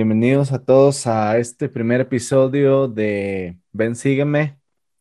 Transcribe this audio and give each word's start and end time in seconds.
Bienvenidos 0.00 0.52
a 0.52 0.64
todos 0.64 1.08
a 1.08 1.38
este 1.38 1.68
primer 1.68 2.00
episodio 2.00 2.86
de 2.86 3.58
Ven 3.72 3.96
Sígueme 3.96 4.56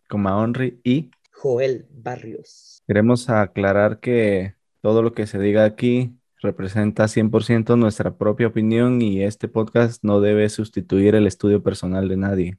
con 0.09 0.21
Maonri 0.21 0.81
y 0.84 1.12
Joel 1.31 1.86
Barrios. 1.91 2.81
Queremos 2.88 3.30
aclarar 3.30 3.99
que 3.99 4.55
todo 4.81 5.04
lo 5.04 5.13
que 5.13 5.27
se 5.27 5.38
diga 5.38 5.66
aquí 5.66 6.18
representa 6.41 7.07
100% 7.07 7.77
nuestra 7.77 8.18
propia 8.18 8.48
opinión 8.48 8.99
y 9.04 9.21
este 9.21 9.48
podcast 9.48 10.04
no 10.04 10.20
debe 10.20 10.49
sustituir 10.49 11.14
el 11.14 11.27
estudio 11.27 11.61
personal 11.61 12.09
de 12.09 12.18
nadie. 12.18 12.57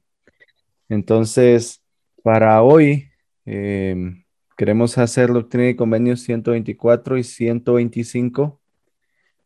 Entonces, 0.87 1.81
para 2.23 2.63
hoy 2.63 3.09
em, 3.43 4.23
queremos 4.55 4.97
hacer 4.97 5.33
doctrina 5.33 5.67
y 5.67 5.75
convenios 5.75 6.21
124 6.21 7.17
y 7.17 7.23
125. 7.25 8.61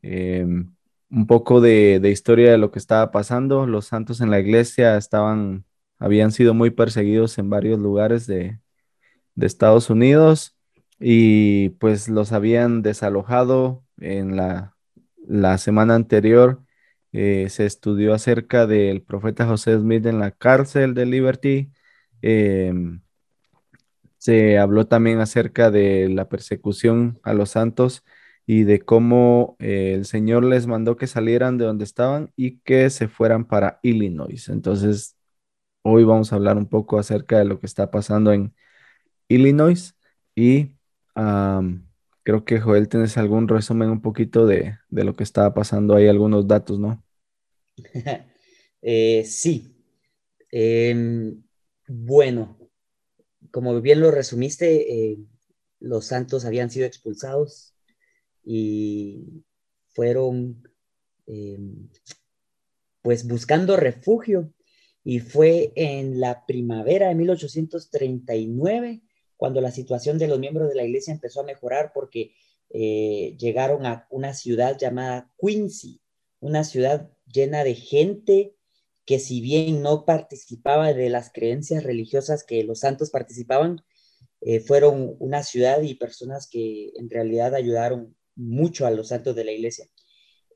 Em, 0.04 0.76
un 1.14 1.28
poco 1.28 1.62
de, 1.62 2.02
historia 2.12 2.52
de 2.52 2.58
lo 2.58 2.72
que 2.72 2.80
estaba 2.80 3.12
pasando. 3.12 3.68
Los 3.68 3.86
santos 3.88 4.22
en 4.22 4.32
la 4.32 4.40
iglesia 4.40 4.98
estaban, 4.98 5.66
habían 6.00 6.32
sido 6.32 6.54
muy 6.56 6.72
perseguidos 6.72 7.38
en 7.38 7.50
varios 7.50 7.80
lugares 7.80 8.28
de, 8.28 8.60
Estados 9.40 9.90
Unidos 9.90 10.56
y 11.00 11.70
pues 11.80 12.08
los 12.08 12.32
habían 12.34 12.84
desalojado 12.84 13.84
en 14.00 14.36
la, 14.36 14.76
semana 15.58 15.96
anterior. 15.96 16.64
Eh, 17.14 17.48
se 17.50 17.66
estudió 17.66 18.14
acerca 18.14 18.68
del 18.68 19.02
profeta 19.04 19.46
José 19.48 19.78
Smith 19.78 20.06
en 20.06 20.20
la 20.20 20.32
cárcel 20.32 20.94
de 20.94 21.06
Liberty. 21.06 21.72
Em, 22.22 23.02
se 24.18 24.58
habló 24.58 24.88
también 24.88 25.20
acerca 25.20 25.72
de 25.72 26.10
la 26.10 26.30
persecución 26.30 27.20
a 27.24 27.34
los 27.34 27.52
santos 27.52 28.04
y 28.46 28.64
de 28.64 28.82
cómo 28.82 29.56
eh, 29.60 29.94
el 29.96 30.06
Señor 30.06 30.44
les 30.44 30.68
mandó 30.68 30.98
que 30.98 31.08
salieran 31.08 31.58
de 31.58 31.66
donde 31.66 31.86
estaban 31.86 32.32
y 32.36 32.60
que 32.60 32.90
se 32.90 33.08
fueran 33.08 33.46
para 33.48 33.80
Illinois. 33.84 34.50
Entonces, 34.50 35.16
hoy 35.84 36.04
vamos 36.04 36.34
a 36.34 36.36
hablar 36.38 36.58
un 36.58 36.68
poco 36.68 37.00
acerca 37.00 37.40
de 37.40 37.46
lo 37.46 37.60
que 37.60 37.68
está 37.68 37.92
pasando 37.92 38.34
en 38.34 38.54
Illinois 39.30 39.96
y 40.36 40.72
creo 42.24 42.46
que 42.46 42.60
Joel, 42.60 42.88
tienes 42.88 43.18
algún 43.18 43.48
resumen 43.48 43.90
un 43.90 44.02
poquito 44.02 44.48
de, 44.48 44.78
lo 44.90 45.16
que 45.16 45.24
estaba 45.24 45.54
pasando 45.54 45.96
ahí, 45.96 46.08
algunos 46.08 46.48
datos, 46.48 46.80
¿no? 46.80 47.04
Eh, 48.86 49.24
sí. 49.24 49.78
Em, 50.52 51.42
bueno, 51.88 52.58
como 53.50 53.80
bien 53.80 54.02
lo 54.02 54.12
resumiste, 54.12 55.12
eh, 55.12 55.20
los 55.80 56.08
santos 56.08 56.44
habían 56.44 56.70
sido 56.70 56.86
expulsados 56.86 57.73
y 58.44 59.44
fueron 59.90 60.68
eh, 61.28 61.58
pues 63.02 63.28
buscando 63.28 63.78
refugio. 63.78 64.52
Y 65.06 65.20
fue 65.20 65.74
en 65.76 66.20
la 66.20 66.46
primavera 66.46 67.10
de 67.10 67.16
1839 67.16 69.02
cuando 69.36 69.60
la 69.60 69.72
situación 69.72 70.18
de 70.18 70.28
los 70.28 70.40
miembros 70.40 70.70
de 70.70 70.76
la 70.76 70.86
iglesia 70.86 71.14
empezó 71.14 71.42
a 71.42 71.46
mejorar 71.46 71.92
porque 71.94 72.34
eh, 72.70 73.36
llegaron 73.38 73.86
a 73.86 74.08
una 74.10 74.34
ciudad 74.34 74.78
llamada 74.78 75.30
Quincy, 75.38 76.02
una 76.40 76.64
ciudad 76.64 77.12
llena 77.28 77.66
de 77.66 77.76
gente 77.76 78.56
que 79.06 79.20
si 79.20 79.42
bien 79.42 79.82
no 79.82 80.06
participaba 80.06 80.94
de 80.94 81.10
las 81.10 81.32
creencias 81.32 81.84
religiosas 81.84 82.46
que 82.46 82.64
los 82.64 82.80
santos 82.80 83.10
participaban, 83.10 83.84
eh, 84.40 84.62
fueron 84.62 85.16
una 85.20 85.44
ciudad 85.44 85.82
y 85.82 85.96
personas 85.96 86.48
que 86.50 86.94
en 86.96 87.10
realidad 87.10 87.54
ayudaron 87.54 88.16
mucho 88.36 88.86
a 88.86 88.92
los 88.92 89.10
santos 89.10 89.36
de 89.36 89.44
la 89.44 89.52
iglesia. 89.52 89.88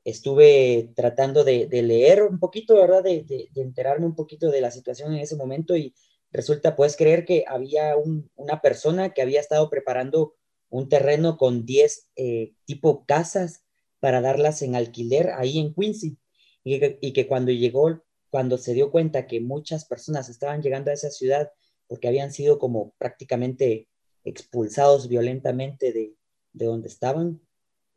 Estuve 0.04 0.92
tratando 0.96 1.44
de, 1.44 1.68
leer 1.70 2.22
un 2.22 2.38
poquito, 2.38 2.74
¿verdad? 2.76 3.02
De, 3.02 3.48
enterarme 3.56 4.06
un 4.06 4.14
poquito 4.14 4.50
de 4.50 4.60
la 4.60 4.70
situación 4.70 5.12
en 5.12 5.20
ese 5.20 5.36
momento 5.36 5.76
y 5.76 5.94
resulta, 6.30 6.76
puedes 6.76 6.96
creer 6.96 7.24
que 7.24 7.44
había 7.46 7.94
una 8.36 8.60
persona 8.60 9.12
que 9.12 9.22
había 9.22 9.40
estado 9.40 9.68
preparando 9.70 10.34
un 10.70 10.88
terreno 10.88 11.36
con 11.36 11.64
10 11.64 12.08
eh, 12.16 12.52
tipo 12.64 13.04
casas 13.06 13.64
para 14.00 14.20
darlas 14.20 14.62
en 14.62 14.76
alquiler 14.76 15.30
ahí 15.30 15.58
en 15.58 15.74
Quincy 15.74 16.18
y 16.62 16.78
que, 16.78 16.98
y 17.00 17.12
que 17.12 17.26
cuando 17.26 17.50
llegó, 17.50 18.02
cuando 18.30 18.58
se 18.58 18.74
dio 18.74 18.90
cuenta 18.90 19.26
que 19.26 19.40
muchas 19.40 19.86
personas 19.86 20.28
estaban 20.28 20.62
llegando 20.62 20.90
a 20.90 20.94
esa 20.94 21.10
ciudad 21.10 21.50
porque 21.86 22.08
habían 22.08 22.32
sido 22.32 22.58
como 22.58 22.94
prácticamente 22.98 23.88
expulsados 24.24 25.08
violentamente 25.08 25.92
de, 25.92 26.14
de 26.52 26.66
donde 26.66 26.88
estaban, 26.88 27.40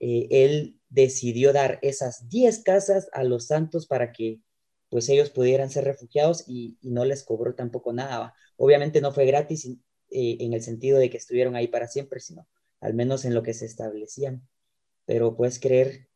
eh, 0.02 0.28
él 0.32 0.80
decidió 0.90 1.54
dar 1.54 1.78
esas 1.84 2.28
10 2.28 2.64
casas 2.64 3.08
a 3.14 3.24
los 3.24 3.46
santos 3.46 3.86
para 3.86 4.12
que 4.12 4.42
pues 4.90 5.08
ellos 5.10 5.30
pudieran 5.30 5.70
ser 5.70 5.86
refugiados 5.86 6.44
y, 6.48 6.78
no 6.82 7.06
les 7.06 7.24
cobró 7.24 7.54
tampoco 7.54 7.94
nada. 7.94 8.34
Obviamente 8.58 9.00
no 9.00 9.14
fue 9.14 9.26
gratis 9.28 9.66
eh, 9.66 9.78
en 10.40 10.54
el 10.54 10.64
sentido 10.64 10.98
de 10.98 11.12
que 11.12 11.18
estuvieron 11.18 11.56
ahí 11.56 11.68
para 11.68 11.88
siempre, 11.88 12.20
sino 12.20 12.48
al 12.82 12.96
menos 12.96 13.26
en 13.26 13.36
lo 13.36 13.44
que 13.44 13.54
se 13.54 13.66
establecían. 13.66 14.42
Pero 15.06 15.38
puedes 15.38 15.60
creer, 15.60 16.10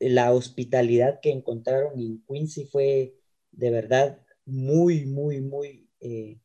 la 0.00 0.32
hospitalidad 0.32 1.20
que 1.20 1.30
encontraron 1.30 2.00
en 2.00 2.24
Quincy 2.26 2.64
fue 2.66 3.14
de 3.52 3.70
verdad 3.70 4.18
muy, 4.46 5.04
muy, 5.04 5.42
muy 5.42 5.90
eh, 6.00 6.40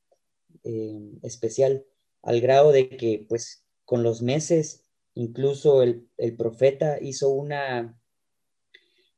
especial, 1.23 1.85
al 2.21 2.41
grado 2.41 2.73
de 2.73 2.89
que 2.89 3.25
pues 3.29 3.63
con 3.85 4.03
los 4.03 4.21
meses 4.21 4.85
Incluso 5.19 5.83
el, 5.83 6.07
profeta 6.37 6.97
hizo 7.01 7.27
una, 7.27 7.99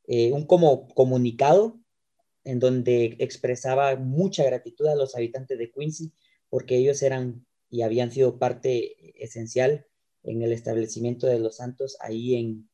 eh, 0.08 0.32
un 0.32 0.48
como 0.48 0.88
comunicado 0.88 1.80
en 2.44 2.58
donde 2.58 3.18
expresaba 3.20 3.96
mucha 3.98 4.44
gratitud 4.44 4.88
a 4.88 4.96
los 4.96 5.16
habitantes 5.16 5.60
de 5.60 5.72
Quincy 5.72 6.12
porque 6.50 6.76
ellos 6.78 7.04
eran 7.04 7.46
y 7.70 7.84
habían 7.84 8.12
sido 8.12 8.40
parte 8.40 9.24
esencial 9.24 9.86
en 10.24 10.42
el 10.42 10.54
establecimiento 10.54 11.28
de 11.28 11.38
los 11.38 11.58
santos 11.58 11.98
ahí 12.00 12.34
en, 12.34 12.68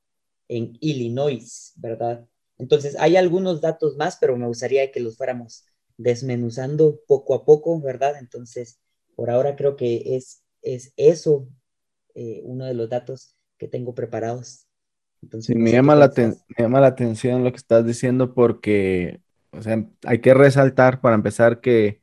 en 0.48 0.78
Illinois, 0.80 1.74
¿verdad? 1.76 2.26
Entonces, 2.58 2.96
hay 2.98 3.18
algunos 3.18 3.60
datos 3.60 3.98
más, 3.98 4.16
pero 4.22 4.38
me 4.38 4.48
gustaría 4.48 4.90
que 4.90 5.02
los 5.02 5.18
fuéramos 5.18 5.66
desmenuzando 5.98 7.02
poco 7.06 7.36
a 7.36 7.44
poco, 7.44 7.82
¿verdad? 7.82 8.16
Entonces, 8.22 8.80
por 9.18 9.30
ahora 9.30 9.58
creo 9.58 9.76
que 9.76 10.16
es, 10.16 10.44
es 10.62 10.94
eso 10.96 11.50
eh, 12.18 12.42
uno 12.44 12.66
de 12.66 12.74
los 12.74 12.90
datos 12.90 13.36
que 13.60 13.68
tengo 13.68 13.94
preparados. 13.94 14.66
Entonces, 15.22 15.56
me, 15.56 15.72
llama 15.72 15.94
la 15.94 16.12
me 16.18 16.34
llama 16.58 16.82
la 16.82 16.88
atención 16.88 17.44
lo 17.44 17.52
que 17.52 17.58
estás 17.58 17.86
diciendo 17.86 18.34
porque, 18.34 19.22
o 19.52 19.62
sea, 19.62 19.86
hay 20.04 20.20
que 20.20 20.34
resaltar 20.34 21.00
para 21.00 21.14
empezar 21.14 21.62
que 21.62 22.02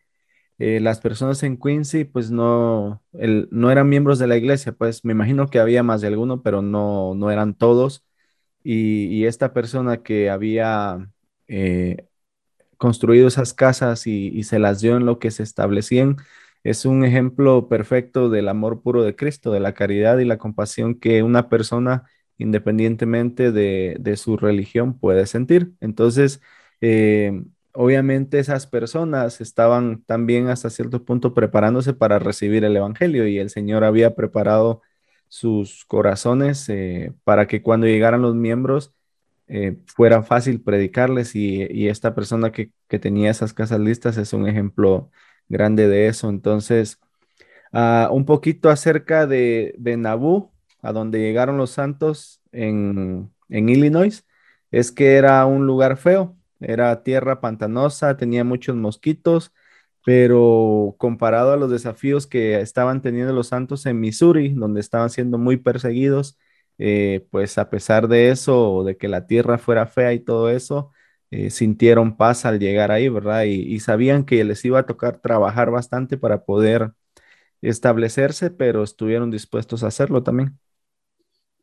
eh, 0.58 0.78
las 0.78 1.00
personas 1.00 1.42
en 1.42 1.58
Quincy, 1.58 2.04
pues 2.04 2.30
no, 2.30 3.02
el, 3.12 3.48
no 3.50 3.72
eran 3.72 3.88
miembros 3.88 4.20
de 4.20 4.28
la 4.28 4.36
iglesia, 4.36 4.72
pues 4.72 5.04
me 5.04 5.12
imagino 5.12 5.48
que 5.48 5.58
había 5.58 5.82
más 5.82 6.00
de 6.00 6.06
alguno, 6.06 6.42
pero 6.42 6.62
no, 6.62 7.14
no 7.16 7.32
eran 7.32 7.54
todos. 7.54 8.04
Y, 8.62 9.26
esta 9.26 9.52
persona 9.52 10.02
que 10.02 10.30
había 10.30 11.10
eh, 11.48 12.08
construido 12.76 13.28
esas 13.28 13.54
casas 13.54 14.06
y, 14.06 14.28
y, 14.28 14.44
se 14.44 14.58
las 14.58 14.80
dio 14.80 14.96
en 14.96 15.06
lo 15.06 15.18
que 15.18 15.30
se 15.30 15.42
establecían, 15.42 16.18
es 16.64 16.86
un 16.86 17.04
ejemplo 17.04 17.68
perfecto 17.68 18.30
del 18.30 18.48
amor 18.48 18.82
puro 18.82 19.04
de 19.04 19.14
Cristo, 19.16 19.52
de 19.52 19.60
la 19.60 19.74
caridad 19.74 20.18
y 20.18 20.24
la 20.24 20.38
compasión 20.38 20.94
que 20.98 21.22
una 21.22 21.48
persona, 21.50 22.04
independientemente 22.38 23.52
de, 23.52 24.16
su 24.16 24.36
religión, 24.38 24.98
puede 24.98 25.26
sentir. 25.26 25.72
Entonces, 25.80 26.40
eh, 26.80 27.44
obviamente 27.72 28.38
esas 28.38 28.66
personas 28.66 29.40
estaban 29.40 30.02
también 30.04 30.48
hasta 30.48 30.70
cierto 30.70 31.04
punto 31.04 31.34
preparándose 31.34 31.92
para 31.94 32.18
recibir 32.18 32.64
el 32.64 32.76
Evangelio 32.76 33.26
y 33.26 33.38
el 33.38 33.50
Señor 33.50 33.84
había 33.84 34.14
preparado 34.14 34.82
sus 35.28 35.84
corazones 35.86 36.68
eh, 36.68 37.12
para 37.24 37.46
que 37.46 37.62
cuando 37.62 37.86
llegaran 37.86 38.22
los 38.22 38.34
miembros 38.34 38.94
eh, 39.48 39.76
fuera 39.86 40.22
fácil 40.22 40.62
predicarles 40.62 41.34
y, 41.36 41.88
esta 41.88 42.14
persona 42.14 42.52
que, 42.52 42.70
que, 42.88 42.98
tenía 42.98 43.30
esas 43.30 43.52
casas 43.52 43.80
listas 43.80 44.16
es 44.16 44.32
un 44.32 44.48
ejemplo 44.48 45.10
grande 45.48 45.88
de 45.88 46.08
eso. 46.08 46.28
Entonces, 46.28 46.98
ah, 47.72 48.08
un 48.12 48.24
poquito 48.26 48.70
acerca 48.70 49.26
de, 49.26 49.74
de 49.78 49.96
Nabú, 49.96 50.52
a 50.82 50.92
donde 50.92 51.20
llegaron 51.20 51.56
los 51.58 51.70
santos 51.70 52.40
en, 52.52 53.32
en 53.48 53.68
Illinois, 53.68 54.26
es 54.70 54.92
que 54.92 55.16
era 55.16 55.46
un 55.46 55.66
lugar 55.66 55.96
feo, 55.96 56.36
era 56.60 57.02
tierra 57.02 57.40
pantanosa, 57.40 58.16
tenía 58.16 58.44
muchos 58.44 58.76
mosquitos, 58.76 59.52
pero 60.04 60.94
comparado 60.98 61.52
a 61.52 61.56
los 61.56 61.70
desafíos 61.70 62.26
que 62.26 62.60
estaban 62.60 63.00
teniendo 63.02 63.32
los 63.32 63.48
santos 63.48 63.86
en 63.86 64.00
Missouri, 64.00 64.50
donde 64.50 64.80
estaban 64.80 65.10
siendo 65.10 65.38
muy 65.38 65.56
perseguidos, 65.56 66.38
eh, 66.78 67.26
pues 67.30 67.56
a 67.58 67.70
pesar 67.70 68.08
de 68.08 68.30
eso, 68.30 68.84
de 68.84 68.96
que 68.96 69.08
la 69.08 69.26
tierra 69.26 69.58
fuera 69.58 69.86
fea 69.86 70.12
y 70.12 70.20
todo 70.20 70.50
eso, 70.50 70.92
eh, 71.36 71.50
sintieron 71.50 72.16
paz 72.16 72.44
al 72.44 72.60
llegar 72.60 72.92
ahí, 72.92 73.08
¿verdad? 73.08 73.42
Y, 73.42 73.80
sabían 73.80 74.24
que 74.24 74.44
les 74.44 74.64
iba 74.64 74.78
a 74.78 74.86
tocar 74.86 75.20
trabajar 75.20 75.68
bastante 75.68 76.16
para 76.16 76.44
poder 76.44 76.92
establecerse, 77.60 78.50
pero 78.50 78.84
estuvieron 78.84 79.32
dispuestos 79.32 79.82
a 79.82 79.88
hacerlo 79.88 80.22
también. 80.22 80.60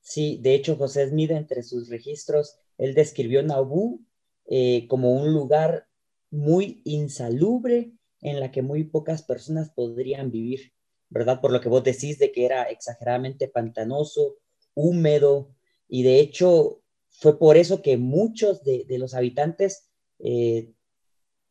Sí, 0.02 0.40
de 0.42 0.56
hecho, 0.56 0.76
José 0.76 1.08
Smith, 1.08 1.32
entre 1.32 1.64
sus 1.64 1.88
registros, 1.88 2.58
él 2.78 2.94
describió 2.96 3.44
Nauvoo 3.44 4.02
eh, 4.50 4.88
como 4.90 5.14
un 5.14 5.32
lugar 5.32 5.88
muy 6.32 6.82
insalubre 6.84 7.94
en 8.20 8.42
la 8.42 8.52
que 8.52 8.62
muy 8.62 8.84
pocas 8.84 9.24
personas 9.24 9.70
podrían 9.70 10.32
vivir, 10.32 10.74
¿verdad? 11.08 11.40
Por 11.40 11.54
lo 11.54 11.62
que 11.62 11.70
vos 11.70 11.86
decís 11.86 12.20
de 12.20 12.34
que 12.34 12.46
era 12.46 12.64
exageradamente 12.64 13.48
pantanoso, 13.48 14.36
húmedo, 14.74 15.56
y 15.88 16.04
de 16.04 16.20
hecho 16.20 16.81
fue 17.12 17.38
por 17.38 17.58
eso 17.58 17.82
que 17.82 17.98
muchos 17.98 18.64
de, 18.64 18.86
los 18.98 19.14
habitantes 19.14 19.90
eh, 20.20 20.72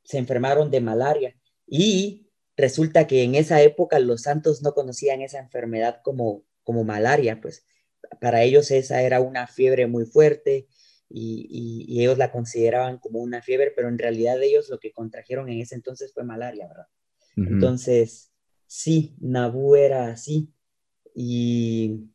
se 0.02 0.18
enfermaron 0.18 0.70
de 0.70 0.80
malaria. 0.80 1.36
Y 1.66 2.28
resulta 2.56 3.06
que 3.06 3.22
en 3.22 3.34
esa 3.34 3.62
época 3.62 3.98
los 4.00 4.22
santos 4.22 4.62
no 4.62 4.74
conocían 4.74 5.22
esa 5.22 5.38
enfermedad 5.38 6.00
como, 6.02 6.44
como 6.64 6.84
malaria, 6.84 7.40
pues 7.40 7.64
para 8.20 8.42
ellos 8.42 8.70
esa 8.70 9.02
era 9.02 9.20
una 9.20 9.46
fiebre 9.46 9.86
muy 9.86 10.06
fuerte 10.06 10.66
y, 11.08 12.00
ellos 12.00 12.18
la 12.18 12.32
consideraban 12.32 12.98
como 12.98 13.18
una 13.20 13.42
fiebre, 13.42 13.72
pero 13.74 13.88
en 13.88 13.98
realidad 13.98 14.42
ellos 14.42 14.68
lo 14.68 14.78
que 14.78 14.92
contrajeron 14.92 15.48
en 15.48 15.60
ese 15.60 15.74
entonces 15.74 16.12
fue 16.14 16.24
malaria, 16.24 16.68
¿verdad? 16.68 16.86
Entonces, 17.36 18.32
sí, 18.66 19.16
Nabú 19.20 19.76
era 19.76 20.08
así. 20.08 20.52
Y, 21.14 22.10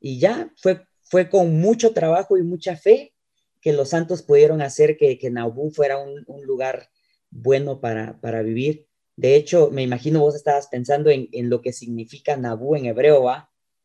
y 0.00 0.18
ya 0.18 0.52
fue, 0.56 0.86
fue 1.12 1.28
con 1.28 1.60
mucho 1.60 1.92
trabajo 1.92 2.38
y 2.38 2.42
mucha 2.42 2.74
fe 2.74 3.12
que 3.60 3.74
los 3.74 3.90
santos 3.90 4.22
pudieron 4.22 4.62
hacer 4.62 4.96
que, 4.96 5.18
que 5.18 5.30
fuera 5.70 5.98
un, 5.98 6.24
un 6.26 6.46
lugar 6.46 6.88
bueno 7.28 7.82
para, 7.82 8.18
para, 8.22 8.40
vivir. 8.40 8.86
De 9.14 9.36
hecho, 9.36 9.70
me 9.70 9.82
imagino 9.82 10.20
vos 10.20 10.34
estabas 10.34 10.68
pensando 10.68 11.10
en, 11.10 11.28
en 11.32 11.50
lo 11.50 11.60
que 11.60 11.74
significa 11.74 12.38
Nabú 12.38 12.76
en 12.76 12.86
hebreo, 12.86 13.24
¿va? 13.24 13.50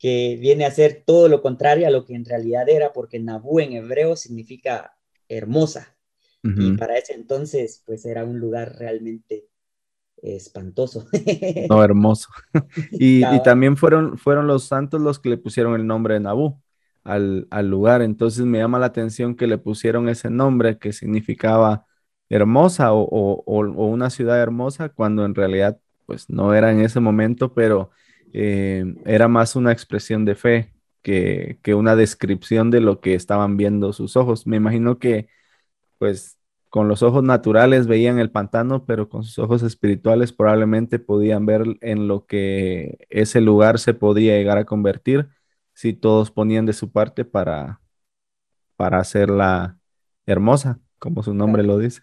que 0.00 0.38
viene 0.40 0.64
a 0.64 0.72
ser 0.72 1.04
todo 1.06 1.28
lo 1.28 1.40
contrario 1.40 1.86
a 1.86 1.90
lo 1.90 2.04
que 2.04 2.16
en 2.16 2.24
realidad 2.24 2.68
era, 2.68 2.92
porque 2.92 3.20
Nabú 3.20 3.60
en 3.60 3.74
hebreo 3.74 4.16
significa 4.16 4.98
hermosa. 5.28 5.96
Y 6.42 6.76
para 6.76 6.98
ese 6.98 7.12
entonces, 7.12 7.82
pues 7.86 8.04
era 8.06 8.24
un 8.24 8.40
lugar 8.40 8.76
realmente 8.76 9.46
espantoso. 10.22 11.06
no, 11.68 11.82
hermoso. 11.82 12.28
y, 12.92 13.24
y, 13.24 13.42
también 13.42 13.76
fueron, 13.76 14.18
fueron 14.18 14.46
los 14.46 14.64
santos 14.64 15.00
los 15.00 15.18
que 15.18 15.30
le 15.30 15.36
pusieron 15.38 15.74
el 15.74 15.86
nombre 15.86 16.14
de 16.14 16.20
Nabú 16.20 16.60
al, 17.04 17.46
al, 17.50 17.68
lugar. 17.68 18.02
Entonces 18.02 18.44
me 18.44 18.58
llama 18.58 18.78
la 18.78 18.86
atención 18.86 19.36
que 19.36 19.46
le 19.46 19.58
pusieron 19.58 20.08
ese 20.08 20.30
nombre 20.30 20.78
que 20.78 20.92
significaba 20.92 21.86
hermosa 22.28 22.92
o, 22.92 23.02
o, 23.02 23.42
o 23.44 23.86
una 23.86 24.10
ciudad 24.10 24.40
hermosa, 24.40 24.88
cuando 24.88 25.24
en 25.24 25.34
realidad 25.34 25.78
pues 26.06 26.30
no 26.30 26.54
era 26.54 26.72
en 26.72 26.80
ese 26.80 27.00
momento, 27.00 27.52
pero 27.52 27.90
eh, 28.32 28.84
era 29.04 29.28
más 29.28 29.56
una 29.56 29.72
expresión 29.72 30.24
de 30.24 30.34
fe 30.34 30.72
que, 31.02 31.58
una 31.74 31.96
descripción 31.96 32.70
de 32.70 32.80
lo 32.80 33.00
que 33.00 33.14
estaban 33.14 33.56
viendo 33.56 33.92
sus 33.92 34.16
ojos. 34.16 34.46
Me 34.46 34.56
imagino 34.56 34.98
que 34.98 35.28
pues 35.98 36.35
con 36.76 36.88
los 36.88 37.02
ojos 37.02 37.24
naturales 37.24 37.86
veían 37.86 38.18
el 38.18 38.30
pantano, 38.30 38.84
pero 38.84 39.08
con 39.08 39.24
sus 39.24 39.38
ojos 39.38 39.62
espirituales 39.62 40.34
probablemente 40.34 40.98
podían 40.98 41.46
ver 41.46 41.64
en 41.80 42.06
lo 42.06 42.26
que 42.26 42.98
ese 43.08 43.40
lugar 43.40 43.78
se 43.78 43.94
podía 43.94 44.36
llegar 44.36 44.58
a 44.58 44.66
convertir 44.66 45.26
si 45.72 45.94
todos 45.94 46.30
ponían 46.30 46.66
de 46.66 46.74
su 46.74 46.92
parte 46.92 47.24
para, 47.24 47.80
para 48.76 48.98
hacerla 48.98 49.78
hermosa, 50.26 50.78
como 50.98 51.22
su 51.22 51.32
nombre 51.32 51.62
lo 51.62 51.78
dice. 51.78 52.02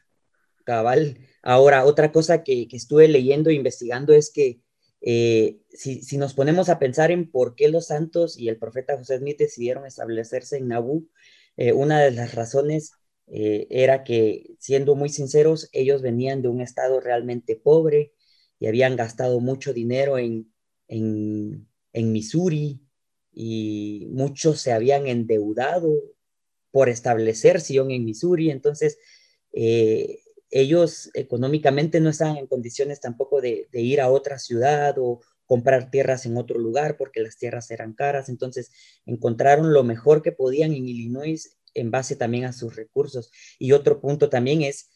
Cabal. 0.64 1.20
Ahora, 1.44 1.86
otra 1.86 2.12
cosa 2.12 2.44
que, 2.44 2.68
estuve 2.72 3.08
leyendo 3.08 3.52
e 3.52 3.54
investigando 3.54 4.12
es 4.12 4.32
que 4.34 4.60
eh, 5.02 5.60
si, 5.70 6.18
nos 6.18 6.34
ponemos 6.34 6.70
a 6.70 6.80
pensar 6.80 7.12
en 7.12 7.30
por 7.30 7.54
qué 7.54 7.70
los 7.70 7.86
santos 7.86 8.40
y 8.40 8.50
el 8.50 8.58
profeta 8.58 8.98
José 8.98 9.20
Smith 9.20 9.38
decidieron 9.38 9.86
establecerse 9.86 10.58
en 10.58 10.70
Nabú, 10.70 11.12
eh, 11.58 11.74
una 11.74 12.00
de 12.00 12.10
las 12.10 12.34
razones 12.34 12.94
eh, 13.28 13.68
era 13.70 14.04
que, 14.04 14.56
siendo 14.60 14.96
muy 14.96 15.10
sinceros, 15.10 15.70
ellos 15.72 16.02
venían 16.02 16.42
de 16.42 16.50
un 16.50 16.62
estado 16.62 17.00
realmente 17.00 17.56
pobre 17.56 18.14
y 18.60 18.68
habían 18.68 18.96
gastado 18.96 19.40
mucho 19.40 19.74
dinero 19.74 20.18
en, 20.18 20.52
en, 20.88 21.68
Missouri 22.12 22.82
y 23.32 24.08
muchos 24.12 24.62
se 24.62 24.72
habían 24.72 25.08
endeudado 25.08 25.94
por 26.72 26.90
establecer 26.90 27.62
Sion 27.62 27.92
en 27.92 28.06
Missouri. 28.06 28.52
Entonces, 28.52 28.98
ellos 30.54 31.10
económicamente 31.16 32.00
no 32.00 32.10
estaban 32.10 32.38
en 32.38 32.48
condiciones 32.48 33.00
tampoco 33.00 33.42
de, 33.42 33.68
ir 33.74 34.00
a 34.02 34.12
otra 34.12 34.38
ciudad 34.38 34.96
o 35.00 35.20
comprar 35.48 35.90
tierras 35.90 36.28
en 36.28 36.38
otro 36.38 36.60
lugar 36.60 36.96
porque 36.96 37.22
las 37.22 37.38
tierras 37.38 37.72
eran 37.72 37.94
caras. 37.94 38.30
Entonces 38.30 38.72
encontraron 39.06 39.74
lo 39.74 39.84
mejor 39.84 40.22
que 40.22 40.32
podían 40.32 40.74
en 40.74 40.88
Illinois 40.88 41.58
en 41.74 41.92
base 41.92 42.16
también 42.16 42.46
a 42.46 42.54
sus 42.54 42.76
recursos. 42.76 43.32
Y 43.60 43.72
otro 43.72 44.00
punto 44.02 44.30
también 44.30 44.62
es 44.62 44.90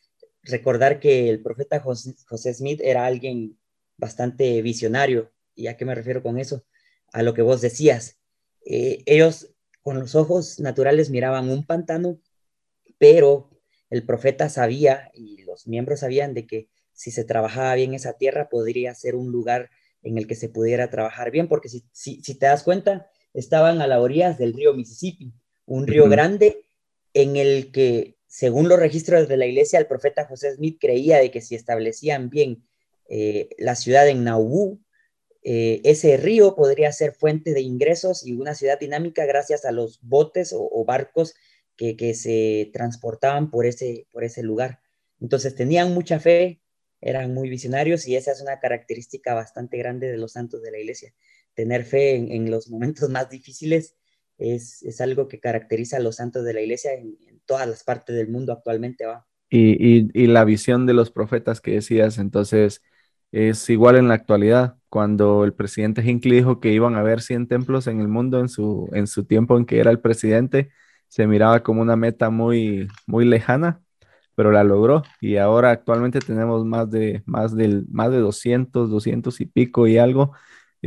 recordar 0.43 0.99
que 0.99 1.29
el 1.29 1.41
profeta 1.41 1.79
José, 1.79 2.53
Smith 2.53 2.81
era 2.83 3.05
alguien 3.05 3.57
bastante 3.97 4.61
visionario. 4.61 5.31
¿Y 5.55 5.67
a 5.67 5.77
qué 5.77 5.85
me 5.85 5.95
refiero 5.95 6.21
con 6.23 6.39
eso? 6.39 6.65
A 7.11 7.23
lo 7.23 7.33
que 7.33 7.41
vos 7.41 7.61
decías. 7.61 8.19
Eh, 8.65 9.03
ellos 9.05 9.53
con 9.81 9.99
los 9.99 10.15
ojos 10.15 10.59
naturales 10.59 11.09
miraban 11.09 11.49
un 11.49 11.65
pantano, 11.65 12.19
pero 12.97 13.49
el 13.89 14.05
profeta 14.05 14.49
sabía 14.49 15.09
y 15.13 15.43
los 15.43 15.67
miembros 15.67 16.01
sabían 16.01 16.33
de 16.33 16.45
que 16.45 16.69
si 16.93 17.11
se 17.11 17.23
trabajaba 17.23 17.75
bien 17.75 17.93
esa 17.93 18.13
tierra 18.13 18.49
podría 18.49 18.93
ser 18.95 19.15
un 19.15 19.31
lugar 19.31 19.69
en 20.01 20.17
el 20.17 20.27
que 20.27 20.35
se 20.35 20.49
pudiera 20.49 20.89
trabajar 20.89 21.31
bien, 21.31 21.47
porque 21.47 21.69
si, 21.69 21.85
si, 21.91 22.21
te 22.21 22.45
das 22.45 22.63
cuenta, 22.63 23.07
estaban 23.33 23.81
a 23.81 23.87
la 23.87 24.01
orillas 24.01 24.37
del 24.37 24.53
río 24.53 24.73
Mississippi, 24.73 25.33
un 25.65 25.87
río 25.87 26.09
grande 26.09 26.66
en 27.21 27.35
el 27.35 27.71
que, 27.71 28.17
según 28.27 28.69
los 28.69 28.79
registros 28.79 29.27
de 29.27 29.37
la 29.37 29.45
iglesia, 29.45 29.79
el 29.79 29.87
profeta 29.87 30.25
José 30.25 30.55
Smith 30.55 30.77
creía 30.79 31.17
de 31.17 31.31
que 31.31 31.41
si 31.41 31.55
establecían 31.55 32.29
bien 32.29 32.67
eh, 33.09 33.49
la 33.57 33.75
ciudad 33.75 34.07
en 34.07 34.23
Nauvoo, 34.23 34.79
eh, 35.43 35.81
ese 35.83 36.17
río 36.17 36.55
podría 36.55 36.91
ser 36.91 37.13
fuente 37.13 37.53
de 37.53 37.61
ingresos 37.61 38.25
y 38.25 38.33
una 38.33 38.53
ciudad 38.53 38.79
dinámica 38.79 39.25
gracias 39.25 39.65
a 39.65 39.71
los 39.71 39.99
botes 40.01 40.53
o 40.53 40.83
barcos 40.83 41.35
que, 41.77 42.13
se 42.13 42.69
transportaban 42.73 43.49
por 43.51 43.65
ese, 43.65 44.07
por 44.11 44.23
ese 44.23 44.43
lugar. 44.43 44.81
Entonces 45.21 45.55
tenían 45.55 45.93
mucha 45.93 46.19
fe, 46.19 46.61
eran 46.99 47.33
muy 47.33 47.49
visionarios 47.49 48.07
y 48.07 48.15
esa 48.15 48.31
es 48.31 48.41
una 48.41 48.59
característica 48.59 49.33
bastante 49.33 49.77
grande 49.77 50.09
de 50.11 50.17
los 50.17 50.33
santos 50.33 50.61
de 50.63 50.71
la 50.71 50.79
iglesia. 50.79 51.13
Tener 51.53 51.85
fe 51.85 52.15
en, 52.15 52.51
los 52.51 52.69
momentos 52.69 53.09
más 53.09 53.29
difíciles 53.29 53.95
es, 54.37 55.01
algo 55.01 55.27
que 55.27 55.39
caracteriza 55.39 55.97
a 55.97 55.99
los 55.99 56.17
santos 56.17 56.43
de 56.43 56.53
la 56.53 56.61
iglesia 56.61 56.93
en, 56.93 57.17
todas 57.45 57.67
las 57.67 57.83
partes 57.83 58.15
del 58.15 58.27
mundo 58.27 58.51
actualmente. 58.51 59.05
¿va? 59.05 59.25
Y, 59.49 60.27
la 60.27 60.43
visión 60.43 60.85
de 60.85 60.93
los 60.93 61.11
profetas 61.11 61.61
que 61.61 61.71
decías, 61.71 62.17
entonces, 62.17 62.81
es 63.31 63.69
igual 63.69 63.95
en 63.95 64.07
la 64.09 64.15
actualidad. 64.15 64.75
Cuando 64.89 65.43
el 65.43 65.53
presidente 65.53 66.01
Hinckley 66.01 66.37
dijo 66.37 66.59
que 66.59 66.73
iban 66.73 66.95
a 66.95 66.99
haber 66.99 67.21
100 67.21 67.47
templos 67.47 67.87
en 67.87 68.01
el 68.01 68.07
mundo 68.07 68.39
en 68.39 68.49
su, 68.49 68.89
en 68.93 69.07
su 69.07 69.25
tiempo 69.25 69.57
en 69.57 69.65
que 69.65 69.79
era 69.79 69.91
el 69.91 69.99
presidente, 70.01 70.71
se 71.07 71.27
miraba 71.27 71.63
como 71.63 71.81
una 71.81 71.95
meta 71.95 72.29
muy, 72.29 72.87
muy 73.05 73.25
lejana, 73.25 73.81
pero 74.35 74.51
la 74.51 74.63
logró 74.63 75.03
y 75.21 75.37
ahora 75.37 75.71
actualmente 75.71 76.19
tenemos 76.19 76.65
más 76.65 76.91
de, 76.91 77.23
más 77.25 77.55
del, 77.55 77.85
más 77.89 78.11
de 78.11 78.19
200, 78.19 78.89
200 78.89 79.41
y 79.41 79.45
pico 79.45 79.87
y 79.87 79.97
algo, 79.97 80.33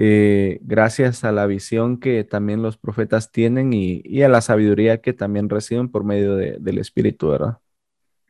eh, 0.02 0.60
gracias 0.62 1.24
a 1.24 1.32
la 1.32 1.44
visión 1.44 2.00
que 2.00 2.24
también 2.24 2.62
los 2.62 2.78
profetas 2.78 3.30
tienen 3.30 3.74
y, 3.74 4.22
a 4.22 4.30
la 4.30 4.40
sabiduría 4.40 5.02
que 5.02 5.12
también 5.12 5.50
reciben 5.50 5.90
por 5.90 6.04
medio 6.04 6.36
del 6.36 6.78
Espíritu, 6.78 7.28
¿verdad? 7.28 7.58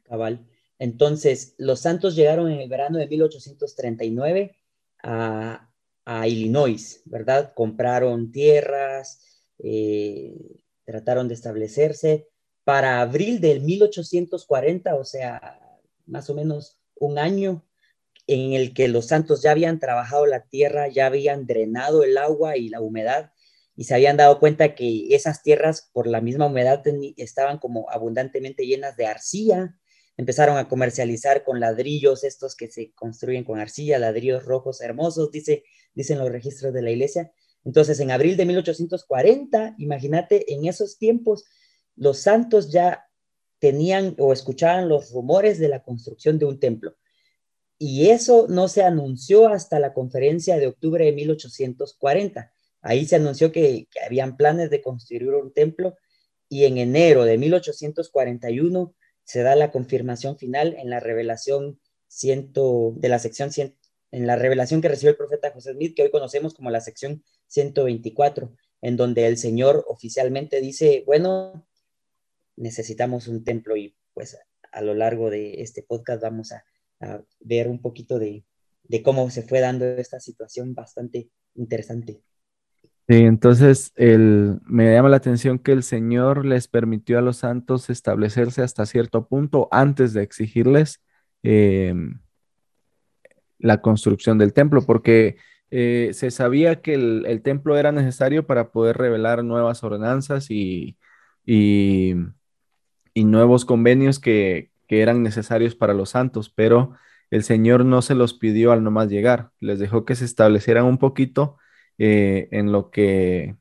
Cabal. 0.03 0.45
Entonces, 0.81 1.55
los 1.59 1.79
santos 1.79 2.17
llegaron 2.17 2.51
en 2.51 2.59
el 2.59 2.69
verano 2.69 2.99
de 2.99 3.07
1839 3.07 4.57
a, 5.05 5.69
Illinois, 6.27 7.03
¿verdad? 7.05 7.53
Compraron 7.55 8.33
tierras, 8.33 9.45
eh, 9.61 10.65
trataron 10.85 11.29
de 11.29 11.35
establecerse. 11.35 12.27
Para 12.65 13.01
abril 13.01 13.41
del 13.41 13.61
1840, 13.61 14.97
o 14.97 15.05
sea, 15.05 15.61
más 16.05 16.29
o 16.31 16.35
menos 16.35 16.81
un 16.97 17.17
año 17.17 17.65
en 18.33 18.53
el 18.53 18.73
que 18.75 18.87
los 18.89 19.07
santos 19.09 19.43
ya 19.43 19.51
habían 19.51 19.81
trabajado 19.81 20.25
la 20.25 20.47
tierra, 20.47 20.89
ya 20.89 21.07
habían 21.07 21.47
drenado 21.47 22.05
el 22.05 22.17
agua 22.17 22.57
y 22.57 22.69
la 22.69 22.81
humedad 22.81 23.33
y 23.81 23.85
se 23.85 23.95
habían 23.95 24.19
dado 24.19 24.39
cuenta 24.39 24.75
que 24.75 25.15
esas 25.15 25.43
tierras 25.43 25.89
por 25.93 26.07
la 26.07 26.21
misma 26.21 26.47
humedad 26.47 26.83
estaban 27.17 27.59
como 27.59 27.91
abundantemente 27.91 28.67
llenas 28.67 28.95
de 28.97 29.07
arcilla. 29.07 29.75
Empezaron 30.19 30.59
a 30.59 30.69
comercializar 30.69 31.45
con 31.45 31.61
ladrillos 31.61 32.23
estos 32.23 32.55
que 32.55 32.71
se 32.71 32.93
construyen 32.93 33.43
con 33.43 33.59
arcilla, 33.59 33.99
ladrillos 33.99 34.45
rojos 34.45 34.83
hermosos, 34.83 35.31
dice, 35.31 35.65
dicen 35.95 36.19
los 36.19 36.31
registros 36.31 36.75
de 36.75 36.83
la 36.83 36.91
iglesia. 36.91 37.33
Entonces, 37.65 37.99
en 38.01 38.11
abril 38.11 38.37
de 38.37 38.45
1840, 38.45 39.77
imagínate, 39.79 40.53
en 40.53 40.67
esos 40.67 40.99
tiempos, 40.99 41.47
los 41.97 42.19
santos 42.19 42.71
ya 42.71 43.07
tenían 43.61 44.15
o 44.19 44.35
escuchaban 44.35 44.89
los 44.89 45.11
rumores 45.11 45.59
de 45.59 45.69
la 45.69 45.83
construcción 45.83 46.39
de 46.39 46.45
un 46.45 46.61
templo. 46.61 46.97
Y 47.83 48.11
eso 48.11 48.47
no 48.47 48.69
se 48.69 48.83
anunció 48.83 49.49
hasta 49.49 49.81
la 49.81 49.95
conferencia 49.95 50.59
de 50.59 50.67
octubre 50.67 51.07
de 51.07 51.13
1840. 51.13 52.53
Ahí 52.83 53.07
se 53.07 53.17
anunció 53.17 53.53
que, 53.53 53.89
habían 54.05 54.37
planes 54.37 54.69
de 54.69 54.83
construir 54.83 55.31
un 55.31 55.51
templo 55.51 55.97
y 56.51 56.67
en 56.67 56.77
enero 56.77 57.25
de 57.25 57.39
1841 57.39 58.95
se 59.25 59.43
da 59.43 59.57
la 59.57 59.71
confirmación 59.71 60.37
final 60.37 60.77
en 60.79 60.91
la 60.91 61.01
revelación 61.01 61.81
ciento, 62.07 62.93
de 62.97 63.09
la 63.09 63.19
sección 63.19 63.51
100, 63.51 63.75
en 64.11 64.27
la 64.27 64.37
revelación 64.37 64.83
que 64.83 64.89
recibió 64.89 65.13
el 65.13 65.17
profeta 65.17 65.51
José 65.51 65.73
Smith, 65.73 65.97
que 65.97 66.03
hoy 66.03 66.11
conocemos 66.11 66.53
como 66.53 66.69
la 66.69 66.83
sección 66.83 67.25
124, 67.47 68.55
en 68.83 68.99
donde 68.99 69.27
el 69.27 69.39
Señor 69.39 69.87
oficialmente 69.89 70.61
dice, 70.61 71.03
bueno, 71.07 71.67
necesitamos 72.57 73.27
un 73.27 73.43
templo 73.43 73.75
y 73.79 73.97
pues 74.13 74.37
a 74.71 74.83
lo 74.83 74.93
largo 74.93 75.31
de 75.31 75.63
este 75.63 75.83
podcast 75.83 76.21
vamos 76.21 76.53
a, 76.53 76.63
a 77.01 77.23
ver 77.41 77.69
un 77.69 77.81
poquito 77.81 78.19
de, 78.19 78.45
de 78.85 79.03
cómo 79.03 79.31
se 79.31 79.43
fue 79.43 79.61
dando 79.61 79.85
esta 79.85 80.21
situación 80.21 80.75
bastante 80.75 81.31
interesante. 81.55 82.23
Sí, 83.09 83.17
entonces 83.17 83.93
el, 83.97 84.61
me 84.67 84.93
llama 84.93 85.09
la 85.09 85.17
atención 85.17 85.59
que 85.59 85.73
el 85.73 85.83
Señor 85.83 86.45
les 86.47 86.69
permitió 86.69 87.19
a 87.19 87.23
los 87.23 87.39
santos 87.39 87.91
establecerse 87.91 88.63
hasta 88.63 88.87
cierto 88.87 89.27
punto 89.27 89.69
antes 89.73 90.13
de 90.13 90.23
exigirles 90.23 91.01
eh, 91.43 91.93
la 93.59 93.81
construcción 93.81 94.39
del 94.39 94.53
templo, 94.53 94.83
porque 94.83 95.37
eh, 95.71 96.11
se 96.13 96.31
sabía 96.31 96.83
que 96.83 96.95
el, 96.95 97.25
el, 97.27 97.43
templo 97.43 97.77
era 97.77 97.93
necesario 97.93 98.47
para 98.47 98.71
poder 98.71 98.97
revelar 98.97 99.45
nuevas 99.45 99.83
ordenanzas 99.85 100.51
y, 100.51 100.97
y, 101.45 102.15
y 103.15 103.25
nuevos 103.25 103.65
convenios 103.65 104.19
que, 104.19 104.70
que 104.91 105.03
eran 105.03 105.23
necesarios 105.23 105.77
para 105.77 105.95
los 105.95 106.11
santos, 106.11 106.51
pero 106.51 106.95
el 107.31 107.45
Señor 107.45 107.85
no 107.85 108.03
se 108.03 108.17
los 108.17 108.35
pidió 108.35 108.73
al 108.73 108.83
nomás 108.83 109.09
llegar, 109.09 109.53
les 109.61 109.79
dejó 109.79 110.05
que 110.05 110.17
se 110.17 110.25
establecieran 110.25 110.85
un 110.85 110.99
poquito 110.99 111.59
eh, 111.97 112.49
en 112.51 112.73
lo 112.73 112.91
que 112.91 113.55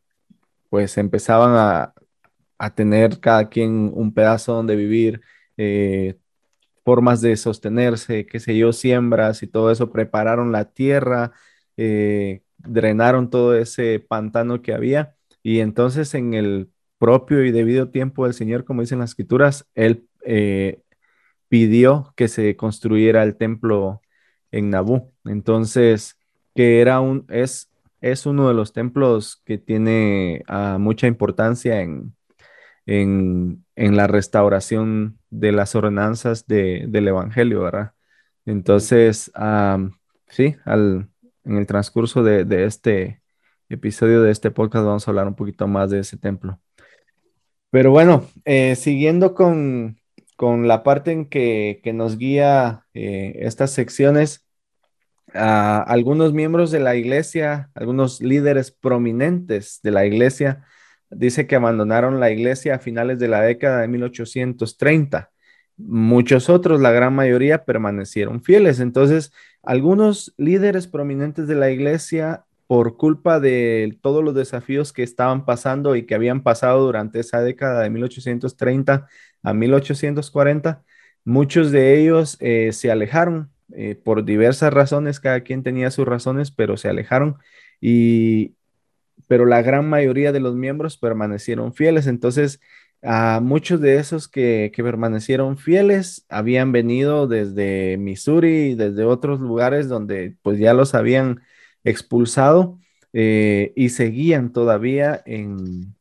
pues 0.70 0.98
empezaban 0.98 1.52
a, 1.56 1.94
a, 2.58 2.74
tener 2.74 3.20
cada 3.20 3.48
quien 3.50 3.92
un 3.94 4.12
pedazo 4.12 4.54
donde 4.54 4.76
vivir, 4.76 5.22
eh, 5.58 6.18
formas 6.84 7.22
de 7.22 7.38
sostenerse, 7.38 8.26
qué 8.26 8.40
sé 8.40 8.58
yo, 8.58 8.74
siembras 8.74 9.44
y 9.44 9.48
todo 9.48 9.70
eso, 9.72 9.92
prepararon 9.92 10.52
la 10.52 10.66
tierra, 10.74 11.34
eh, 11.78 12.42
drenaron 12.58 13.30
todo 13.30 13.56
ese 13.56 14.00
pantano 14.00 14.64
que 14.64 14.74
había. 14.74 15.16
Y 15.44 15.60
entonces 15.60 16.16
en 16.16 16.34
el 16.34 16.72
propio 16.98 17.44
y 17.46 17.52
debido 17.52 17.90
tiempo 17.92 18.26
del 18.26 18.34
Señor, 18.34 18.66
como 18.66 18.82
dicen 18.82 19.00
las 19.00 19.12
escrituras, 19.12 19.68
Él 19.76 20.08
pidió 21.50 22.14
que 22.16 22.28
se 22.28 22.56
construyera 22.56 23.24
el 23.24 23.36
templo 23.36 24.02
en 24.52 24.70
Nabú. 24.70 25.12
Entonces, 25.26 26.18
que 26.56 26.82
era 26.82 27.00
un, 27.02 27.26
es, 27.30 27.70
es 28.02 28.26
uno 28.26 28.48
de 28.48 28.54
los 28.54 28.74
templos 28.74 29.42
que 29.46 29.58
tiene 29.58 30.44
uh, 30.50 30.80
mucha 30.80 31.08
importancia 31.08 31.82
en, 31.82 32.16
en, 32.86 33.66
en, 33.76 33.98
la 33.98 34.08
restauración 34.08 35.20
de 35.30 35.52
las 35.52 35.76
ordenanzas 35.76 36.48
de, 36.48 36.86
del 36.88 37.08
Evangelio, 37.08 37.64
¿verdad? 37.64 37.94
Entonces, 38.46 39.32
um, 39.38 39.92
sí, 40.28 40.56
al, 40.66 41.10
en 41.44 41.58
el 41.58 41.68
transcurso 41.68 42.24
de, 42.24 42.46
de, 42.46 42.66
este 42.66 43.22
episodio 43.70 44.22
de 44.24 44.32
este 44.32 44.52
podcast 44.52 44.86
vamos 44.86 45.08
a 45.08 45.12
hablar 45.12 45.28
un 45.28 45.36
poquito 45.36 45.68
más 45.68 45.90
de 45.92 46.00
ese 46.00 46.18
templo. 46.18 46.60
Pero 47.70 47.92
bueno, 47.92 48.28
eh, 48.46 48.76
siguiendo 48.76 49.36
con, 49.36 50.00
con 50.40 50.70
la 50.70 50.84
parte 50.84 51.12
en 51.12 51.26
que, 51.26 51.82
que 51.84 51.92
nos 51.92 52.18
guía 52.18 52.86
eh, 52.94 53.40
estas 53.42 53.72
secciones, 53.72 54.48
algunos 55.34 56.32
miembros 56.32 56.72
de 56.72 56.80
la 56.80 56.96
iglesia, 56.96 57.70
algunos 57.76 58.22
líderes 58.22 58.72
prominentes 58.72 59.82
de 59.84 59.92
la 59.92 60.06
iglesia, 60.06 60.64
dice 61.10 61.46
que 61.46 61.58
abandonaron 61.58 62.22
la 62.22 62.32
iglesia 62.32 62.76
a 62.76 62.80
finales 62.80 63.20
de 63.20 63.28
la 63.28 63.42
década 63.42 63.82
de 63.82 63.90
1830. 63.90 65.30
Muchos 65.76 66.50
otros, 66.50 66.80
la 66.80 66.92
gran 66.92 67.14
mayoría, 67.14 67.66
permanecieron 67.66 68.42
fieles. 68.42 68.80
Entonces, 68.80 69.34
algunos 69.62 70.34
líderes 70.38 70.88
prominentes 70.88 71.50
de 71.50 71.56
la 71.56 71.70
iglesia, 71.70 72.46
por 72.70 72.98
culpa 72.98 73.40
de 73.40 73.98
todos 74.02 74.24
los 74.24 74.36
desafíos 74.36 74.94
que 74.94 75.02
estaban 75.02 75.44
pasando 75.44 75.96
y 75.96 76.06
que 76.06 76.14
habían 76.14 76.44
pasado 76.44 76.86
durante 76.86 77.20
esa 77.20 77.42
década 77.42 77.82
de 77.82 77.90
1830, 77.90 79.08
a 79.44 79.54
1840, 79.54 80.84
muchos 81.24 81.72
de 81.72 82.00
ellos 82.00 82.38
eh, 82.40 82.72
se 82.74 82.92
alejaron 82.92 83.52
eh, 83.74 83.96
por 83.96 84.26
diversas 84.26 84.74
razones, 84.74 85.20
cada 85.20 85.42
quien 85.42 85.64
tenía 85.64 85.92
sus 85.92 86.08
razones, 86.08 86.52
pero 86.52 86.78
se 86.78 86.90
alejaron 86.90 87.38
y, 87.82 88.56
pero 89.28 89.46
la 89.46 89.62
gran 89.62 89.88
mayoría 89.90 90.32
de 90.32 90.40
los 90.40 90.56
miembros 90.56 90.98
permanecieron 90.98 91.74
fieles. 91.74 92.08
Entonces, 92.08 92.60
a 93.02 93.40
muchos 93.42 93.80
de 93.80 93.98
esos 93.98 94.28
que, 94.28 94.72
que 94.74 94.84
permanecieron 94.84 95.58
fieles 95.58 96.26
habían 96.30 96.72
venido 96.72 97.28
desde 97.28 97.98
Missouri 97.98 98.72
y 98.72 98.76
desde 98.76 99.06
otros 99.06 99.40
lugares 99.40 99.88
donde 99.88 100.36
pues 100.42 100.60
ya 100.60 100.74
los 100.74 100.96
habían 100.96 101.42
expulsado 101.84 102.80
eh, 103.14 103.74
y 103.76 103.90
seguían 103.90 104.52
todavía 104.52 105.22
en, 105.26 105.96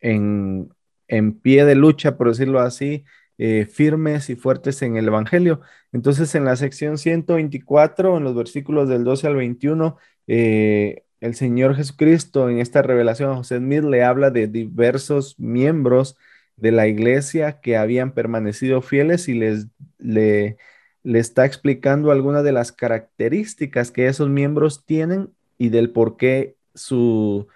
en, 0.00 0.70
en 1.08 1.38
pie 1.38 1.64
de 1.64 1.74
lucha, 1.74 2.16
por 2.16 2.28
decirlo 2.28 2.60
así, 2.60 3.04
eh, 3.38 3.66
firmes 3.66 4.30
y 4.30 4.36
fuertes 4.36 4.82
en 4.82 4.96
el 4.96 5.08
Evangelio. 5.08 5.60
Entonces, 5.92 6.34
en 6.34 6.44
la 6.44 6.56
sección 6.56 6.98
124, 6.98 8.16
en 8.16 8.24
los 8.24 8.34
versículos 8.34 8.88
del 8.88 9.04
12 9.04 9.26
al 9.26 9.36
21, 9.36 9.96
eh, 10.26 11.04
el 11.20 11.34
Señor 11.34 11.74
Jesucristo 11.76 12.48
en 12.48 12.58
esta 12.58 12.82
revelación 12.82 13.30
a 13.30 13.36
José 13.36 13.58
Smith 13.58 13.82
le 13.84 14.04
habla 14.04 14.30
de 14.30 14.46
diversos 14.46 15.38
miembros 15.38 16.16
de 16.56 16.70
la 16.72 16.86
iglesia 16.86 17.60
que 17.60 17.76
habían 17.76 18.12
permanecido 18.12 18.82
fieles 18.82 19.28
y 19.28 19.34
les 19.34 19.66
le, 19.98 20.58
le 21.02 21.18
está 21.18 21.46
explicando 21.46 22.12
algunas 22.12 22.44
de 22.44 22.52
las 22.52 22.72
características 22.72 23.90
que 23.90 24.06
esos 24.06 24.28
miembros 24.28 24.84
tienen 24.86 25.30
y 25.58 25.70
del 25.70 25.90
por 25.90 26.16
qué 26.16 26.56
su, 26.74 27.48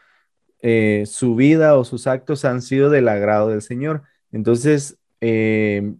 eh, 0.60 1.04
su 1.06 1.34
vida 1.36 1.76
o 1.76 1.84
sus 1.84 2.06
actos 2.06 2.44
han 2.44 2.62
sido 2.62 2.90
del 2.90 3.08
agrado 3.08 3.48
del 3.48 3.62
Señor. 3.62 4.02
Entonces, 4.32 4.98
eh, 5.20 5.94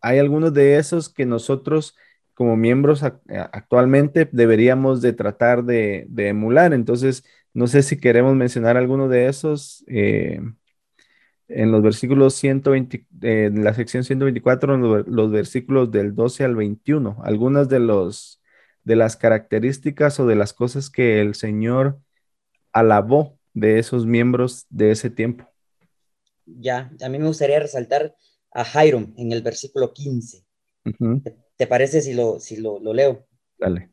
hay 0.00 0.18
algunos 0.18 0.52
de 0.54 0.76
esos 0.78 1.08
que 1.08 1.26
nosotros 1.26 1.96
como 2.34 2.56
miembros 2.56 3.02
actualmente 3.04 4.28
deberíamos 4.32 5.02
de 5.02 5.12
tratar 5.12 5.64
de, 5.64 6.08
emular. 6.16 6.72
Entonces, 6.74 7.24
no 7.54 7.66
sé 7.66 7.82
si 7.82 7.98
queremos 7.98 8.34
mencionar 8.34 8.76
alguno 8.76 9.08
de 9.08 9.28
esos 9.28 9.84
eh, 9.86 10.40
en 11.48 11.70
los 11.72 11.82
versículos 11.82 12.34
120, 12.34 13.06
eh, 13.22 13.44
en 13.46 13.64
la 13.64 13.74
sección 13.74 14.04
124, 14.04 14.74
en 14.74 14.82
los, 14.82 15.06
los, 15.06 15.30
versículos 15.30 15.90
del 15.90 16.14
12 16.14 16.44
al 16.44 16.56
21, 16.56 17.18
algunas 17.22 17.68
de, 17.68 17.80
los, 17.80 18.42
de 18.84 18.96
las 18.96 19.16
características 19.16 20.18
o 20.20 20.26
de 20.26 20.36
las 20.36 20.52
cosas 20.52 20.90
que 20.90 21.20
el 21.20 21.34
Señor 21.34 22.00
alabó 22.72 23.38
de 23.54 23.78
esos 23.78 24.06
miembros 24.06 24.66
de 24.70 24.90
ese 24.90 25.10
tiempo. 25.10 25.48
Ya, 26.46 26.90
a 27.00 27.08
mí 27.08 27.18
me 27.18 27.26
gustaría 27.26 27.60
resaltar 27.60 28.16
a 28.50 28.84
Hiram 28.84 29.14
en 29.16 29.32
el 29.32 29.42
versículo 29.42 29.92
15. 29.92 30.44
Uh 30.84 30.90
-huh. 30.90 31.22
¿Te, 31.22 31.36
¿Te, 31.56 31.66
parece 31.66 32.02
si, 32.02 32.14
lo, 32.14 32.40
si 32.40 32.56
lo, 32.56 32.80
lo, 32.80 32.92
leo? 32.92 33.26
Dale. 33.58 33.90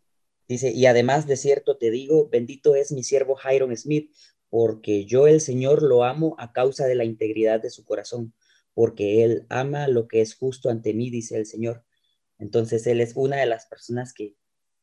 Dice, 0.48 0.72
y 0.72 0.86
además 0.88 1.28
de 1.28 1.38
cierto 1.38 1.78
te 1.78 1.92
digo, 1.92 2.28
bendito 2.30 2.76
es 2.76 2.92
mi 2.92 3.04
siervo 3.04 3.38
Hiram 3.40 3.76
Smith, 3.76 4.12
porque 4.50 5.06
yo 5.06 5.28
el 5.28 5.42
Señor 5.42 5.84
lo 5.84 6.04
amo 6.04 6.36
a 6.40 6.52
causa 6.52 6.88
de 6.88 6.96
la 6.96 7.06
integridad 7.06 7.62
de 7.62 7.70
su 7.70 7.86
corazón, 7.86 8.34
porque 8.74 9.24
él 9.24 9.46
ama 9.50 9.88
lo 9.88 10.08
que 10.08 10.22
es 10.22 10.36
justo 10.36 10.70
ante 10.70 10.94
mí, 10.94 11.12
dice 11.12 11.38
el 11.38 11.46
Señor. 11.46 11.86
Entonces 12.40 12.88
él 12.88 13.00
es 13.02 13.14
una 13.16 13.38
de 13.38 13.46
las 13.46 13.68
personas 13.68 14.14
que, 14.14 14.36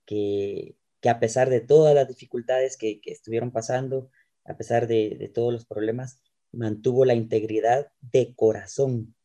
que, 0.05 0.77
que 1.01 1.09
a 1.09 1.19
pesar 1.19 1.51
de 1.51 1.61
todas 1.61 1.95
las 1.95 2.07
dificultades 2.07 2.77
que, 2.77 3.01
que 3.01 3.11
estuvieron 3.11 3.51
pasando, 3.51 4.11
a 4.47 4.57
pesar 4.57 4.87
de, 4.87 5.31
todos 5.35 5.53
los 5.53 5.67
problemas, 5.67 6.23
mantuvo 6.53 7.05
la 7.05 7.15
integridad 7.15 7.89
de 8.01 8.35
corazón 8.35 9.17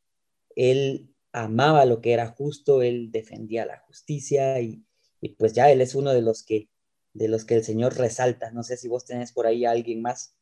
él 0.55 1.09
amaba 1.31 1.85
lo 1.85 2.01
que 2.01 2.13
era 2.13 2.27
justo, 2.27 2.81
él 2.81 3.09
defendía 3.11 3.65
la 3.65 3.79
justicia 3.79 4.59
y, 4.59 4.83
pues 5.37 5.53
ya 5.53 5.71
él 5.71 5.81
es 5.81 5.95
uno 5.95 6.11
de 6.11 6.21
los 6.21 6.43
que 6.43 6.67
de 7.13 7.27
los 7.27 7.43
que 7.43 7.55
el 7.55 7.63
Señor 7.63 7.97
resalta. 7.97 8.51
No 8.51 8.63
sé 8.63 8.77
si 8.77 8.87
vos 8.87 9.05
tenés 9.05 9.33
por 9.33 9.45
ahí 9.45 9.65
a 9.65 9.71
alguien 9.71 10.01
más. 10.01 10.33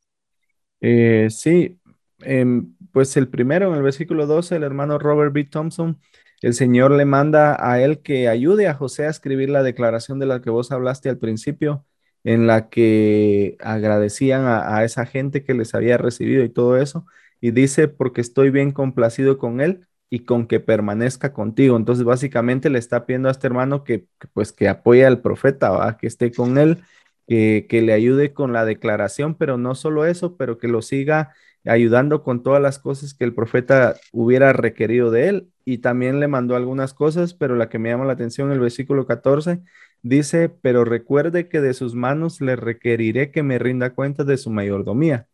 Eh, 0.82 1.28
sí, 1.32 1.80
eh, 2.22 2.46
pues 2.92 3.18
el 3.18 3.28
primero 3.28 3.70
en 3.70 3.76
el 3.76 3.82
versículo 3.82 4.28
12, 4.28 4.56
el 4.56 4.64
hermano 4.64 5.00
Robert 5.00 5.34
B. 5.34 5.46
Thompson, 5.46 6.00
el 6.42 6.54
Señor 6.54 6.92
le 6.92 7.06
manda 7.06 7.58
a 7.60 7.82
él 7.82 8.04
que 8.04 8.28
ayude 8.28 8.68
a 8.68 8.76
José 8.76 9.08
a 9.08 9.10
escribir 9.10 9.50
la 9.50 9.64
declaración 9.64 10.20
de 10.20 10.28
la 10.28 10.42
que 10.42 10.52
vos 10.52 10.72
hablaste 10.72 11.10
al 11.10 11.18
principio, 11.18 11.86
en 12.24 12.48
la 12.48 12.70
que 12.70 13.58
agradecían 13.62 14.46
a, 14.46 14.84
esa 14.84 15.06
gente 15.06 15.44
que 15.44 15.54
les 15.54 15.74
había 15.76 15.98
recibido 15.98 16.44
y 16.44 16.50
todo 16.50 16.78
eso. 16.78 17.06
Y 17.42 17.52
dice, 17.52 17.88
porque 17.88 18.22
estoy 18.22 18.50
bien 18.50 18.72
complacido 18.72 19.38
con 19.38 19.62
él 19.62 19.88
y 20.10 20.22
con 20.26 20.48
que 20.48 20.60
permanezca 20.60 21.34
contigo. 21.34 21.78
Entonces, 21.78 22.04
básicamente 22.06 22.70
le 22.70 22.80
está 22.80 23.06
pidiendo 23.06 23.30
a 23.30 23.32
este 23.32 23.48
hermano 23.48 23.84
que, 23.84 24.06
que 24.20 24.28
pues, 24.34 24.52
que 24.52 24.68
apoye 24.68 25.06
al 25.06 25.22
profeta, 25.22 25.70
¿va? 25.72 25.98
que 25.98 26.08
esté 26.08 26.32
con 26.32 26.58
él, 26.58 26.84
que, 27.28 27.68
que, 27.70 27.82
le 27.82 27.94
ayude 27.94 28.34
con 28.34 28.54
la 28.54 28.66
declaración, 28.66 29.36
pero 29.36 29.58
no 29.58 29.76
solo 29.76 30.06
eso, 30.06 30.36
pero 30.38 30.58
que 30.58 30.68
lo 30.68 30.82
siga 30.82 31.34
ayudando 31.66 32.24
con 32.24 32.44
todas 32.44 32.62
las 32.62 32.80
cosas 32.80 33.14
que 33.14 33.24
el 33.24 33.34
profeta 33.34 33.96
hubiera 34.12 34.54
requerido 34.54 35.12
de 35.12 35.28
él 35.30 35.50
y 35.66 35.80
también 35.80 36.20
le 36.20 36.28
mandó 36.28 36.56
algunas 36.56 36.94
cosas, 36.94 37.34
pero 37.34 37.56
la 37.56 37.70
que 37.70 37.80
me 37.80 37.90
llama 37.90 38.06
la 38.06 38.14
atención, 38.14 38.52
el 38.52 38.60
versículo 38.60 39.06
14, 39.06 39.62
dice, 40.02 40.50
pero 40.50 40.86
recuerde 40.86 41.50
que 41.50 41.62
de 41.62 41.74
sus 41.74 41.96
manos 41.96 42.42
le 42.42 42.56
requeriré 42.56 43.32
que 43.32 43.44
me 43.44 43.60
rinda 43.60 43.92
cuenta 43.92 44.24
de 44.24 44.38
su 44.38 44.50
mayordomía. 44.50 45.28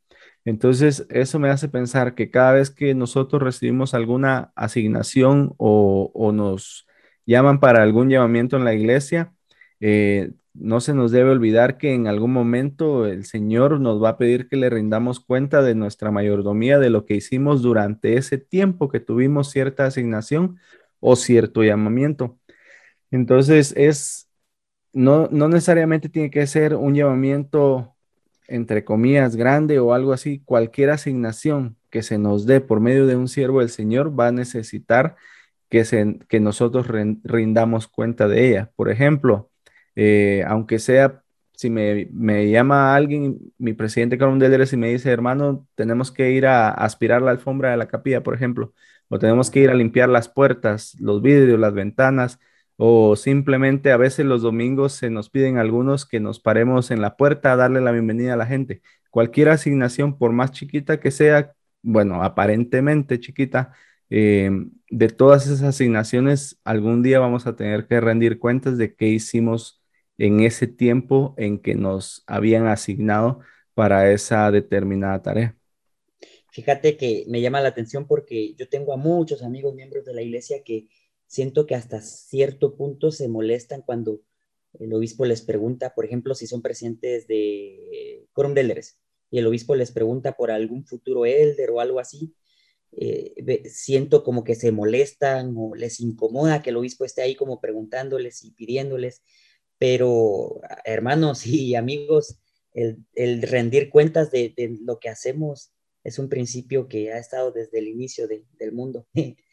Entonces, 0.45 1.07
eso 1.09 1.39
me 1.39 1.49
hace 1.49 1.69
pensar 1.69 2.15
que 2.15 2.29
cada 2.31 2.53
vez 2.53 2.69
que 2.69 2.93
nosotros 2.93 3.41
recibimos 3.41 3.93
alguna 3.93 4.51
asignación 4.55 5.53
o, 5.57 6.11
o 6.13 6.31
nos 6.31 6.87
llaman 7.25 7.59
para 7.59 7.83
algún 7.83 8.09
llamamiento 8.09 8.57
en 8.57 8.65
la 8.65 8.73
iglesia, 8.73 9.33
eh, 9.79 10.31
no 10.53 10.79
se 10.79 10.93
nos 10.93 11.11
debe 11.11 11.31
olvidar 11.31 11.77
que 11.77 11.93
en 11.93 12.07
algún 12.07 12.31
momento 12.31 13.07
el 13.07 13.25
Señor 13.25 13.79
nos 13.81 14.01
va 14.01 14.09
a 14.09 14.17
pedir 14.17 14.47
que 14.47 14.55
le 14.55 14.69
rindamos 14.69 15.19
cuenta 15.19 15.61
de 15.61 15.75
nuestra 15.75 16.11
mayordomía, 16.11 16.79
de 16.79 16.89
lo 16.89 17.05
que 17.05 17.15
hicimos 17.15 17.61
durante 17.61 18.15
ese 18.17 18.37
tiempo 18.37 18.89
que 18.89 18.99
tuvimos 19.01 19.51
cierta 19.51 19.85
asignación 19.85 20.59
o 20.99 21.15
cierto 21.15 21.63
llamamiento. 21.63 22.39
Entonces, 23.11 23.73
es, 23.77 24.24
no, 24.95 25.27
no 25.31 25.49
necesariamente 25.49 26.09
tiene 26.09 26.31
que 26.31 26.47
ser 26.47 26.75
un 26.75 26.95
llamamiento, 26.95 27.95
entre 28.47 28.85
comillas, 28.85 29.35
grande 29.35 29.79
o 29.79 29.93
algo 29.93 30.13
así. 30.13 30.41
Cualquier 30.45 30.89
asignación 30.89 31.77
que 31.89 32.01
se 32.01 32.17
nos 32.17 32.45
dé 32.45 32.61
por 32.61 32.79
medio 32.79 33.05
de 33.05 33.17
un 33.17 33.27
siervo 33.27 33.59
del 33.59 33.69
Señor 33.69 34.17
va 34.17 34.29
a 34.29 34.31
necesitar 34.31 35.17
que, 35.69 35.85
se, 35.85 36.19
que 36.29 36.39
nosotros 36.39 36.87
rindamos 37.23 37.87
cuenta 37.87 38.27
de 38.29 38.47
ella. 38.49 38.71
Por 38.77 38.89
ejemplo, 38.89 39.51
eh, 39.95 40.43
aunque 40.47 40.79
sea, 40.79 41.23
si 41.53 41.69
me, 41.69 42.07
llama 42.49 42.95
alguien, 42.95 43.39
mi 43.57 43.73
presidente 43.73 44.17
Carlos 44.17 44.39
Deleres, 44.39 44.73
y 44.73 44.77
me 44.77 44.89
dice, 44.89 45.11
hermano, 45.11 45.67
tenemos 45.75 46.11
que 46.11 46.31
ir 46.31 46.47
a, 46.47 46.69
aspirar 46.69 47.21
la 47.21 47.31
alfombra 47.31 47.71
de 47.71 47.77
la 47.77 47.87
capilla, 47.87 48.23
por 48.23 48.35
ejemplo, 48.35 48.73
o 49.09 49.19
tenemos 49.19 49.49
que 49.51 49.59
ir 49.61 49.69
a 49.69 49.73
limpiar 49.73 50.09
las 50.09 50.29
puertas, 50.29 50.95
los 51.01 51.21
vidrios, 51.21 51.59
las 51.59 51.73
ventanas, 51.73 52.39
o 52.77 53.15
simplemente 53.15 53.91
a 53.91 53.97
veces 53.97 54.25
los 54.25 54.41
domingos 54.41 54.93
se 54.93 55.09
nos 55.09 55.29
piden 55.29 55.57
algunos 55.57 56.05
que 56.05 56.19
nos 56.19 56.39
paremos 56.39 56.91
en 56.91 57.01
la 57.01 57.15
puerta 57.17 57.53
a 57.53 57.55
darle 57.55 57.81
la 57.81 57.91
bienvenida 57.91 58.33
a 58.33 58.37
la 58.37 58.45
gente. 58.45 58.81
Cualquier 59.09 59.49
asignación, 59.49 60.17
por 60.17 60.31
más 60.33 60.51
chiquita 60.51 60.99
que 60.99 61.11
sea, 61.11 61.53
bueno, 61.81 62.23
aparentemente 62.23 63.19
chiquita, 63.19 63.73
eh, 64.09 64.49
de 64.89 65.07
todas 65.09 65.45
esas 65.47 65.63
asignaciones, 65.63 66.59
algún 66.63 67.01
día 67.01 67.19
vamos 67.19 67.47
a 67.47 67.55
tener 67.55 67.87
que 67.87 68.01
rendir 68.01 68.39
cuentas 68.39 68.77
de 68.77 68.95
qué 68.95 69.07
hicimos 69.07 69.81
en 70.17 70.41
ese 70.41 70.67
tiempo 70.67 71.33
en 71.37 71.59
que 71.59 71.75
nos 71.75 72.23
habían 72.27 72.67
asignado 72.67 73.39
para 73.73 74.11
esa 74.11 74.51
determinada 74.51 75.21
tarea. 75.21 75.55
Fíjate 76.51 76.95
que 76.95 77.25
me 77.27 77.41
llama 77.41 77.59
la 77.59 77.69
atención 77.69 78.07
porque 78.07 78.53
yo 78.55 78.69
tengo 78.69 78.93
a 78.93 78.97
muchos 78.97 79.43
amigos 79.43 79.75
miembros 79.75 80.05
de 80.05 80.13
la 80.13 80.21
iglesia 80.21 80.63
que 80.63 80.87
siento 81.27 81.65
que 81.65 81.75
hasta 81.75 82.01
cierto 82.01 82.75
punto 82.75 83.11
se 83.11 83.27
molestan 83.27 83.81
cuando 83.81 84.21
el 84.79 84.93
obispo 84.93 85.25
les 85.25 85.41
pregunta, 85.41 85.93
por 85.93 86.05
ejemplo, 86.05 86.35
si 86.35 86.47
son 86.47 86.61
presidentes 86.61 87.27
de 87.27 88.27
Quorum 88.33 88.53
de 88.53 88.61
Elders 88.61 88.99
y 89.31 89.39
el 89.39 89.47
obispo 89.47 89.75
les 89.75 89.91
pregunta 89.91 90.33
por 90.33 90.51
algún 90.51 90.85
futuro 90.85 91.25
elder 91.25 91.71
o 91.71 91.79
algo 91.79 91.99
así, 91.99 92.33
eh, 92.97 93.63
siento 93.69 94.23
como 94.23 94.43
que 94.43 94.55
se 94.55 94.71
molestan 94.71 95.53
o 95.57 95.75
les 95.75 95.99
incomoda 95.99 96.61
que 96.61 96.69
el 96.69 96.77
obispo 96.77 97.03
esté 97.05 97.21
ahí 97.21 97.35
como 97.35 97.59
preguntándoles 97.59 98.43
y 98.43 98.51
pidiéndoles. 98.51 99.23
Pero, 99.77 100.61
hermanos 100.85 101.45
y 101.45 101.75
amigos, 101.75 102.39
el, 102.73 103.41
rendir 103.41 103.89
cuentas 103.89 104.31
de, 104.31 104.53
lo 104.81 104.99
que 104.99 105.09
hacemos 105.09 105.73
es 106.03 106.19
un 106.19 106.29
principio 106.29 106.87
que 106.87 107.11
ha 107.11 107.17
estado 107.17 107.51
desde 107.51 107.79
el 107.79 107.87
inicio 107.87 108.27
del 108.27 108.71
mundo. 108.71 109.07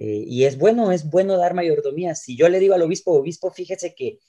Eh, 0.00 0.24
y 0.28 0.44
es 0.44 0.58
bueno, 0.58 0.92
es 0.92 1.10
bueno 1.10 1.36
dar 1.36 1.54
mayordomía. 1.54 2.14
Si 2.14 2.36
yo 2.36 2.48
le 2.48 2.60
digo 2.60 2.74
al 2.74 2.82
obispo, 2.82 3.12
obispo, 3.12 3.50
fíjese 3.50 3.96
que 3.96 4.20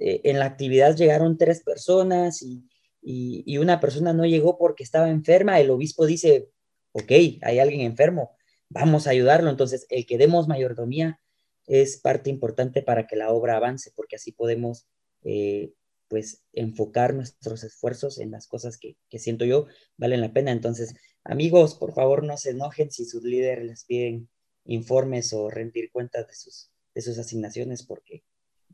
eh, 0.00 0.22
en 0.24 0.38
la 0.38 0.46
actividad 0.46 0.96
llegaron 0.96 1.36
tres 1.36 1.62
personas 1.62 2.40
y, 2.42 2.64
y, 3.02 3.58
una 3.58 3.78
persona 3.78 4.14
no 4.14 4.24
llegó 4.24 4.56
porque 4.56 4.82
estaba 4.82 5.10
enferma, 5.10 5.60
el 5.60 5.70
obispo 5.70 6.06
dice, 6.06 6.50
ok, 6.92 7.12
hay 7.42 7.58
alguien 7.58 7.82
enfermo, 7.82 8.36
vamos 8.70 9.06
a 9.06 9.10
ayudarlo. 9.10 9.50
Entonces, 9.50 9.86
el 9.90 10.06
que 10.06 10.16
demos 10.16 10.48
mayordomía 10.48 11.20
es 11.66 11.98
parte 11.98 12.30
importante 12.30 12.80
para 12.82 13.06
que 13.06 13.16
la 13.16 13.30
obra 13.30 13.56
avance, 13.56 13.92
porque 13.94 14.16
así 14.16 14.32
podemos 14.32 14.88
eh, 15.24 15.74
pues 16.08 16.42
enfocar 16.54 17.12
nuestros 17.12 17.64
esfuerzos 17.64 18.18
en 18.18 18.30
las 18.30 18.46
cosas 18.46 18.78
que, 18.78 18.96
siento 19.18 19.44
yo 19.44 19.66
valen 19.98 20.22
la 20.22 20.32
pena. 20.32 20.52
Entonces, 20.52 20.94
amigos, 21.22 21.74
por 21.74 21.92
favor 21.92 22.24
no 22.24 22.38
se 22.38 22.50
enojen 22.50 22.90
si 22.90 23.04
sus 23.04 23.22
líderes 23.24 23.66
les 23.66 23.84
piden 23.84 24.30
informes 24.68 25.32
o 25.32 25.50
rendir 25.50 25.90
cuentas 25.90 26.28
de 26.28 26.34
sus, 26.34 26.70
de 26.94 27.02
sus 27.02 27.18
asignaciones, 27.18 27.82
porque 27.82 28.22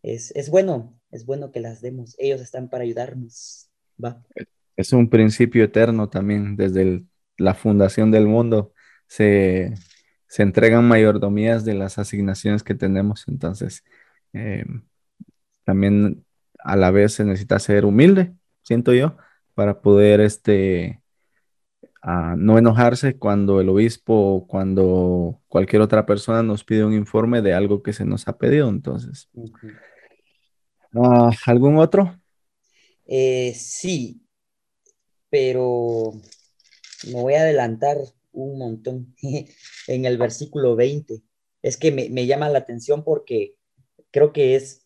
es, 0.02 0.50
bueno, 0.50 1.00
es 1.10 1.24
bueno 1.24 1.50
que 1.50 1.60
las 1.60 1.80
demos. 1.80 2.14
Ellos 2.18 2.42
están 2.42 2.68
para 2.68 2.84
ayudarnos. 2.84 3.70
Va. 4.02 4.22
Es 4.76 4.92
un 4.92 5.08
principio 5.08 5.64
eterno 5.64 6.10
también, 6.10 6.56
desde 6.56 7.04
la 7.38 7.54
fundación 7.54 8.10
del 8.10 8.26
mundo 8.26 8.72
se, 9.06 9.72
entregan 10.36 10.86
mayordomías 10.86 11.64
de 11.64 11.74
las 11.74 11.98
asignaciones 11.98 12.62
que 12.62 12.74
tenemos. 12.74 13.24
Entonces, 13.28 13.84
eh, 14.32 14.64
también 15.64 16.26
a 16.58 16.76
la 16.76 16.90
vez 16.90 17.14
se 17.14 17.24
necesita 17.24 17.58
ser 17.58 17.84
humilde, 17.84 18.34
siento 18.62 18.92
yo, 18.92 19.16
para 19.54 19.80
poder 19.80 20.20
este, 20.20 21.02
no 22.04 22.58
enojarse 22.58 23.16
cuando 23.16 23.60
el 23.60 23.68
obispo 23.68 24.14
o 24.14 24.46
cuando 24.46 25.40
cualquier 25.48 25.80
otra 25.80 26.04
persona 26.04 26.42
nos 26.42 26.62
pide 26.62 26.84
un 26.84 26.92
informe 26.92 27.40
de 27.40 27.54
algo 27.54 27.82
que 27.82 27.94
se 27.94 28.04
nos 28.04 28.28
ha 28.28 28.36
pedido. 28.36 28.68
Entonces, 28.68 29.30
ah, 30.94 31.30
¿algún 31.46 31.78
otro? 31.78 32.20
Eh, 33.06 33.54
sí, 33.54 34.22
pero 35.30 36.12
me 37.06 37.22
voy 37.22 37.34
a 37.34 37.40
adelantar 37.40 37.96
un 38.32 38.58
montón 38.58 39.14
en 39.86 40.04
el 40.04 40.18
versículo 40.18 40.76
20. 40.76 41.22
Es 41.62 41.78
que 41.78 41.90
me, 41.90 42.10
me 42.10 42.26
llama 42.26 42.50
la 42.50 42.58
atención 42.58 43.02
porque 43.02 43.54
creo 44.10 44.32
que 44.32 44.56
es 44.56 44.83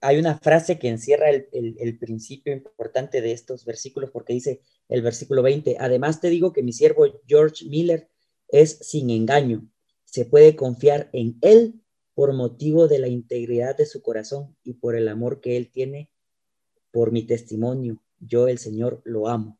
hay 0.00 0.18
una 0.18 0.38
frase 0.38 0.78
que 0.78 0.88
encierra 0.88 1.30
el, 1.30 1.98
principio 1.98 2.52
importante 2.52 3.20
de 3.20 3.32
estos 3.32 3.64
versículos 3.64 4.10
porque 4.10 4.32
dice 4.32 4.60
el 4.88 5.02
versículo 5.02 5.42
20, 5.42 5.76
además 5.78 6.20
te 6.20 6.30
digo 6.30 6.52
que 6.52 6.62
mi 6.62 6.72
siervo 6.72 7.06
George 7.26 7.64
Miller 7.66 8.08
es 8.48 8.78
sin 8.80 9.10
engaño, 9.10 9.68
se 10.04 10.24
puede 10.24 10.56
confiar 10.56 11.08
en 11.12 11.38
él 11.40 11.80
por 12.14 12.32
motivo 12.34 12.88
de 12.88 12.98
la 12.98 13.08
integridad 13.08 13.76
de 13.76 13.86
su 13.86 14.02
corazón 14.02 14.56
y 14.62 14.74
por 14.74 14.96
el 14.96 15.08
amor 15.08 15.40
que 15.40 15.56
él 15.56 15.70
tiene 15.70 16.10
por 16.90 17.10
mi 17.10 17.22
testimonio. 17.22 18.02
Yo 18.20 18.48
el 18.48 18.58
Señor 18.58 19.00
lo 19.04 19.28
amo. 19.28 19.58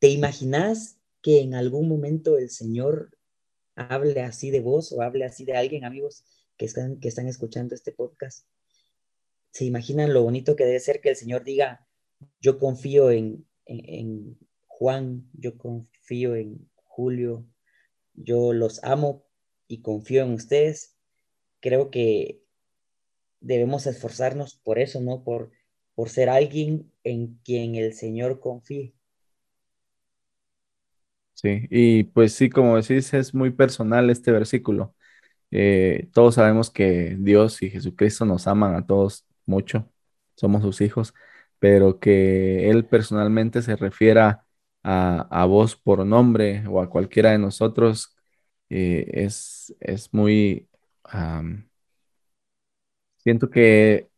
¿Te 0.00 0.08
imaginas 0.08 0.98
que 1.22 1.40
en 1.40 1.54
algún 1.54 1.88
momento 1.88 2.38
el 2.38 2.50
Señor 2.50 3.16
hable 3.76 4.20
así 4.22 4.50
de 4.50 4.60
vos 4.60 4.92
o 4.92 5.02
hable 5.02 5.24
así 5.24 5.44
de 5.44 5.56
alguien, 5.56 5.84
amigos, 5.84 6.24
que 6.56 6.64
están, 6.64 6.98
que 6.98 7.08
están 7.08 7.28
escuchando 7.28 7.74
este 7.74 7.92
podcast? 7.92 8.46
Se 9.52 9.64
imaginan 9.64 10.12
lo 10.12 10.22
bonito 10.22 10.56
que 10.56 10.64
debe 10.64 10.80
ser 10.80 11.00
que 11.00 11.10
el 11.10 11.16
Señor 11.16 11.44
diga, 11.44 11.86
yo 12.40 12.58
confío 12.58 13.10
en, 13.10 13.46
Juan, 14.66 15.28
yo 15.34 15.58
confío 15.58 16.34
en 16.34 16.70
Julio, 16.84 17.46
yo 18.14 18.52
los 18.52 18.82
amo 18.84 19.24
y 19.68 19.82
confío 19.82 20.22
en 20.22 20.32
ustedes. 20.32 20.96
Creo 21.60 21.90
que 21.90 22.42
debemos 23.40 23.86
esforzarnos 23.86 24.56
por 24.56 24.78
eso, 24.78 25.00
¿no? 25.00 25.22
Por, 25.22 25.50
por 25.94 26.08
ser 26.08 26.28
alguien 26.28 26.92
en 27.04 27.38
quien 27.44 27.74
el 27.74 27.92
Señor 27.92 28.40
confíe. 28.40 28.94
Sí, 31.34 31.66
y 31.70 32.04
pues 32.04 32.34
sí, 32.34 32.50
como 32.50 32.76
decís, 32.76 33.14
es 33.14 33.34
muy 33.34 33.50
personal 33.50 34.10
este 34.10 34.30
versículo. 34.30 34.94
Eh, 35.50 36.08
todos 36.12 36.36
sabemos 36.36 36.70
que 36.70 37.16
Dios 37.18 37.62
y 37.62 37.70
Jesucristo 37.70 38.24
nos 38.24 38.46
aman 38.46 38.74
a 38.74 38.86
todos 38.86 39.26
mucho, 39.50 39.90
somos 40.36 40.62
sus 40.62 40.80
hijos, 40.80 41.14
pero 41.58 42.00
que 42.00 42.70
él 42.70 42.86
personalmente 42.86 43.62
se 43.62 43.76
refiera 43.76 44.46
a, 44.82 45.46
vos 45.46 45.76
por 45.76 46.06
nombre 46.06 46.64
o 46.68 46.80
a 46.82 46.90
cualquiera 46.90 47.32
de 47.32 47.38
nosotros 47.38 48.16
eh, 48.70 49.06
es, 49.12 49.74
es, 49.80 50.12
muy... 50.14 50.68
siento 53.18 53.50
que 53.50 54.10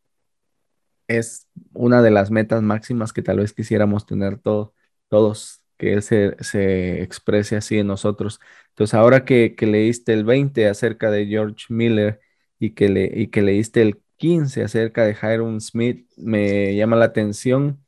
es 1.09 1.49
una 1.73 2.03
de 2.03 2.11
las 2.11 2.31
metas 2.31 2.62
máximas 2.62 3.12
que 3.12 3.23
tal 3.23 3.38
vez 3.38 3.53
quisiéramos 3.53 4.07
tener 4.07 4.38
todos, 4.38 5.62
que 5.79 5.92
Él 5.95 6.03
se, 6.03 7.03
exprese 7.03 7.57
así 7.57 7.79
en 7.79 7.88
nosotros. 7.88 8.40
Entonces, 8.71 8.95
ahora 8.95 9.25
que, 9.25 9.55
leíste 9.61 10.12
el 10.12 10.25
20 10.25 10.68
acerca 10.68 11.11
de 11.11 11.27
George 11.27 11.66
Miller 11.71 12.21
y 12.59 12.71
que, 12.75 12.88
le, 12.88 13.11
y 13.14 13.29
que 13.29 13.42
leíste 13.42 13.83
el 13.83 14.03
15 14.22 14.62
acerca 14.62 15.04
de 15.04 15.16
Hiram 15.20 15.58
Smith, 15.61 16.06
me 16.16 16.76
llama 16.76 16.94
la 16.94 17.06
atención 17.06 17.85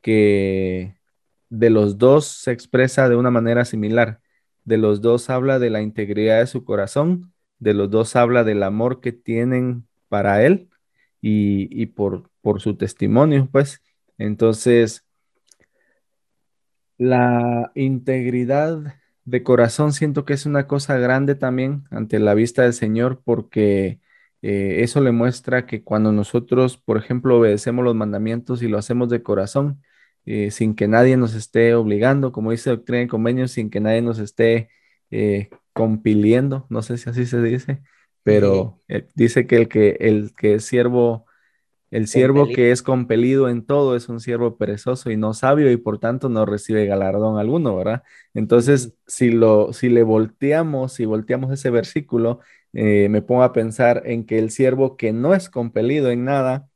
que 0.00 0.96
de 1.48 1.70
los 1.70 1.96
dos 1.96 2.26
se 2.26 2.50
expresa 2.50 3.08
de 3.08 3.14
una 3.14 3.30
manera 3.30 3.64
similar. 3.64 4.20
De 4.64 4.78
los 4.78 5.00
dos 5.00 5.30
habla 5.30 5.60
de 5.60 5.70
la 5.70 5.82
integridad 5.82 6.40
de 6.40 6.48
su 6.48 6.64
corazón, 6.64 7.32
de 7.60 7.72
los 7.72 7.88
dos 7.88 8.16
habla 8.16 8.42
del 8.42 8.64
amor 8.64 9.00
que 9.00 9.12
tienen 9.12 9.86
para 10.08 10.44
él 10.44 10.70
y, 11.20 11.86
por, 11.86 12.30
por 12.40 12.60
su 12.60 12.76
testimonio, 12.76 13.48
pues. 13.52 13.80
Entonces, 14.18 15.06
la 16.98 17.70
integridad 17.76 18.96
de 19.24 19.42
corazón 19.44 19.92
siento 19.92 20.24
que 20.24 20.34
es 20.34 20.46
una 20.46 20.66
cosa 20.66 20.98
grande 20.98 21.36
también 21.36 21.84
ante 21.92 22.18
la 22.18 22.34
vista 22.34 22.62
del 22.62 22.72
Señor 22.72 23.22
porque 23.24 24.00
eh, 24.48 24.84
eso 24.84 25.00
le 25.00 25.10
muestra 25.10 25.66
que 25.66 25.82
cuando 25.82 26.12
nosotros, 26.12 26.76
por 26.76 26.98
ejemplo, 26.98 27.36
obedecemos 27.36 27.84
los 27.84 27.96
mandamientos 27.96 28.62
y 28.62 28.68
lo 28.68 28.78
hacemos 28.78 29.08
de 29.08 29.20
corazón, 29.20 29.82
eh, 30.24 30.52
sin 30.52 30.76
que 30.76 30.86
nadie 30.86 31.16
nos 31.16 31.34
esté 31.34 31.74
obligando, 31.74 32.30
como 32.30 32.52
dice 32.52 32.70
Doctrina 32.70 33.02
y 33.02 33.08
Convenio, 33.08 33.48
sin 33.48 33.70
que 33.70 33.80
nadie 33.80 34.02
nos 34.02 34.20
esté 34.20 34.68
eh, 35.10 35.50
compiliendo, 35.72 36.64
no 36.70 36.82
sé 36.82 36.96
si 36.96 37.10
así 37.10 37.26
se 37.26 37.42
dice, 37.42 37.82
pero 38.22 38.80
dice 39.16 39.48
que 39.48 39.56
el 39.56 39.68
que 39.68 39.96
el 39.98 40.32
que 40.36 40.54
es 40.54 40.64
siervo 40.64 41.26
el 41.90 42.08
siervo 42.08 42.48
que 42.48 42.72
es 42.72 42.82
compelido 42.82 43.48
en 43.48 43.64
todo 43.64 43.94
es 43.94 44.08
un 44.08 44.20
siervo 44.20 44.56
perezoso 44.58 45.10
y 45.10 45.16
no 45.16 45.34
sabio 45.34 45.70
y 45.70 45.76
por 45.76 45.98
tanto 45.98 46.28
no 46.28 46.44
recibe 46.44 46.84
galardón 46.84 47.38
alguno, 47.38 47.76
¿verdad? 47.76 48.02
Entonces, 48.34 48.94
si, 49.06 49.30
lo, 49.30 49.72
si 49.72 49.88
le 49.88 50.02
volteamos, 50.02 50.94
si 50.94 51.04
volteamos 51.04 51.52
ese 51.52 51.70
versículo, 51.70 52.40
eh, 52.76 53.08
me 53.10 53.22
pongo 53.22 53.42
a 53.42 53.52
pensar 53.52 54.02
en 54.06 54.26
que 54.26 54.38
el 54.38 54.50
siervo 54.50 54.96
que 54.96 55.12
no 55.12 55.34
es 55.34 55.50
compelido 55.50 56.10
en 56.10 56.24
nada 56.24 56.68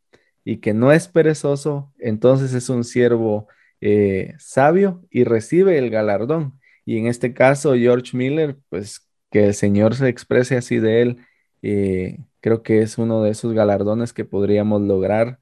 y 0.45 0.59
que 0.59 0.75
no 0.75 0.93
es 0.93 1.09
perezoso, 1.09 1.93
entonces 1.99 2.55
es 2.55 2.69
un 2.71 2.85
siervo 2.85 3.49
eh, 3.81 4.35
sabio 4.39 5.05
y 5.11 5.25
recibe 5.25 5.79
el 5.79 5.91
galardón. 5.91 6.59
Y 6.87 6.99
en 6.99 7.07
este 7.07 7.35
caso, 7.35 7.75
George 7.75 8.17
Miller, 8.17 8.59
pues 8.71 9.09
que 9.31 9.47
el 9.47 9.55
Señor 9.55 9.95
se 9.95 10.09
exprese 10.09 10.57
así 10.57 10.79
de 10.79 11.03
él. 11.03 11.19
Eh, 11.63 12.19
Creo 12.41 12.63
que 12.63 12.83
es 12.83 12.99
uno 12.99 13.23
de 13.23 13.31
esos 13.31 13.53
galardones 13.53 14.13
que 14.13 14.25
podríamos 14.25 14.81
lograr 14.83 15.39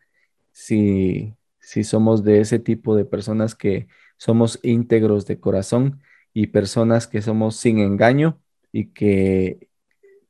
si, 0.52 1.36
si 1.60 1.84
somos 1.84 2.24
de 2.24 2.40
ese 2.40 2.58
tipo 2.58 2.96
de 2.96 3.04
personas 3.04 3.54
que 3.54 3.88
somos 4.16 4.58
íntegros 4.64 5.26
de 5.26 5.38
corazón 5.40 6.02
y 6.34 6.48
personas 6.48 7.06
que 7.06 7.22
somos 7.22 7.56
sin 7.56 7.78
engaño 7.78 8.40
y 8.72 8.86
que, 8.92 9.67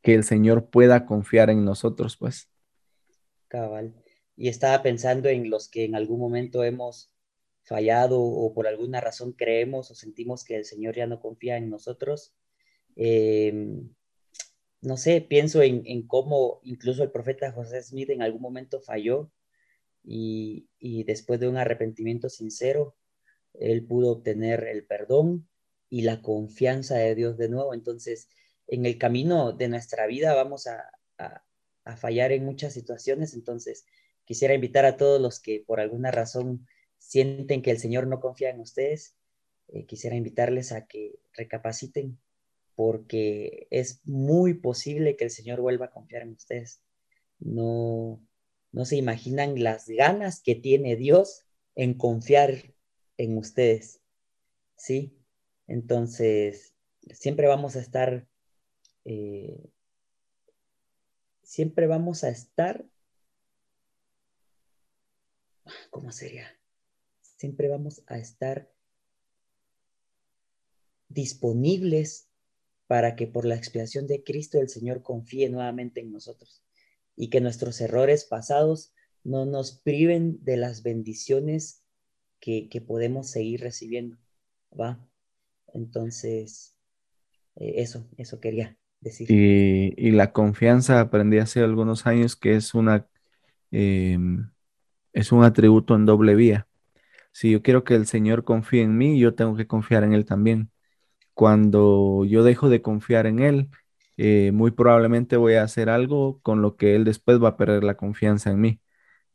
que 0.03 0.15
el 0.15 0.25
Señor 0.25 0.71
pueda 0.71 1.07
confiar 1.07 1.51
en 1.51 1.65
nosotros, 1.65 2.17
pues. 2.17 2.49
Cabal. 3.49 3.95
Y 4.37 4.49
estaba 4.49 4.83
pensando 4.83 5.29
en 5.29 5.51
los 5.51 5.69
que 5.69 5.85
en 5.85 5.95
algún 5.95 6.21
momento 6.21 6.63
hemos 6.65 7.13
fallado 7.63 8.21
o 8.21 8.55
por 8.55 8.67
alguna 8.67 9.01
razón 9.01 9.33
creemos 9.33 9.91
o 9.91 9.95
sentimos 9.95 10.45
que 10.45 10.57
el 10.57 10.65
Señor 10.65 10.97
ya 10.97 11.07
no 11.07 11.21
confía 11.21 11.57
en 11.57 11.69
nosotros. 11.71 12.35
Eh, 12.97 13.83
no 14.81 14.97
sé, 14.97 15.21
pienso 15.21 15.63
en, 15.63 16.07
cómo 16.07 16.61
incluso 16.63 17.03
el 17.03 17.11
profeta 17.11 17.53
José 17.53 17.83
Smith 17.83 18.11
en 18.11 18.23
algún 18.23 18.43
momento 18.43 18.81
falló 18.81 19.31
y, 20.05 20.69
después 21.05 21.41
de 21.41 21.49
un 21.49 21.57
arrepentimiento 21.57 22.29
sincero, 22.29 22.97
él 23.55 23.85
pudo 23.85 24.13
obtener 24.13 24.65
el 24.65 24.87
perdón 24.87 25.49
y 25.91 26.03
la 26.03 26.23
confianza 26.23 26.97
de 26.97 27.15
Dios 27.15 27.37
de 27.37 27.49
nuevo. 27.49 27.75
Entonces, 27.75 28.29
en 28.69 28.87
el 28.87 28.99
camino 28.99 29.53
de 29.53 29.69
nuestra 29.69 30.07
vida 30.07 30.35
vamos 30.35 30.67
a, 30.67 30.93
fallar 31.97 32.33
en 32.33 32.45
muchas 32.45 32.75
situaciones. 32.75 33.33
Entonces, 33.33 33.87
quisiera 34.27 34.55
invitar 34.55 34.85
a 34.85 34.99
todos 34.99 35.21
los 35.21 35.41
que 35.41 35.65
por 35.67 35.81
alguna 35.81 36.11
razón 36.11 36.67
sienten 36.99 37.63
que 37.63 37.71
el 37.71 37.79
Señor 37.79 38.07
no 38.07 38.21
confía 38.21 38.51
en 38.51 38.61
ustedes, 38.61 39.17
eh, 39.69 39.87
quisiera 39.87 40.15
invitarles 40.15 40.73
a 40.73 40.87
que 40.87 41.19
recapaciten 41.33 42.19
porque 42.75 43.67
es 43.71 44.03
muy 44.05 44.55
posible 44.55 45.17
que 45.17 45.25
el 45.25 45.31
Señor 45.31 45.61
vuelva 45.61 45.87
a 45.87 45.91
confiar 45.91 46.23
en 46.23 46.33
ustedes. 46.33 46.81
No, 47.41 48.21
no 48.71 48.85
se 48.85 48.97
imaginan 48.97 49.63
las 49.63 49.89
ganas 49.89 50.41
que 50.43 50.55
tiene 50.55 50.95
Dios 50.95 51.45
en 51.75 51.95
confiar 51.95 52.75
en 53.17 53.37
ustedes. 53.37 54.01
¿Sí? 54.77 55.19
Entonces, 55.67 56.73
siempre 57.11 57.49
vamos 57.49 57.75
a 57.75 57.81
estar, 57.81 58.29
eh, 59.05 59.71
siempre 61.43 61.87
vamos 61.87 62.25
a 62.25 62.29
estar, 62.29 62.85
¿cómo 65.91 66.13
sería? 66.13 66.47
Siempre 67.23 67.69
vamos 67.69 68.03
a 68.07 68.19
estar 68.19 68.71
disponibles 71.09 72.29
para 72.87 73.17
que 73.17 73.27
por 73.27 73.45
la 73.45 73.55
expiación 73.55 74.07
de 74.07 74.23
Cristo 74.25 74.61
el 74.61 74.69
Señor 74.69 75.03
confíe 75.03 75.49
nuevamente 75.49 76.01
en 76.01 76.13
nosotros 76.13 76.63
y 77.17 77.31
que 77.31 77.41
nuestros 77.41 77.81
errores 77.81 78.25
pasados 78.25 78.93
no 79.25 79.45
nos 79.45 79.73
priven 79.73 80.43
de 80.45 80.57
las 80.57 80.83
bendiciones 80.83 81.83
que, 82.41 82.69
podemos 82.87 83.31
seguir 83.31 83.61
recibiendo, 83.61 84.17
¿va? 84.79 85.07
Entonces, 85.75 86.77
eh, 87.57 87.75
eso, 87.77 88.09
eso 88.17 88.41
quería 88.41 88.79
decir. 89.01 89.95
Y, 89.97 90.11
la 90.13 90.33
confianza 90.33 91.01
aprendí 91.01 91.39
hace 91.39 91.61
algunos 91.61 92.07
años 92.07 92.37
que 92.37 92.57
es 92.57 92.75
una, 92.75 93.07
em, 93.71 94.51
es 95.13 95.33
un 95.33 95.45
atributo 95.45 95.95
en 95.95 96.07
doble 96.07 96.35
vía. 96.35 96.67
Si 97.33 97.51
yo 97.53 97.63
quiero 97.63 97.85
que 97.85 97.95
el 97.95 98.07
Señor 98.07 98.45
confíe 98.45 98.83
en 98.83 98.97
mí, 98.99 99.19
yo 99.19 99.35
tengo 99.35 99.57
que 99.57 99.67
confiar 99.67 100.05
en 100.05 100.15
Él 100.15 100.25
también 100.25 100.71
cuando 101.39 102.25
yo 102.25 102.43
dejo 102.43 102.69
de 102.69 102.83
confiar 102.83 103.27
en 103.27 103.39
Él, 103.39 103.71
eh, 104.17 104.51
muy 104.53 104.73
probablemente 104.73 105.37
voy 105.37 105.55
a 105.55 105.63
hacer 105.63 105.89
algo 105.89 106.41
con 106.43 106.63
lo 106.63 106.77
que 106.77 106.97
Él 106.97 107.05
después 107.05 107.41
va 107.41 107.51
a 107.51 107.57
perder 107.57 107.85
la 107.85 107.97
confianza 107.97 108.51
en 108.51 108.61
mí. 108.61 108.81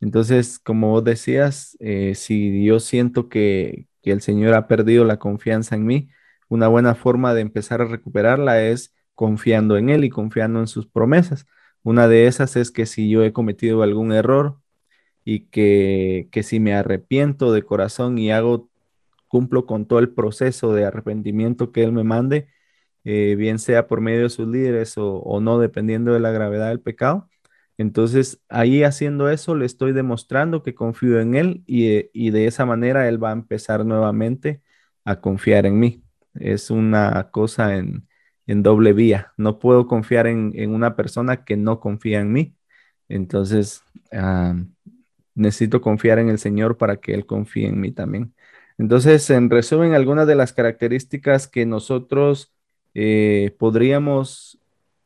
Entonces, 0.01 0.59
como 0.59 0.89
vos 0.91 1.05
decías, 1.05 1.77
eh, 1.79 2.15
si 2.15 2.65
yo 2.65 2.81
siento 2.81 3.29
que, 3.29 3.87
que 4.01 4.11
el 4.11 4.21
Señor 4.21 4.53
ha 4.53 4.67
perdido 4.67 5.05
la 5.05 5.17
confianza 5.17 5.75
en 5.75 5.85
mí, 5.85 6.09
una 6.49 6.67
buena 6.67 6.93
forma 6.95 7.33
de 7.33 7.41
empezar 7.41 7.81
a 7.81 7.85
recuperarla 7.85 8.61
es 8.63 8.93
confiando 9.15 9.77
en 9.77 9.89
Él 9.89 10.03
y 10.03 10.09
confiando 10.09 10.59
en 10.59 10.67
sus 10.67 10.87
promesas. 10.87 11.45
Una 11.83 12.07
de 12.07 12.27
esas 12.27 12.55
es 12.55 12.71
que 12.71 12.85
si 12.85 13.09
yo 13.09 13.23
he 13.23 13.33
cometido 13.33 13.83
algún 13.83 14.13
error 14.13 14.59
y 15.25 15.41
que, 15.47 16.29
que 16.31 16.43
si 16.43 16.59
me 16.59 16.73
arrepiento 16.73 17.53
de 17.53 17.63
corazón 17.63 18.17
y 18.17 18.31
hago 18.31 18.69
cumplo 19.27 19.65
con 19.65 19.87
todo 19.87 19.99
el 19.99 20.09
proceso 20.13 20.73
de 20.73 20.85
arrepentimiento 20.85 21.71
que 21.71 21.83
Él 21.83 21.91
me 21.91 22.03
mande, 22.03 22.49
eh, 23.03 23.35
bien 23.37 23.59
sea 23.59 23.87
por 23.87 24.01
medio 24.01 24.23
de 24.23 24.29
sus 24.29 24.47
líderes 24.47 24.93
o, 24.97 25.39
no, 25.41 25.59
dependiendo 25.59 26.13
de 26.13 26.19
la 26.19 26.31
gravedad 26.31 26.69
del 26.69 26.81
pecado. 26.81 27.29
Entonces, 27.77 28.41
ahí 28.49 28.83
haciendo 28.83 29.29
eso, 29.29 29.55
le 29.55 29.65
estoy 29.65 29.93
demostrando 29.93 30.63
que 30.63 30.75
confío 30.75 31.19
en 31.19 31.35
Él 31.35 31.63
y, 31.65 32.29
de 32.31 32.47
esa 32.47 32.65
manera 32.65 33.07
Él 33.09 33.21
va 33.23 33.31
a 33.31 33.33
empezar 33.33 33.85
nuevamente 33.85 34.61
a 35.05 35.19
confiar 35.21 35.65
en 35.65 35.79
mí. 35.79 36.03
Es 36.35 36.69
una 36.71 37.29
cosa 37.31 37.75
en, 37.75 38.07
doble 38.47 38.93
vía. 38.93 39.33
No 39.37 39.59
puedo 39.59 39.87
confiar 39.87 40.27
en, 40.27 40.53
una 40.71 40.95
persona 40.95 41.45
que 41.45 41.57
no 41.57 41.79
confía 41.79 42.19
en 42.19 42.31
mí. 42.31 42.55
Entonces, 43.09 43.83
necesito 45.35 45.81
confiar 45.81 46.19
en 46.19 46.29
el 46.29 46.39
Señor 46.39 46.77
para 46.77 46.97
que 46.97 47.13
Él 47.13 47.25
confíe 47.25 47.67
en 47.67 47.79
mí 47.79 47.91
también. 47.91 48.33
Entonces, 48.77 49.29
en 49.29 49.49
resumen, 49.49 49.93
algunas 49.93 50.27
de 50.27 50.35
las 50.35 50.53
características 50.53 51.47
que 51.47 51.65
nosotros 51.65 52.53
eh, 52.93 53.55
podríamos 53.57 54.59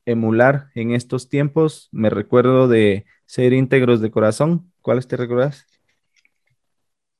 emular 0.06 0.70
en 0.74 0.92
estos 0.92 1.28
tiempos, 1.28 1.90
me 1.92 2.10
recuerdo 2.10 2.68
de 2.68 3.06
ser 3.26 3.54
íntegros 3.54 4.02
de 4.02 4.10
corazón. 4.10 4.72
¿Cuáles 4.82 5.08
te 5.08 5.18
recuerdas? 5.18 5.66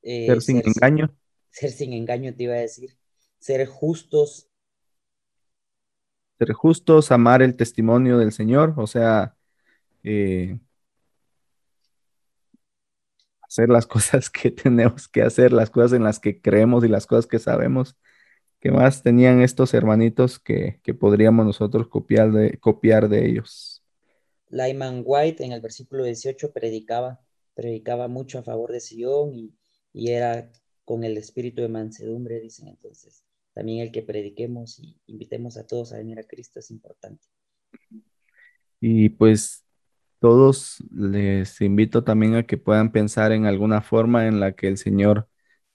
Eh, 0.02 0.26
ser 0.26 0.40
sin 0.40 0.62
engaño. 0.64 1.14
ser 1.50 1.70
sin 1.70 1.92
engaño, 1.92 2.34
te 2.34 2.44
iba 2.44 2.54
a 2.54 2.58
decir. 2.58 2.96
Ser 3.38 3.66
justos. 3.66 4.47
Ser 6.38 6.52
justos, 6.52 7.10
amar 7.12 7.42
el 7.42 7.56
testimonio 7.56 8.18
del 8.18 8.32
Señor, 8.32 8.74
o 8.76 8.86
sea, 8.86 9.36
eh, 10.04 10.58
hacer 13.42 13.68
las 13.68 13.86
cosas 13.88 14.30
que 14.30 14.50
tenemos 14.50 15.08
que 15.08 15.22
hacer, 15.22 15.52
las 15.52 15.70
cosas 15.70 15.94
en 15.94 16.04
las 16.04 16.20
que 16.20 16.40
creemos 16.40 16.84
y 16.84 16.88
las 16.88 17.06
cosas 17.06 17.26
que 17.26 17.38
sabemos. 17.38 17.96
¿Qué 18.60 18.70
más 18.72 19.02
tenían 19.02 19.40
estos 19.40 19.72
hermanitos 19.72 20.38
que, 20.40 20.80
podríamos 20.98 21.46
nosotros 21.46 21.88
copiar 21.88 22.32
de, 22.32 22.58
copiar 22.58 23.08
de 23.08 23.26
ellos? 23.26 23.84
Lyman 24.50 25.02
White 25.04 25.44
en 25.44 25.52
el 25.52 25.60
versículo 25.60 26.04
18 26.04 26.52
predicaba, 26.52 27.20
predicaba 27.54 28.08
mucho 28.08 28.38
a 28.38 28.42
favor 28.42 28.72
de 28.72 28.80
Sion 28.80 29.32
y, 29.34 29.54
y 29.92 30.10
era 30.10 30.50
con 30.84 31.04
el 31.04 31.16
espíritu 31.18 31.62
de 31.62 31.68
mansedumbre, 31.68 32.40
dicen 32.40 32.66
entonces. 32.68 33.27
También 33.58 33.80
el 33.80 33.90
que 33.90 34.02
prediquemos 34.02 34.78
y 34.78 34.96
invitemos 35.08 35.56
a 35.56 35.66
todos 35.66 35.92
a 35.92 35.96
venir 35.96 36.20
a 36.20 36.22
Cristo 36.22 36.60
es 36.60 36.70
importante. 36.70 37.26
Y 38.78 39.08
pues 39.08 39.64
todos 40.20 40.76
les 40.94 41.60
invito 41.60 42.04
también 42.04 42.36
a 42.36 42.44
que 42.44 42.56
puedan 42.56 42.92
pensar 42.92 43.32
en 43.32 43.46
alguna 43.46 43.82
forma 43.82 44.28
en 44.28 44.38
la 44.38 44.52
que 44.52 44.68
el 44.68 44.78
Señor 44.78 45.28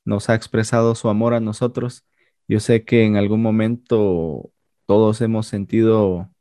nos 0.05 0.29
ha 0.29 0.35
expresado 0.35 0.95
su 0.95 1.09
amor 1.09 1.33
a 1.33 1.41
nosotros. 1.41 2.05
Yo 2.47 2.61
sé 2.61 2.85
que 2.85 3.03
en 3.03 3.17
algún 3.17 3.41
momento 3.41 4.53
todos 4.85 5.19
hemos 5.19 5.47
sentido 5.47 6.33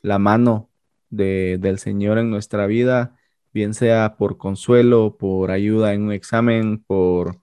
la 0.00 0.18
mano 0.18 0.70
del 1.10 1.78
Señor 1.78 2.16
en 2.16 2.30
nuestra 2.30 2.66
vida, 2.66 3.18
bien 3.52 3.74
sea 3.74 4.16
por 4.16 4.38
consuelo, 4.38 5.18
por 5.18 5.50
ayuda 5.50 5.92
en 5.92 6.04
un 6.04 6.12
examen, 6.12 6.82
por 6.82 7.42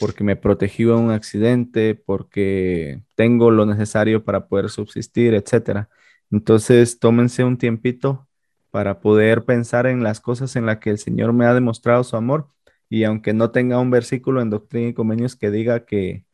porque 0.00 0.24
me 0.24 0.36
protegió 0.36 0.96
en 0.98 1.04
un 1.06 1.10
accidente, 1.12 1.94
porque 1.94 3.02
tengo 3.14 3.50
lo 3.50 3.66
necesario 3.66 4.24
para 4.24 4.48
poder 4.48 4.70
subsistir, 4.70 5.34
etcétera. 5.34 5.88
Entonces, 6.30 6.98
tómense 6.98 7.44
un 7.44 7.58
tiempito 7.58 8.28
para 8.70 9.00
poder 9.00 9.44
pensar 9.44 9.86
en 9.86 10.02
las 10.02 10.20
cosas 10.20 10.56
en 10.56 10.66
las 10.66 10.78
que 10.78 10.90
el 10.90 10.98
Señor 10.98 11.32
me 11.32 11.46
ha 11.46 11.54
demostrado 11.54 12.04
su 12.04 12.16
amor 12.16 12.48
y 12.88 13.04
aunque 13.04 13.32
no 13.32 13.50
tenga 13.52 13.78
un 13.80 13.90
versículo 13.90 14.42
en 14.42 14.50
Doctrina 14.50 14.88
y 14.88 14.94
Convenios 14.94 15.36
que 15.36 15.50
diga 15.50 15.84
que, 15.86 16.26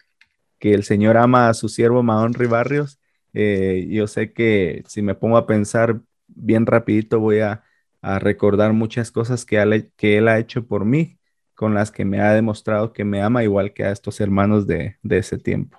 que 0.59 0.75
el 0.75 0.85
Señor 0.85 1.17
ama 1.19 1.49
a 1.49 1.55
su 1.55 1.69
siervo 1.69 2.03
Mahón 2.03 2.35
Ribarrios, 2.35 3.01
eh, 3.35 3.87
yo 3.91 4.07
sé 4.07 4.33
que 4.33 4.85
si 4.89 5.03
me 5.03 5.15
pongo 5.15 5.37
a 5.37 5.47
pensar 5.47 6.01
bien 6.29 6.67
rapidito 6.67 7.21
voy 7.21 7.41
a, 7.41 7.65
a 8.03 8.19
recordar 8.19 8.73
muchas 8.73 9.13
cosas 9.13 9.45
que, 9.45 9.91
que 9.97 10.19
Él 10.19 10.29
ha 10.29 10.39
hecho 10.39 10.67
por 10.67 10.85
mí 10.85 11.20
con 11.61 11.75
las 11.75 11.91
que 11.91 12.07
me 12.07 12.23
ha 12.23 12.33
demostrado 12.33 12.95
que 12.95 13.05
me 13.05 13.21
ama 13.21 13.45
igual 13.45 13.75
que 13.75 13.85
a 13.85 13.93
estos 13.93 14.19
hermanos 14.23 14.67
de, 14.67 14.97
ese 15.11 15.37
tiempo. 15.37 15.77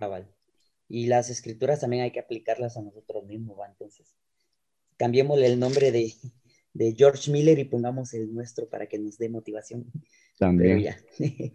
Ah, 0.00 0.22
y 0.88 1.08
las 1.08 1.30
escrituras 1.30 1.80
también 1.80 2.04
hay 2.04 2.12
que 2.12 2.20
aplicarlas 2.20 2.76
a 2.76 2.82
nosotros 2.82 3.24
mismos, 3.24 3.58
¿va? 3.58 3.66
Entonces, 3.66 4.14
cambiémosle 4.96 5.46
el 5.46 5.58
nombre 5.58 5.90
de, 5.90 6.14
George 6.96 7.32
Miller 7.32 7.58
y 7.58 7.64
pongamos 7.64 8.14
el 8.14 8.32
nuestro 8.32 8.68
para 8.68 8.86
que 8.86 9.00
nos 9.00 9.18
dé 9.18 9.28
motivación. 9.28 9.84
También. 10.38 10.94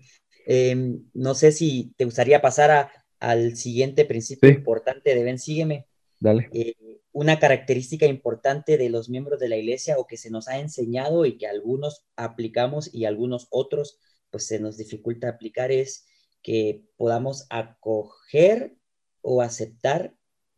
Em, 0.49 1.03
no 1.13 1.33
sé 1.33 1.53
si 1.53 1.93
te 1.97 2.03
gustaría 2.03 2.41
pasar 2.41 2.89
al 3.19 3.55
siguiente 3.55 4.03
principio 4.03 4.49
importante 4.49 5.15
de 5.15 5.23
Ven, 5.23 5.39
sígueme. 5.39 5.85
Dale. 6.19 6.49
Eh, 6.53 6.75
una 7.17 7.39
característica 7.39 8.05
importante 8.05 8.77
de 8.77 8.91
los 8.91 9.09
miembros 9.09 9.39
de 9.39 9.49
la 9.49 9.57
iglesia 9.57 9.97
o 9.97 10.05
que 10.05 10.17
se 10.17 10.29
nos 10.29 10.47
ha 10.47 10.59
enseñado 10.59 11.25
y 11.25 11.39
que 11.39 11.47
algunos 11.47 12.05
aplicamos 12.15 12.93
y 12.93 13.05
algunos 13.05 13.47
otros 13.49 13.97
pues 14.29 14.45
se 14.45 14.59
nos 14.59 14.77
dificulta 14.77 15.27
aplicar 15.27 15.71
es 15.71 16.05
que 16.43 16.83
podamos 16.95 17.47
acoger 17.49 18.77
o 19.23 19.41
aceptar 19.41 20.15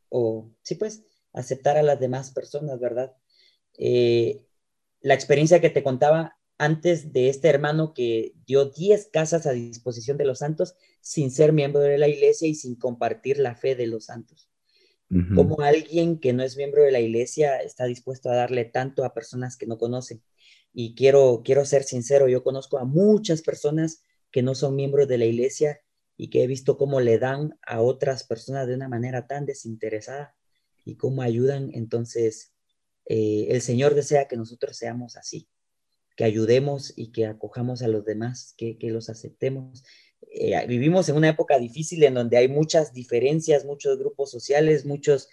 o 0.10 0.52
sí 0.62 0.76
pues 0.76 1.06
aceptar 1.32 1.78
a 1.78 1.82
las 1.82 1.98
demás 1.98 2.32
personas, 2.32 2.78
¿verdad? 2.78 3.16
Eh, 3.78 4.46
la 5.00 5.14
experiencia 5.14 5.62
que 5.62 5.70
te 5.70 5.82
contaba 5.82 6.40
antes 6.58 7.14
de 7.14 7.30
este 7.30 7.48
hermano 7.48 7.94
que 7.94 8.34
dio 8.46 8.66
10 8.66 9.08
casas 9.14 9.46
a 9.46 9.54
disposición 9.54 10.18
de 10.18 10.26
los 10.26 10.40
santos 10.40 10.76
sin 11.00 11.32
ser 11.32 11.54
miembro 11.54 11.80
de 11.80 11.98
la 11.98 12.10
iglesia 12.10 12.50
y 12.50 12.56
sin 12.56 12.76
compartir 12.76 13.40
la 13.40 13.56
fe 13.56 13.76
de 13.76 13.88
los 13.88 14.08
santos 14.08 14.50
como 15.34 15.62
alguien 15.62 16.20
que 16.20 16.34
no 16.34 16.44
es 16.44 16.56
miembro 16.56 16.84
de 16.84 16.92
la 16.92 17.00
iglesia 17.00 17.58
está 17.58 17.86
dispuesto 17.86 18.30
a 18.30 18.36
darle 18.36 18.66
tanto 18.66 19.04
a 19.04 19.14
personas 19.14 19.58
que 19.58 19.66
no 19.66 19.80
conocen. 19.80 20.22
Y 20.72 20.94
quiero, 20.94 21.42
quiero 21.44 21.66
ser 21.66 21.84
sincero, 21.84 22.28
yo 22.28 22.44
conozco 22.44 22.78
a 22.78 22.86
muchas 22.86 23.42
personas 23.42 24.04
que 24.32 24.44
no 24.44 24.54
son 24.54 24.76
miembros 24.76 25.08
de 25.08 25.18
la 25.18 25.26
iglesia 25.26 25.82
y 26.16 26.30
que 26.30 26.44
he 26.44 26.48
visto 26.48 26.78
cómo 26.78 27.02
le 27.02 27.18
dan 27.18 27.58
a 27.66 27.82
otras 27.82 28.24
personas 28.24 28.68
de 28.68 28.76
una 28.76 28.88
manera 28.88 29.26
tan 29.26 29.46
desinteresada 29.46 30.36
y 30.86 30.96
cómo 30.96 31.24
ayudan. 31.24 31.72
Entonces, 31.74 32.54
eh, 33.06 33.48
el 33.50 33.62
Señor 33.62 33.96
desea 33.96 34.28
que 34.28 34.38
nosotros 34.38 34.78
seamos 34.78 35.18
así, 35.18 35.50
que 36.16 36.24
ayudemos 36.24 36.94
y 36.96 37.12
que 37.12 37.26
acojamos 37.26 37.82
a 37.82 37.88
los 37.88 38.06
demás, 38.06 38.54
que, 38.58 38.78
que 38.78 38.92
los 38.92 39.10
aceptemos. 39.10 39.84
Eh, 40.32 40.66
vivimos 40.68 41.10
en 41.10 41.16
una 41.16 41.30
época 41.30 41.58
difícil 41.58 42.04
en 42.04 42.14
donde 42.14 42.38
hay 42.38 42.48
muchas 42.48 42.94
diferencias, 42.94 43.66
muchos 43.66 43.98
grupos 43.98 44.30
sociales, 44.30 44.86
muchos 44.86 45.30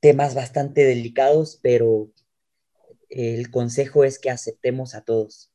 temas 0.00 0.34
bastante 0.34 0.84
delicados, 0.84 1.58
pero 1.62 2.10
el 3.08 3.50
consejo 3.50 4.04
es 4.04 4.18
que 4.18 4.30
aceptemos 4.30 4.94
a 4.94 5.02
todos. 5.02 5.52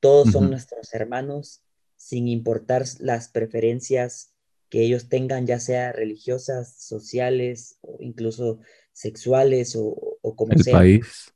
Todos 0.00 0.32
son 0.32 0.50
nuestros 0.50 0.92
hermanos, 0.94 1.62
sin 1.96 2.26
importar 2.26 2.84
las 2.98 3.28
preferencias 3.28 4.32
que 4.68 4.80
ellos 4.80 5.08
tengan, 5.08 5.46
ya 5.46 5.60
sea 5.60 5.92
religiosas, 5.92 6.74
sociales 6.76 7.76
o 7.82 7.98
incluso 8.00 8.58
sexuales 8.92 9.76
o, 9.76 10.18
como 10.34 10.54
el 10.54 10.62
sea. 10.64 10.72
El 10.72 10.78
país. 10.78 11.34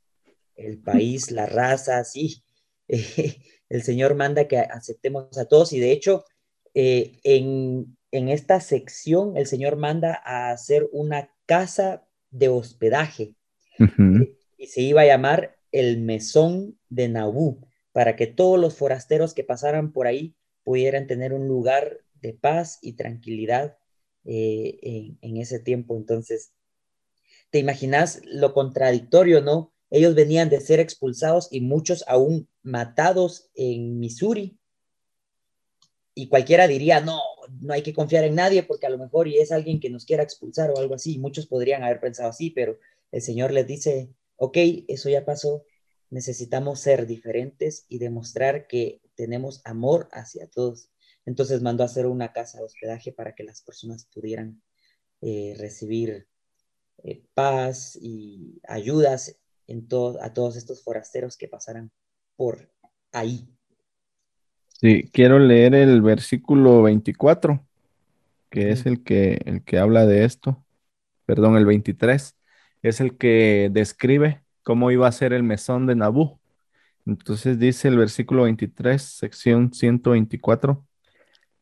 El 0.55 0.77
país, 0.79 1.31
la 1.31 1.45
raza, 1.45 2.03
sí. 2.03 2.43
el 3.69 3.83
Señor 3.83 4.15
manda 4.15 4.47
que 4.47 4.57
aceptemos 4.57 5.37
a 5.37 5.45
todos 5.45 5.73
y 5.73 5.79
de 5.79 5.91
hecho 5.91 6.25
eh, 6.73 7.19
en, 7.23 7.97
esta 8.11 8.59
sección 8.59 9.37
el 9.37 9.45
Señor 9.47 9.75
manda 9.75 10.21
a 10.25 10.51
hacer 10.51 10.87
una 10.91 11.29
casa 11.45 12.07
de 12.31 12.49
hospedaje 12.49 13.35
y 14.57 14.67
se 14.67 14.81
iba 14.81 15.01
a 15.01 15.05
llamar 15.05 15.57
el 15.71 15.99
mesón 15.99 16.79
de 16.89 17.09
Nabú 17.09 17.67
para 17.91 18.15
que 18.15 18.27
todos 18.27 18.59
los 18.59 18.75
forasteros 18.75 19.33
que 19.33 19.43
pasaran 19.43 19.91
por 19.91 20.07
ahí 20.07 20.35
pudieran 20.63 21.07
tener 21.07 21.33
un 21.33 21.47
lugar 21.47 21.99
de 22.15 22.33
paz 22.33 22.79
y 22.81 22.93
tranquilidad 22.93 23.77
eh, 24.25 24.79
en, 24.81 25.17
en 25.21 25.37
ese 25.37 25.59
tiempo. 25.59 25.95
Entonces, 25.95 26.53
te 27.49 27.59
imaginas 27.59 28.21
lo 28.25 28.53
contradictorio, 28.53 29.41
¿no? 29.41 29.73
Ellos 29.89 30.15
venían 30.15 30.49
de 30.49 30.59
ser 30.59 30.79
expulsados 30.79 31.47
y 31.51 31.61
muchos 31.61 32.03
aún 32.07 32.49
matados 32.61 33.49
en 33.55 33.99
Missouri. 33.99 34.57
Y 36.13 36.27
cualquiera 36.29 36.67
diría, 36.67 36.99
no, 36.99 37.21
no 37.61 37.73
hay 37.73 37.83
que 37.83 37.93
confiar 37.93 38.23
en 38.23 38.35
nadie 38.35 38.63
porque 38.63 38.87
a 38.87 38.89
lo 38.89 38.97
mejor 38.97 39.27
y 39.27 39.37
es 39.37 39.51
alguien 39.51 39.79
que 39.79 39.89
nos 39.89 40.05
quiera 40.05 40.23
expulsar 40.23 40.71
o 40.71 40.77
algo 40.77 40.95
así. 40.95 41.19
Muchos 41.19 41.45
podrían 41.47 41.83
haber 41.83 41.99
pensado 41.99 42.29
así, 42.29 42.49
pero 42.49 42.79
el 43.11 43.21
Señor 43.21 43.51
les 43.51 43.67
dice, 43.67 44.09
ok, 44.35 44.57
eso 44.87 45.09
ya 45.09 45.25
pasó, 45.25 45.63
necesitamos 46.09 46.79
ser 46.79 47.05
diferentes 47.07 47.85
y 47.87 47.99
demostrar 47.99 48.67
que 48.67 49.01
tenemos 49.15 49.61
amor 49.63 50.09
hacia 50.11 50.47
todos. 50.47 50.89
Entonces 51.25 51.61
mandó 51.61 51.83
a 51.83 51.87
hacer 51.87 52.05
una 52.05 52.33
casa 52.33 52.59
de 52.59 52.65
hospedaje 52.65 53.11
para 53.11 53.35
que 53.35 53.43
las 53.43 53.61
personas 53.61 54.05
pudieran 54.05 54.61
eh, 55.21 55.55
recibir 55.57 56.27
eh, 57.03 57.23
paz 57.33 57.97
y 58.01 58.59
ayudas 58.67 59.37
en 59.67 59.87
a 60.21 60.33
todos 60.33 60.55
estos 60.55 60.83
forasteros 60.83 61.37
que 61.37 61.47
pasaran 61.47 61.91
por 62.35 62.71
ahí. 63.11 63.47
Sí, 64.79 65.09
quiero 65.11 65.39
leer 65.39 65.75
el 65.75 66.01
versículo 66.01 66.83
24, 66.83 67.65
que 68.49 68.71
es 68.71 68.85
el 68.85 69.03
que, 69.03 69.41
el 69.45 69.63
que 69.63 69.79
habla 69.79 70.05
de 70.05 70.23
esto. 70.23 70.63
Perdón, 71.25 71.57
el 71.57 71.65
23, 71.65 72.35
es 72.83 73.01
el 73.01 73.17
que 73.17 73.69
describe 73.71 74.43
cómo 74.63 74.91
iba 74.91 75.07
a 75.07 75.11
ser 75.11 75.33
el 75.33 75.43
mesón 75.43 75.87
de 75.87 75.95
Nabú. 75.95 76.39
Entonces 77.05 77.57
dice 77.57 77.87
el 77.87 77.97
versículo 77.97 78.43
23, 78.43 79.01
sección 79.01 79.73
124, 79.73 80.85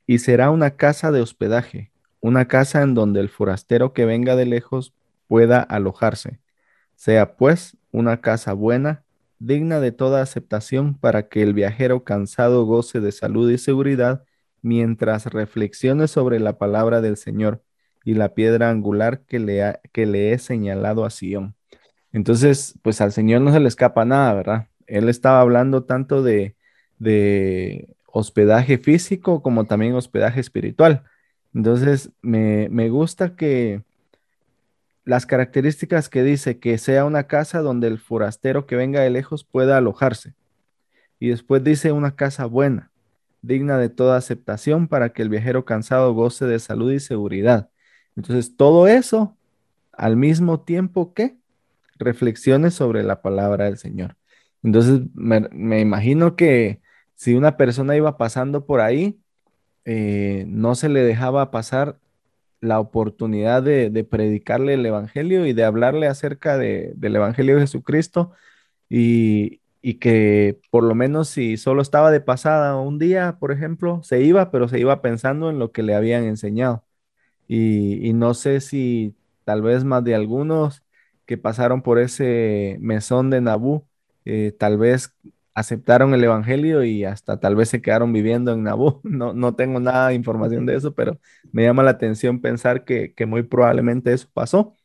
y 0.08 0.20
será 0.20 0.52
una 0.52 0.76
casa 0.76 1.12
de 1.12 1.22
hospedaje, 1.22 1.92
una 2.20 2.48
casa 2.48 2.82
en 2.82 2.96
donde 2.96 3.22
el 3.22 3.30
forastero 3.30 3.94
que 3.94 4.06
venga 4.06 4.36
de 4.36 4.46
lejos 4.46 4.94
pueda 5.28 5.62
alojarse. 5.62 6.40
Sea 6.96 7.36
pues 7.36 7.78
una 7.92 8.22
casa 8.22 8.54
buena, 8.54 9.04
digna 9.40 9.80
de 9.80 9.92
toda 9.92 10.22
aceptación 10.22 10.96
para 10.96 11.28
que 11.28 11.44
el 11.44 11.54
viajero 11.54 12.04
cansado 12.04 12.66
goce 12.66 13.00
de 13.00 13.12
salud 13.12 13.50
y 13.52 13.58
seguridad 13.58 14.24
mientras 14.62 15.28
reflexione 15.28 16.08
sobre 16.08 16.40
la 16.40 16.58
palabra 16.58 17.02
del 17.02 17.18
Señor 17.18 17.62
y 18.04 18.14
la 18.14 18.34
piedra 18.34 18.70
angular 18.70 19.22
que 19.22 19.40
le, 19.40 19.80
que 19.92 20.06
le 20.06 20.32
he 20.32 20.40
señalado 20.40 21.06
a 21.06 21.10
Sion. 21.10 21.56
Entonces, 22.12 22.80
pues 22.82 23.02
al 23.02 23.12
Señor 23.12 23.42
no 23.42 23.52
se 23.52 23.60
le 23.60 23.68
escapa 23.68 24.06
nada, 24.06 24.34
¿verdad? 24.34 24.68
Él 24.88 25.10
estaba 25.10 25.42
hablando 25.42 25.84
tanto 25.84 26.24
de, 26.24 26.56
de 26.98 27.96
hospedaje 28.06 28.78
físico 28.78 29.42
como 29.42 29.66
también 29.66 29.94
hospedaje 29.96 30.40
espiritual. 30.40 31.04
Entonces, 31.54 32.12
me, 32.22 32.70
me 32.70 32.90
gusta 32.90 33.36
que, 33.36 33.84
las 35.06 35.28
características 35.28 36.10
que 36.10 36.24
dice 36.24 36.60
que 36.60 36.78
sea 36.80 37.06
una 37.06 37.28
casa 37.28 37.62
donde 37.62 37.88
el 37.88 38.00
forastero 38.00 38.66
que 38.66 38.76
venga 38.76 39.02
de 39.02 39.12
lejos 39.12 39.44
pueda 39.44 39.78
alojarse. 39.78 40.34
Y 41.20 41.30
después 41.30 41.64
dice 41.64 41.92
una 41.92 42.16
casa 42.16 42.46
buena, 42.46 42.92
digna 43.42 43.78
de 43.78 43.90
toda 43.90 44.18
aceptación 44.18 44.88
para 44.88 45.14
que 45.14 45.22
el 45.22 45.30
viajero 45.30 45.64
cansado 45.64 46.14
goce 46.14 46.46
de 46.46 46.60
salud 46.60 46.92
y 46.92 47.00
seguridad. 47.00 47.70
Entonces, 48.16 48.58
todo 48.58 48.88
eso 48.88 49.38
al 49.94 50.18
mismo 50.18 50.62
tiempo 50.62 51.14
que 51.14 51.38
reflexiones 51.98 52.74
sobre 52.74 53.04
la 53.04 53.22
palabra 53.22 53.66
del 53.66 53.78
Señor. 53.78 54.18
Entonces, 54.64 55.02
me, 55.14 55.80
imagino 55.80 56.36
que 56.36 56.82
si 57.14 57.36
una 57.36 57.56
persona 57.56 57.96
iba 57.96 58.18
pasando 58.18 58.66
por 58.66 58.82
ahí, 58.82 59.20
eh, 59.86 60.46
no 60.48 60.74
se 60.74 60.90
le 60.90 61.02
dejaba 61.02 61.52
pasar 61.52 62.00
la 62.62 62.80
oportunidad 62.80 63.64
de, 63.64 64.04
predicarle 64.10 64.76
el 64.76 64.86
Evangelio 64.86 65.46
y 65.46 65.54
de 65.54 65.64
hablarle 65.64 66.08
acerca 66.08 66.58
del 66.58 67.16
Evangelio 67.16 67.56
de 67.56 67.62
Jesucristo 67.62 68.32
y, 68.90 69.62
y 69.82 69.96
que 69.96 70.60
por 70.72 70.84
lo 70.84 70.96
menos 70.96 71.30
si 71.30 71.58
solo 71.58 71.82
estaba 71.82 72.12
de 72.12 72.22
pasada 72.22 72.76
un 72.78 73.00
día, 73.00 73.38
por 73.40 73.52
ejemplo, 73.52 74.02
se 74.04 74.22
iba, 74.22 74.52
pero 74.52 74.68
se 74.68 74.80
iba 74.80 75.02
pensando 75.02 75.50
en 75.50 75.60
lo 75.60 75.72
que 75.72 75.84
le 75.84 75.96
habían 75.96 76.24
enseñado. 76.26 76.84
Y, 77.48 78.08
y 78.08 78.14
no 78.14 78.34
sé 78.34 78.62
si 78.62 79.16
tal 79.44 79.62
vez 79.62 79.84
más 79.84 80.04
de 80.04 80.16
algunos 80.16 80.84
que 81.26 81.38
pasaron 81.38 81.82
por 81.82 82.00
ese 82.00 82.78
mesón 82.82 83.30
de 83.30 83.42
Nabú, 83.42 83.86
eh, 84.26 84.56
tal 84.58 84.78
vez 84.78 85.14
aceptaron 85.56 86.14
el 86.14 86.24
evangelio 86.24 86.84
y 86.84 87.06
hasta 87.06 87.40
tal 87.40 87.56
vez 87.56 87.70
se 87.70 87.82
quedaron 87.82 88.14
viviendo 88.14 88.54
en 88.54 88.64
Nabú. 88.64 89.02
No, 89.06 89.34
no 89.34 89.56
tengo 89.56 89.80
nada 89.80 90.10
de 90.10 90.16
información 90.16 90.66
de 90.68 90.76
eso, 90.78 90.94
pero 90.96 91.20
me 91.52 91.64
llama 91.64 91.84
la 91.84 91.92
atención 91.92 92.42
pensar 92.42 92.86
que, 92.86 93.14
que 93.16 93.26
muy 93.26 93.44
probablemente 93.44 94.14
eso 94.14 94.30
pasó, 94.34 94.76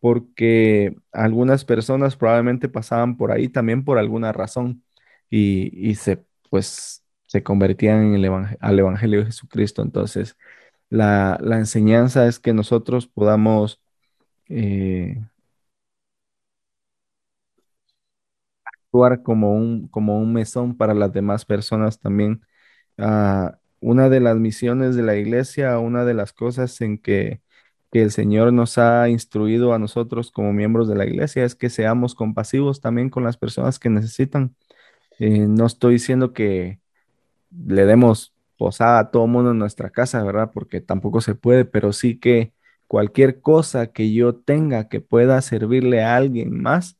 porque 0.00 0.96
algunas 1.12 1.64
personas 1.64 2.16
probablemente 2.16 2.68
pasaban 2.68 3.16
por 3.16 3.32
ahí 3.32 3.48
también 3.48 3.84
por 3.84 3.98
alguna 3.98 4.32
razón 4.32 4.82
y, 5.30 5.70
y 5.90 5.94
se, 5.96 6.24
pues, 6.50 7.04
se 7.26 7.42
convertían 7.42 8.02
en 8.04 8.14
el 8.14 8.24
evangel- 8.24 8.56
al 8.60 8.78
evangelio 8.78 9.20
de 9.20 9.26
Jesucristo. 9.26 9.82
Entonces, 9.82 10.36
la, 10.90 11.38
la 11.42 11.58
enseñanza 11.58 12.26
es 12.28 12.38
que 12.40 12.54
nosotros 12.54 13.06
podamos 13.08 13.80
eh, 14.48 15.22
actuar 18.90 19.22
como 19.22 19.54
un, 19.54 19.88
como 19.88 20.18
un 20.18 20.32
mesón 20.32 20.76
para 20.76 20.94
las 20.94 21.12
demás 21.12 21.44
personas 21.44 22.00
también. 22.00 22.42
Ah, 22.98 23.58
una 23.80 24.08
de 24.10 24.20
las 24.20 24.36
misiones 24.36 24.96
de 24.96 25.02
la 25.02 25.16
iglesia, 25.16 25.78
una 25.78 26.04
de 26.04 26.14
las 26.14 26.32
cosas 26.32 26.80
en 26.80 26.98
que, 26.98 27.40
que 27.92 28.02
el 28.02 28.10
Señor 28.12 28.52
nos 28.52 28.78
ha 28.78 29.08
instruido 29.08 29.74
a 29.74 29.78
nosotros 29.78 30.30
como 30.32 30.52
miembros 30.52 30.88
de 30.88 30.96
la 30.96 31.06
iglesia 31.06 31.44
es 31.44 31.54
que 31.54 31.70
seamos 31.70 32.14
compasivos 32.14 32.80
también 32.80 33.10
con 33.10 33.24
las 33.24 33.36
personas 33.38 33.78
que 33.78 33.90
necesitan. 33.90 34.56
Eh, 35.20 35.46
no 35.48 35.66
estoy 35.66 35.94
diciendo 35.94 36.32
que 36.32 36.80
le 37.50 37.86
demos 37.86 38.34
posada 38.58 39.00
a 39.00 39.10
todo 39.10 39.26
mundo 39.26 39.52
en 39.52 39.58
nuestra 39.58 39.90
casa, 39.90 40.22
¿verdad? 40.24 40.50
Porque 40.52 40.80
tampoco 40.80 41.20
se 41.20 41.34
puede, 41.34 41.64
pero 41.64 41.92
sí 41.92 42.18
que 42.18 42.52
cualquier 42.88 43.40
cosa 43.40 43.88
que 43.92 44.12
yo 44.12 44.36
tenga 44.36 44.88
que 44.88 45.00
pueda 45.00 45.40
servirle 45.42 46.02
a 46.02 46.16
alguien 46.16 46.60
más, 46.62 46.99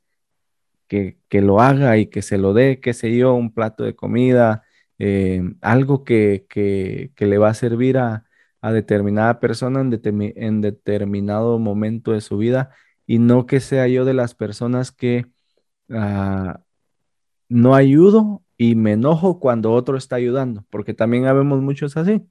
que, 0.90 1.18
que 1.30 1.42
lo 1.42 1.62
haga 1.62 1.96
y 1.98 2.08
que 2.08 2.22
se 2.22 2.38
lo 2.38 2.54
dé, 2.54 2.80
qué 2.82 2.94
sé 2.94 3.16
yo, 3.16 3.34
un 3.34 3.54
plato 3.54 3.84
de 3.84 3.96
comida, 3.96 4.64
eh, 4.98 5.42
algo 5.62 6.04
que, 6.04 6.46
que, 6.50 7.12
que 7.16 7.26
le 7.26 7.38
va 7.38 7.50
a 7.50 7.54
servir 7.54 7.98
a, 7.98 8.26
a 8.62 8.72
determinada 8.72 9.40
persona 9.40 9.80
en, 9.82 9.92
determi- 9.92 10.34
en 10.36 10.60
determinado 10.62 11.58
momento 11.60 12.12
de 12.12 12.20
su 12.22 12.38
vida 12.38 12.70
y 13.06 13.20
no 13.20 13.46
que 13.46 13.60
sea 13.60 13.88
yo 13.88 14.04
de 14.06 14.14
las 14.14 14.34
personas 14.34 14.92
que 14.92 15.26
ah, 15.90 16.60
no 17.48 17.74
ayudo 17.74 18.42
y 18.56 18.74
me 18.76 18.92
enojo 18.92 19.40
cuando 19.40 19.72
otro 19.72 19.96
está 19.96 20.16
ayudando, 20.16 20.64
porque 20.70 20.94
también 20.94 21.26
habemos 21.26 21.60
muchos 21.62 21.96
así, 21.96 22.22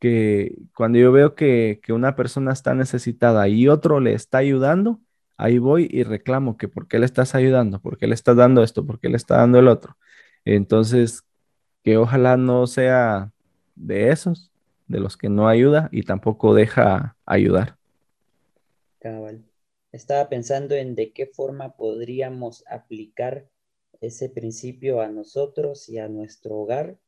que 0.00 0.56
cuando 0.76 0.98
yo 0.98 1.12
veo 1.12 1.34
que, 1.34 1.80
que 1.84 1.92
una 1.94 2.16
persona 2.16 2.52
está 2.52 2.74
necesitada 2.74 3.48
y 3.48 3.68
otro 3.68 4.00
le 4.00 4.14
está 4.14 4.38
ayudando, 4.40 5.00
ahí 5.36 5.58
voy 5.58 5.88
y 5.90 6.02
reclamo 6.02 6.56
que 6.56 6.68
por 6.68 6.88
qué 6.88 6.98
le 6.98 7.06
estás 7.06 7.34
ayudando, 7.34 7.80
por 7.80 7.98
qué 7.98 8.06
le 8.06 8.14
estás 8.14 8.36
dando 8.36 8.62
esto, 8.62 8.86
por 8.86 9.00
qué 9.00 9.08
le 9.08 9.16
está 9.16 9.38
dando 9.38 9.58
el 9.58 9.68
otro. 9.68 9.96
Entonces, 10.44 11.22
que 11.82 11.96
ojalá 11.96 12.36
no 12.36 12.66
sea 12.66 13.32
de 13.74 14.10
esos, 14.10 14.50
de 14.86 15.00
los 15.00 15.16
que 15.16 15.28
no 15.28 15.48
ayuda 15.48 15.88
y 15.92 16.02
tampoco 16.02 16.54
deja 16.54 17.16
ayudar. 17.26 17.76
Cabal. 18.98 19.44
Estaba 19.90 20.28
pensando 20.28 20.74
en 20.74 20.94
de 20.94 21.12
qué 21.12 21.26
forma 21.26 21.76
podríamos 21.76 22.64
aplicar 22.68 23.48
ese 24.00 24.28
principio 24.28 25.00
a 25.00 25.08
nosotros 25.08 25.88
y 25.88 25.98
a 25.98 26.08
nuestro 26.08 26.56
hogar, 26.56 26.98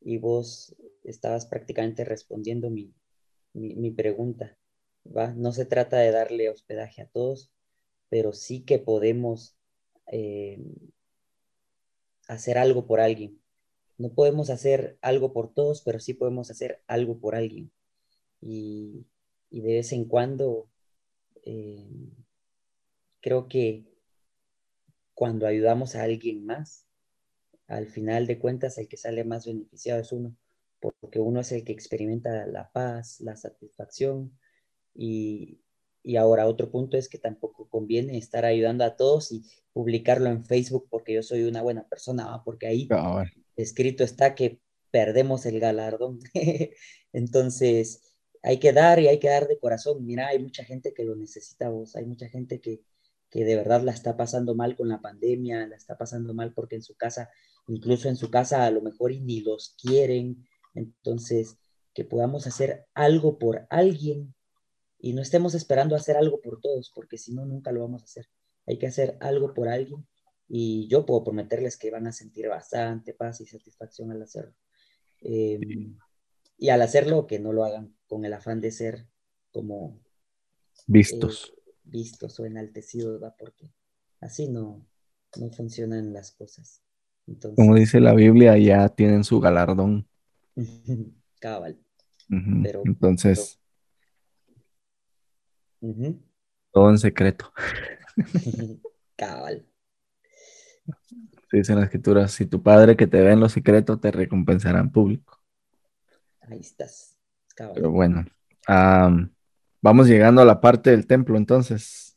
y 0.00 0.18
vos 0.18 0.76
estabas 1.02 1.46
prácticamente 1.46 2.04
respondiendo 2.04 2.70
mi, 2.70 2.92
mi, 3.54 3.74
mi 3.76 3.90
pregunta, 3.90 4.58
¿va? 5.04 5.32
No 5.32 5.52
se 5.52 5.64
trata 5.64 5.98
de 5.98 6.10
darle 6.10 6.50
hospedaje 6.50 7.02
a 7.02 7.06
todos, 7.06 7.50
pero 8.14 8.32
sí 8.32 8.60
que 8.60 8.78
podemos 8.78 9.56
eh, 10.06 10.62
hacer 12.28 12.58
algo 12.58 12.86
por 12.86 13.00
alguien. 13.00 13.42
No 13.98 14.14
podemos 14.14 14.50
hacer 14.50 14.98
algo 15.02 15.32
por 15.32 15.52
todos, 15.52 15.82
pero 15.82 15.98
sí 15.98 16.14
podemos 16.14 16.48
hacer 16.48 16.80
algo 16.86 17.18
por 17.18 17.34
alguien. 17.34 17.72
Y, 18.40 19.04
y 19.50 19.62
de 19.62 19.74
vez 19.74 19.90
en 19.90 20.04
cuando 20.04 20.68
eh, 21.42 21.88
creo 23.20 23.48
que 23.48 23.84
cuando 25.12 25.48
ayudamos 25.48 25.96
a 25.96 26.04
alguien 26.04 26.46
más, 26.46 26.86
al 27.66 27.88
final 27.88 28.28
de 28.28 28.38
cuentas 28.38 28.78
el 28.78 28.86
que 28.86 28.96
sale 28.96 29.24
más 29.24 29.44
beneficiado 29.44 30.00
es 30.00 30.12
uno, 30.12 30.36
porque 30.78 31.18
uno 31.18 31.40
es 31.40 31.50
el 31.50 31.64
que 31.64 31.72
experimenta 31.72 32.46
la 32.46 32.70
paz, 32.70 33.20
la 33.20 33.34
satisfacción 33.34 34.38
y, 34.94 35.63
y 36.04 36.16
ahora 36.16 36.46
otro 36.46 36.70
punto 36.70 36.98
es 36.98 37.08
que 37.08 37.18
tampoco 37.18 37.66
conviene 37.68 38.18
estar 38.18 38.44
ayudando 38.44 38.84
a 38.84 38.94
todos 38.94 39.32
y 39.32 39.42
publicarlo 39.72 40.28
en 40.28 40.44
Facebook 40.44 40.86
porque 40.90 41.14
yo 41.14 41.22
soy 41.22 41.44
una 41.44 41.62
buena 41.62 41.88
persona, 41.88 42.26
¿va? 42.26 42.44
porque 42.44 42.66
ahí 42.66 42.86
Cabal. 42.86 43.32
escrito 43.56 44.04
está 44.04 44.34
que 44.34 44.60
perdemos 44.90 45.46
el 45.46 45.58
galardón. 45.58 46.20
Entonces, 47.12 48.02
hay 48.42 48.58
que 48.58 48.74
dar 48.74 49.00
y 49.00 49.08
hay 49.08 49.18
que 49.18 49.30
dar 49.30 49.48
de 49.48 49.58
corazón. 49.58 50.04
Mira, 50.04 50.28
hay 50.28 50.38
mucha 50.38 50.62
gente 50.62 50.92
que 50.92 51.04
lo 51.04 51.16
necesita 51.16 51.70
vos, 51.70 51.96
hay 51.96 52.04
mucha 52.04 52.28
gente 52.28 52.60
que, 52.60 52.82
que 53.30 53.44
de 53.44 53.56
verdad 53.56 53.80
la 53.80 53.92
está 53.92 54.16
pasando 54.16 54.54
mal 54.54 54.76
con 54.76 54.90
la 54.90 55.00
pandemia, 55.00 55.66
la 55.66 55.74
está 55.74 55.96
pasando 55.96 56.34
mal 56.34 56.52
porque 56.52 56.76
en 56.76 56.82
su 56.82 56.94
casa, 56.96 57.30
incluso 57.66 58.10
en 58.10 58.16
su 58.16 58.30
casa 58.30 58.66
a 58.66 58.70
lo 58.70 58.82
mejor 58.82 59.10
y 59.10 59.20
ni 59.20 59.40
los 59.40 59.74
quieren. 59.80 60.46
Entonces, 60.74 61.56
que 61.94 62.04
podamos 62.04 62.46
hacer 62.46 62.84
algo 62.92 63.38
por 63.38 63.66
alguien 63.70 64.34
y 65.04 65.12
no 65.12 65.20
estemos 65.20 65.54
esperando 65.54 65.94
hacer 65.96 66.16
algo 66.16 66.40
por 66.40 66.62
todos, 66.62 66.90
porque 66.94 67.18
si 67.18 67.34
no, 67.34 67.44
nunca 67.44 67.70
lo 67.72 67.82
vamos 67.82 68.00
a 68.00 68.04
hacer. 68.06 68.26
Hay 68.66 68.78
que 68.78 68.86
hacer 68.86 69.18
algo 69.20 69.52
por 69.52 69.68
alguien 69.68 70.06
y 70.48 70.88
yo 70.88 71.04
puedo 71.04 71.22
prometerles 71.24 71.76
que 71.76 71.90
van 71.90 72.06
a 72.06 72.12
sentir 72.12 72.48
bastante 72.48 73.12
paz 73.12 73.42
y 73.42 73.44
satisfacción 73.44 74.10
al 74.12 74.22
hacerlo. 74.22 74.54
Eh, 75.20 75.60
y 76.56 76.70
al 76.70 76.80
hacerlo, 76.80 77.26
que 77.26 77.38
no 77.38 77.52
lo 77.52 77.66
hagan 77.66 77.94
con 78.06 78.24
el 78.24 78.32
afán 78.32 78.62
de 78.62 78.70
ser 78.70 79.06
como 79.52 80.00
Vistos. 80.86 81.52
eh, 81.54 81.72
vistos 81.82 82.40
o 82.40 82.46
enaltecidos, 82.46 83.22
¿va? 83.22 83.36
porque 83.36 83.74
así 84.20 84.48
no, 84.48 84.86
no 85.38 85.50
funcionan 85.50 86.14
las 86.14 86.32
cosas. 86.32 86.80
Entonces, 87.26 87.56
Como 87.56 87.74
dice 87.74 88.00
la 88.00 88.14
Biblia, 88.14 88.56
ya 88.56 88.88
tienen 88.88 89.22
su 89.22 89.38
galardón. 89.38 90.08
cabal. 91.40 91.78
Pero, 92.62 92.84
Entonces, 92.86 93.60
todo 96.72 96.90
en 96.90 96.98
secreto. 96.98 97.52
cabal. 99.16 99.66
Se 101.50 101.58
dice 101.58 101.72
en 101.72 101.78
la 101.78 101.84
escritura, 101.84 102.28
si 102.28 102.46
tu 102.46 102.62
padre 102.62 102.96
que 102.96 103.06
te 103.06 103.20
ve 103.20 103.32
en 103.32 103.40
lo 103.40 103.48
secreto 103.48 103.98
te 103.98 104.10
recompensará 104.10 104.80
en 104.80 104.90
público. 104.90 105.40
Ahí 106.40 106.60
estás. 106.60 107.16
Cabal. 107.54 107.74
Pero 107.74 107.90
bueno, 107.90 108.24
am, 108.66 109.32
vamos 109.80 110.08
llegando 110.08 110.42
a 110.42 110.44
la 110.44 110.60
parte 110.60 110.90
del 110.90 111.06
templo 111.06 111.36
entonces. 111.36 112.16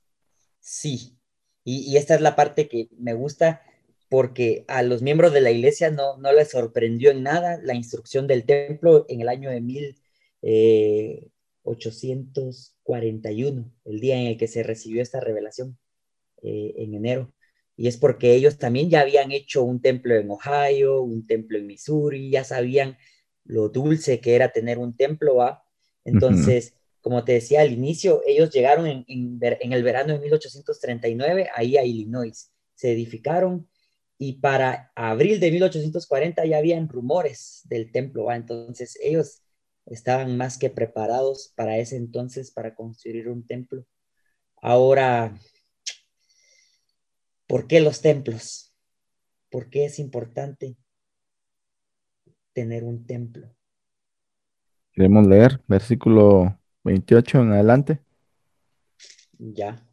Sí, 0.59 1.17
y, 1.63 1.91
y 1.91 1.97
esta 1.97 2.15
es 2.15 2.21
la 2.21 2.35
parte 2.35 2.67
que 2.67 2.89
me 2.97 3.13
gusta 3.13 3.61
porque 4.09 4.65
a 4.67 4.83
los 4.83 5.01
miembros 5.01 5.33
de 5.33 5.41
la 5.41 5.51
iglesia 5.51 5.91
no, 5.91 6.17
no 6.17 6.31
les 6.31 6.51
sorprendió 6.51 7.11
en 7.11 7.23
nada 7.23 7.59
la 7.61 7.73
instrucción 7.73 8.27
del 8.27 8.45
templo 8.45 9.05
en 9.09 9.21
el 9.21 9.29
año 9.29 9.49
de 9.49 9.61
1841, 11.67 13.71
el 13.85 13.99
día 13.99 14.19
en 14.19 14.27
el 14.27 14.37
que 14.37 14.47
se 14.47 14.63
recibió 14.63 15.01
esta 15.01 15.19
revelación 15.19 15.77
eh, 16.41 16.73
en 16.77 16.93
enero. 16.93 17.33
Y 17.75 17.87
es 17.87 17.97
porque 17.97 18.33
ellos 18.33 18.57
también 18.57 18.89
ya 18.89 19.01
habían 19.01 19.31
hecho 19.31 19.63
un 19.63 19.81
templo 19.81 20.15
en 20.15 20.29
Ohio, 20.31 21.01
un 21.01 21.27
templo 21.27 21.57
en 21.57 21.67
Missouri, 21.67 22.31
ya 22.31 22.43
sabían 22.43 22.97
lo 23.43 23.69
dulce 23.69 24.19
que 24.19 24.35
era 24.35 24.51
tener 24.51 24.77
un 24.77 24.95
templo, 24.95 25.35
¿va? 25.35 25.63
Entonces, 26.03 26.73
como 27.01 27.23
te 27.23 27.33
decía 27.33 27.61
al 27.61 27.71
inicio, 27.71 28.21
ellos 28.25 28.49
llegaron 28.51 28.87
en, 28.87 29.05
en, 29.07 29.39
en, 29.41 29.73
el 29.73 29.83
verano 29.83 30.13
de 30.13 30.19
1839 30.19 31.49
ahí 31.55 31.77
a 31.77 31.83
Illinois, 31.83 32.51
se 32.75 32.91
edificaron 32.91 33.67
y 34.17 34.33
para 34.33 34.91
abril 34.95 35.39
de 35.39 35.51
1840 35.51 36.45
ya 36.45 36.57
habían 36.57 36.89
rumores 36.89 37.61
del 37.65 37.91
templo, 37.91 38.25
¿va? 38.25 38.35
Entonces 38.35 38.97
ellos 39.01 39.41
estaban 39.89 40.37
más 40.37 40.57
que 40.57 40.69
preparados 40.69 41.53
para 41.55 41.77
ese 41.77 41.95
entonces 41.95 42.51
para 42.51 42.75
construir 42.75 43.29
un 43.29 43.45
templo. 43.45 43.85
Ahora, 44.61 45.37
¿por 47.47 47.67
qué 47.67 47.79
los 47.79 48.01
templos? 48.01 48.75
¿Por 49.49 49.69
qué 49.69 49.85
es 49.85 49.99
importante 49.99 50.75
tener 52.53 52.83
un 52.83 53.05
templo? 53.05 53.49
Queremos 54.91 55.27
leer 55.27 55.61
versículo 55.67 56.59
28 56.83 57.41
en 57.41 57.51
adelante. 57.51 58.01
Ya. 59.37 59.83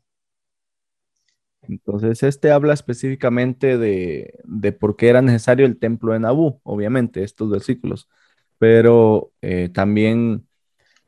Entonces, 1.63 2.23
este 2.23 2.51
habla 2.51 2.75
específicamente 2.75 3.79
de, 3.79 4.39
de 4.45 4.73
por 4.73 4.97
qué 4.97 5.09
era 5.09 5.23
necesario 5.23 5.67
el 5.67 5.79
templo 5.79 6.13
de 6.13 6.21
Nabú, 6.21 6.61
obviamente, 6.63 7.23
estos 7.23 7.51
versículos, 7.51 8.09
pero 8.65 9.31
eh, 9.43 9.69
también 9.75 10.47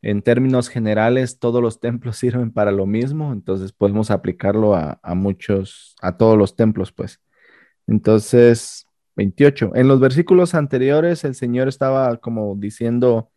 en 0.02 0.20
términos 0.20 0.68
generales, 0.68 1.38
todos 1.38 1.62
los 1.62 1.80
templos 1.80 2.16
sirven 2.18 2.52
para 2.52 2.70
lo 2.70 2.84
mismo, 2.84 3.32
entonces 3.32 3.72
podemos 3.72 4.10
aplicarlo 4.10 4.74
a, 4.74 5.00
muchos, 5.14 5.96
a 6.02 6.18
todos 6.18 6.36
los 6.36 6.54
templos, 6.54 6.92
pues. 6.92 7.18
Entonces, 7.86 8.86
28. 9.16 9.72
En 9.74 9.88
los 9.88 10.00
versículos 10.00 10.54
anteriores, 10.54 11.24
el 11.24 11.34
Señor 11.34 11.66
estaba 11.68 12.18
como 12.18 12.54
diciendo 12.56 13.30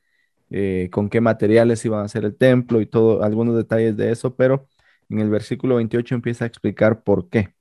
eh, 0.50 0.90
con 0.92 1.10
qué 1.10 1.22
materiales 1.22 1.86
iban 1.86 2.02
a 2.02 2.06
hacer 2.06 2.26
el 2.26 2.36
templo 2.36 2.82
y 2.82 2.88
todo, 2.88 3.24
algunos 3.24 3.56
detalles 3.56 3.96
de 3.96 4.12
eso, 4.12 4.36
pero 4.36 4.68
en 5.10 5.20
el 5.20 5.30
versículo 5.30 5.76
28 5.78 6.16
empieza 6.16 6.44
a 6.44 6.48
explicar 6.50 7.04
por 7.04 7.30
qué. 7.30 7.54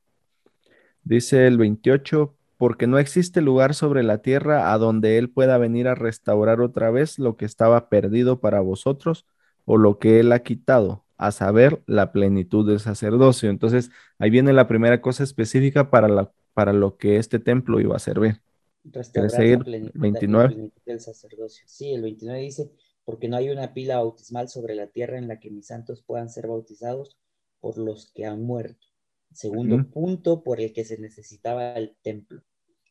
Dice 1.04 1.46
el 1.46 1.56
28, 1.56 2.34
porque 2.59 2.88
no 2.88 2.98
existe 2.98 3.40
lugar 3.40 3.74
sobre 3.74 4.02
la 4.02 4.18
tierra 4.18 4.72
a 4.72 4.78
donde 4.78 5.16
Él 5.16 5.30
pueda 5.30 5.56
venir 5.59 5.86
a 5.86 5.94
restaurar 5.94 6.61
otra 6.61 6.90
vez 6.90 7.18
lo 7.18 7.36
que 7.36 7.44
estaba 7.44 7.88
perdido 7.88 8.40
para 8.40 8.61
vosotros 8.61 9.24
o 9.64 9.78
lo 9.78 9.98
que 9.98 10.18
Él 10.20 10.32
ha 10.32 10.40
quitado, 10.40 11.04
a 11.16 11.30
saber, 11.30 11.82
la 11.86 12.12
plenitud 12.12 12.68
del 12.68 12.80
sacerdocio. 12.80 13.48
Entonces, 13.48 13.90
ahí 14.18 14.30
viene 14.30 14.52
la 14.52 14.66
primera 14.66 15.00
cosa 15.00 15.22
específica 15.22 15.88
para, 15.88 16.09
la, 16.09 16.32
para 16.52 16.72
lo 16.72 16.96
que 16.96 17.16
este 17.16 17.38
templo 17.38 17.80
iba 17.80 17.94
a 17.94 18.00
servir. 18.00 18.40
Restaurar 18.84 19.59
la 19.59 19.64
plenitud, 19.64 20.00
29? 20.00 20.48
La 20.48 20.54
plenitud 20.54 20.82
del 20.84 21.00
sacerdocio. 21.00 21.64
Sí, 21.66 21.92
el 21.92 22.02
29 22.02 22.40
dice, 22.40 22.72
porque 23.04 23.28
no 23.28 23.36
hay 23.36 23.50
una 23.50 23.72
pila 23.72 23.96
bautismal 23.96 24.48
sobre 24.48 24.74
la 24.74 24.88
tierra 24.88 25.16
en 25.16 25.28
la 25.28 25.38
que 25.38 25.50
mis 25.50 25.68
santos 25.68 26.02
puedan 26.02 26.28
ser 26.28 26.48
bautizados 26.48 27.16
por 27.61 27.78
los 27.78 28.11
que 28.12 28.26
han 28.26 28.42
muerto. 28.42 28.88
Segundo 29.33 29.89
punto 29.91 30.43
por 30.43 30.61
el 30.61 30.72
que 30.72 30.85
se 30.85 30.99
necesitaba 30.99 31.72
el 31.72 31.97
templo, 32.03 32.43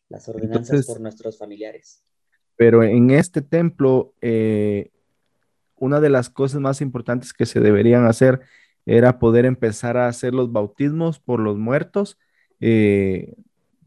las 0.10 0.28
ordenanzas 0.30 0.86
por 0.86 1.02
nuestros 1.02 1.38
familiares. 1.38 2.04
Pero 2.56 2.84
en 2.84 3.12
este 3.12 3.42
templo, 3.42 4.14
eh, 4.22 4.92
una 5.76 6.00
de 6.00 6.10
las 6.10 6.30
cosas 6.30 6.62
más 6.62 6.82
importantes 6.82 7.34
que 7.34 7.46
se 7.46 7.60
deberían 7.60 8.06
hacer 8.06 8.42
era 8.86 9.20
poder 9.20 9.46
empezar 9.46 9.98
a 9.98 10.08
hacer 10.08 10.34
los 10.34 10.52
bautismos 10.52 11.20
por 11.20 11.40
los 11.40 11.58
muertos, 11.58 12.18
eh, 12.62 13.36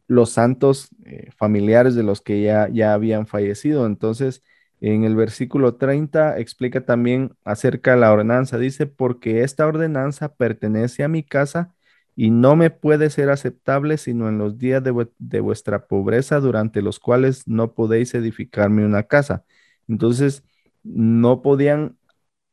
los 0.07 0.31
santos 0.31 0.89
eh, 1.05 1.31
familiares 1.37 1.95
de 1.95 2.03
los 2.03 2.21
que 2.21 2.43
ya, 2.43 2.69
ya 2.69 2.93
habían 2.93 3.27
fallecido. 3.27 3.87
Entonces, 3.87 4.43
en 4.81 5.05
el 5.05 5.17
versículo 5.17 5.77
30 5.77 6.39
explica 6.39 6.85
también 6.85 7.35
acerca 7.45 7.93
de 7.93 8.01
la 8.01 8.13
ordenanza. 8.13 8.59
Dice, 8.59 8.87
porque 8.87 9.43
esta 9.43 9.67
ordenanza 9.67 10.35
pertenece 10.35 11.03
a 11.03 11.09
mi 11.09 11.23
casa 11.23 11.75
y 12.21 12.31
no 12.31 12.55
me 12.55 12.69
puede 12.69 13.09
ser 13.09 13.31
aceptable 13.31 13.97
sino 13.97 14.29
en 14.29 14.37
los 14.37 14.59
días 14.59 14.83
de, 14.85 15.41
vuestra 15.41 15.87
pobreza 15.87 16.39
durante 16.39 16.83
los 16.83 17.01
cuales 17.01 17.49
no 17.49 17.73
podéis 17.73 18.13
edificarme 18.13 18.85
una 18.85 19.05
casa. 19.05 19.45
Entonces, 19.89 20.45
no 20.83 21.41
podían 21.41 21.97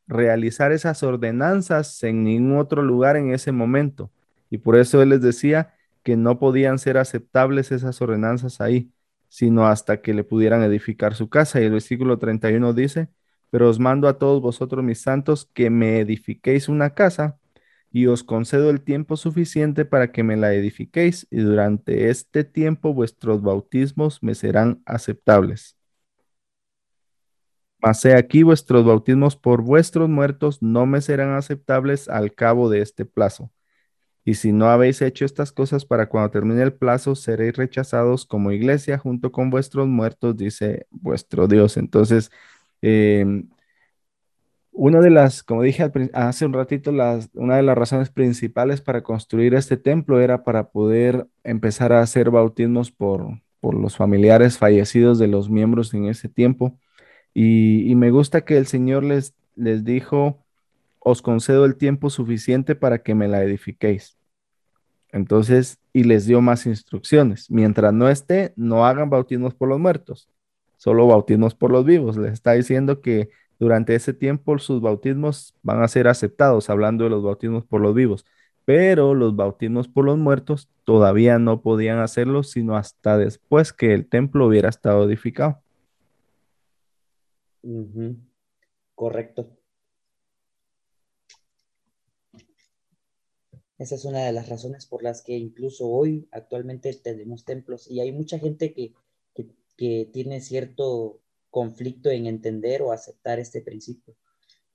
realizar 0.07 0.71
esas 0.71 1.03
ordenanzas 1.03 2.01
en 2.03 2.23
ningún 2.23 2.57
otro 2.59 2.81
lugar 2.81 3.17
en 3.17 3.33
ese 3.33 3.51
momento. 3.51 4.09
Y 4.49 4.59
por 4.59 4.77
eso 4.77 5.01
él 5.01 5.09
les 5.09 5.21
decía 5.21 5.73
que 6.01 6.15
no 6.15 6.39
podían 6.39 6.79
ser 6.79 6.97
aceptables 6.97 7.73
esas 7.73 8.01
ordenanzas 8.01 8.61
ahí 8.61 8.91
sino 9.27 9.67
hasta 9.67 10.01
que 10.01 10.13
le 10.13 10.23
pudieran 10.23 10.63
edificar 10.63 11.13
su 11.13 11.27
casa. 11.29 11.59
Y 11.59 11.65
el 11.65 11.73
versículo 11.73 12.17
31 12.19 12.73
dice, 12.73 13.09
pero 13.49 13.69
os 13.69 13.79
mando 13.79 14.07
a 14.07 14.17
todos 14.17 14.41
vosotros, 14.41 14.81
mis 14.83 15.01
santos, 15.01 15.49
que 15.53 15.69
me 15.69 15.99
edifiquéis 15.99 16.69
una 16.69 16.93
casa 16.93 17.37
y 17.91 18.07
os 18.07 18.23
concedo 18.23 18.69
el 18.69 18.81
tiempo 18.81 19.17
suficiente 19.17 19.85
para 19.85 20.11
que 20.11 20.23
me 20.23 20.37
la 20.37 20.53
edifiquéis 20.53 21.27
y 21.31 21.39
durante 21.39 22.09
este 22.09 22.43
tiempo 22.43 22.93
vuestros 22.93 23.41
bautismos 23.41 24.21
me 24.21 24.35
serán 24.35 24.81
aceptables. 24.85 25.77
Mas 27.79 28.03
he 28.05 28.15
aquí 28.15 28.43
vuestros 28.43 28.85
bautismos 28.85 29.35
por 29.35 29.61
vuestros 29.61 30.09
muertos 30.09 30.61
no 30.61 30.85
me 30.85 31.01
serán 31.01 31.33
aceptables 31.35 32.09
al 32.09 32.33
cabo 32.33 32.69
de 32.69 32.81
este 32.81 33.05
plazo 33.05 33.51
y 34.27 34.33
si 34.35 34.51
no 34.51 34.69
habéis 34.69 35.01
hecho 35.01 35.23
estas 35.23 35.53
cosas 35.53 35.85
para 35.85 36.09
cuando 36.09 36.31
termine 36.31 36.61
el 36.61 36.73
plazo, 36.73 37.15
seréis 37.15 37.55
rechazados 37.55 38.25
como 38.25 38.51
iglesia 38.51 38.97
junto 38.97 39.31
con 39.31 39.49
vuestros 39.49 39.87
muertos, 39.87 40.35
dice 40.35 40.85
vuestro 40.89 41.47
Dios. 41.47 41.77
Entonces, 41.77 42.29
em, 42.81 43.47
una 44.77 45.01
de 45.01 45.09
las, 45.09 45.41
como 45.41 45.63
dije 45.63 45.91
hace 46.13 46.45
un 46.45 46.53
ratito, 46.53 46.91
una 46.91 47.55
de 47.57 47.63
las 47.63 47.77
razones 47.77 48.11
principales 48.11 48.79
para 48.79 49.01
construir 49.01 49.55
este 49.55 49.75
templo 49.75 50.21
era 50.21 50.43
para 50.43 50.69
poder 50.69 51.27
empezar 51.43 51.91
a 51.93 52.01
hacer 52.01 52.29
bautismos 52.29 52.91
por, 52.91 53.41
por 53.59 53.73
los 53.73 53.97
familiares 53.97 54.59
fallecidos 54.59 55.17
de 55.17 55.27
los 55.27 55.49
miembros 55.49 55.93
en 55.95 56.05
ese 56.05 56.29
tiempo. 56.29 56.77
Y, 57.33 57.89
y 57.91 57.95
me 57.95 58.11
gusta 58.11 58.45
que 58.45 58.57
el 58.57 58.67
Señor 58.67 59.03
les, 59.03 59.33
les 59.55 59.83
dijo, 59.83 60.45
os 60.99 61.23
concedo 61.23 61.65
el 61.65 61.75
tiempo 61.75 62.11
suficiente 62.11 62.75
para 62.75 63.01
que 63.01 63.15
me 63.15 63.27
la 63.27 63.43
edifiquéis. 63.43 64.17
Entonces, 65.11 65.79
y 65.91 66.03
les 66.03 66.27
dio 66.27 66.39
más 66.39 66.67
instrucciones. 66.67 67.49
Mientras 67.49 67.93
no 67.93 68.09
esté, 68.09 68.53
no 68.55 68.85
hagan 68.85 69.09
bautismos 69.09 69.55
por 69.55 69.69
los 69.69 69.79
muertos, 69.79 70.29
solo 70.77 71.07
bautismos 71.07 71.55
por 71.55 71.71
los 71.71 71.83
vivos. 71.83 72.15
Les 72.17 72.33
está 72.33 72.51
diciendo 72.53 73.01
que 73.01 73.29
durante 73.59 73.95
ese 73.95 74.13
tiempo 74.13 74.57
sus 74.59 74.81
bautismos 74.81 75.55
van 75.63 75.81
a 75.83 75.87
ser 75.87 76.07
aceptados, 76.07 76.69
hablando 76.69 77.03
de 77.03 77.09
los 77.09 77.23
bautismos 77.23 77.65
por 77.65 77.81
los 77.81 77.93
vivos. 77.95 78.25
Pero 78.65 79.15
los 79.15 79.35
bautismos 79.35 79.87
por 79.87 80.05
los 80.05 80.17
muertos 80.17 80.69
todavía 80.83 81.39
no 81.39 81.61
podían 81.61 81.99
hacerlo 81.99 82.43
sino 82.43 82.75
hasta 82.75 83.17
después 83.17 83.73
que 83.73 83.93
el 83.93 84.07
templo 84.07 84.47
hubiera 84.47 84.69
estado 84.69 85.05
edificado. 85.05 85.61
Correcto. 88.95 89.57
Esa 93.77 93.95
es 93.95 94.05
una 94.05 94.25
de 94.25 94.31
las 94.31 94.49
razones 94.49 94.87
por 94.87 95.03
las 95.03 95.21
que 95.21 95.33
incluso 95.37 95.87
hoy 95.87 96.27
actualmente 96.31 96.91
tenemos 96.93 97.45
templos 97.45 97.89
y 97.89 97.99
hay 97.99 98.11
mucha 98.11 98.39
gente 98.39 98.73
que, 98.73 98.93
tiene 99.77 100.41
cierto 100.41 101.21
conflicto 101.57 102.11
en 102.11 102.27
entender 102.27 102.83
o 102.83 102.91
aceptar 102.91 103.39
este 103.39 103.61
principio. 103.61 104.15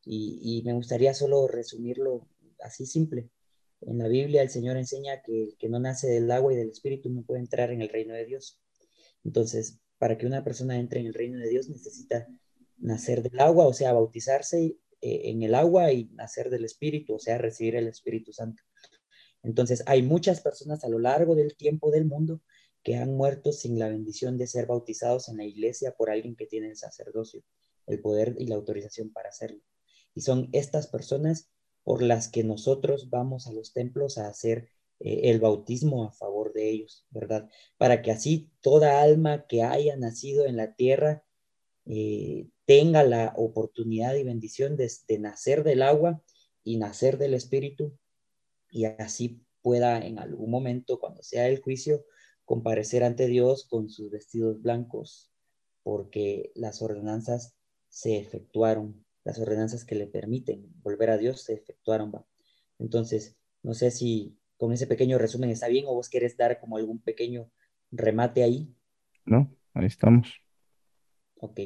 Y, 0.05 0.63
me 0.65 0.73
gustaría 0.73 1.15
solo 1.15 1.47
resumirlo 1.47 2.27
así 2.59 2.87
simple. 2.87 3.31
En 3.83 3.99
la 3.99 4.09
Biblia 4.09 4.43
el 4.43 4.51
Señor 4.51 4.77
enseña 4.77 5.23
que 5.23 5.45
el 5.45 5.57
que 5.57 5.69
no 5.69 5.79
nace 5.79 6.09
del 6.09 6.29
agua 6.33 6.53
y 6.53 6.57
del 6.57 6.71
Espíritu 6.71 7.09
no 7.09 7.23
puede 7.23 7.41
entrar 7.41 7.71
en 7.71 7.83
el 7.83 7.89
reino 7.89 8.15
de 8.15 8.27
Dios. 8.27 8.61
Entonces, 9.23 9.79
para 9.97 10.19
que 10.19 10.27
una 10.27 10.43
persona 10.43 10.77
entre 10.77 10.99
en 10.99 11.07
el 11.07 11.15
reino 11.15 11.39
de 11.39 11.49
Dios 11.49 11.69
necesita 11.69 12.27
nacer 12.79 13.23
del 13.23 13.39
agua, 13.39 13.69
o 13.69 13.73
sea, 13.73 13.93
bautizarse 13.93 14.59
eh, 15.01 15.21
en 15.31 15.45
el 15.45 15.55
agua 15.55 15.93
y 15.93 16.07
nacer 16.15 16.51
del 16.51 16.65
Espíritu, 16.65 17.15
o 17.15 17.21
sea, 17.21 17.39
recibir 17.39 17.77
el 17.77 17.87
Espíritu 17.87 18.33
Santo. 18.33 18.61
Entonces, 19.45 19.85
hay 19.87 20.03
muchas 20.03 20.41
personas 20.41 20.83
a 20.83 20.89
lo 20.89 20.99
largo 20.99 21.37
del 21.37 21.55
tiempo 21.57 21.93
del 21.93 22.07
mundo 22.07 22.41
que 22.83 22.97
han 22.97 23.15
muerto 23.17 23.53
sin 23.53 23.79
la 23.79 23.89
bendición 23.89 24.39
de 24.39 24.47
ser 24.47 24.67
bautizados 24.67 25.29
en 25.29 25.37
la 25.37 25.45
iglesia 25.45 25.95
por 25.97 26.11
alguien 26.11 26.37
que 26.37 26.47
tiene 26.47 26.69
el 26.69 26.77
sacerdocio, 26.77 27.43
el 27.87 28.01
poder 28.01 28.37
y 28.39 28.47
la 28.47 28.57
autorización 28.57 29.13
para 29.13 29.29
hacerlo. 29.29 29.61
Y 30.15 30.23
son 30.23 30.49
estas 30.53 30.87
personas 30.89 31.51
por 31.85 32.03
las 32.03 32.29
que 32.29 32.45
nosotros 32.45 33.11
vamos 33.11 33.47
a 33.47 33.53
los 33.53 33.73
templos 33.73 34.19
a 34.19 34.29
hacer 34.29 34.69
eh, 35.01 35.31
el 35.31 35.41
bautismo 35.41 36.05
a 36.05 36.13
favor 36.13 36.53
de 36.53 36.71
ellos, 36.71 37.07
¿verdad? 37.11 37.49
Para 37.77 38.03
que 38.03 38.11
así 38.11 38.51
toda 38.61 39.03
alma 39.03 39.47
que 39.47 39.63
haya 39.63 39.97
nacido 39.97 40.47
en 40.47 40.57
la 40.57 40.75
tierra 40.75 41.25
eh, 41.87 42.47
tenga 42.67 43.03
la 43.03 43.33
oportunidad 43.37 44.15
y 44.15 44.23
bendición 44.23 44.77
de, 44.77 44.91
nacer 45.19 45.65
del 45.65 45.83
agua 45.83 46.23
y 46.63 46.77
nacer 46.77 47.19
del 47.19 47.35
Espíritu 47.35 47.97
y 48.71 48.85
así 48.85 49.43
pueda 49.61 49.99
en 49.99 50.19
algún 50.19 50.51
momento, 50.51 50.99
cuando 51.01 51.23
sea 51.23 51.49
el 51.49 51.61
juicio, 51.61 52.05
comparecer 52.45 53.05
ante 53.05 53.27
Dios 53.27 53.67
con 53.69 53.89
sus 53.89 54.11
vestidos 54.11 54.61
blancos, 54.61 55.33
porque 55.83 56.53
las 56.55 56.83
ordenanzas 56.83 57.57
se 57.89 58.19
efectuaron, 58.19 59.05
las 59.25 59.39
ordenanzas 59.39 59.85
que 59.85 59.95
le 59.95 60.07
permiten 60.07 60.73
volver 60.83 61.11
a 61.11 61.19
Dios 61.19 61.43
se 61.43 61.55
efectuaron. 61.55 62.13
Entonces, 62.79 63.37
no 63.63 63.75
sé 63.75 63.91
si 63.91 64.39
con 64.57 64.73
ese 64.73 64.87
pequeño 64.87 65.19
resumen 65.19 65.51
está 65.51 65.69
bien 65.69 65.87
o 65.87 65.95
vos 65.95 66.09
querés 66.09 66.37
dar 66.37 66.61
como 66.61 66.77
algún 66.77 67.01
pequeño 67.01 67.51
remate 67.91 68.43
ahí. 68.43 68.75
No, 69.25 69.55
ahí 69.75 69.87
estamos. 69.87 70.41
Ok. 71.41 71.61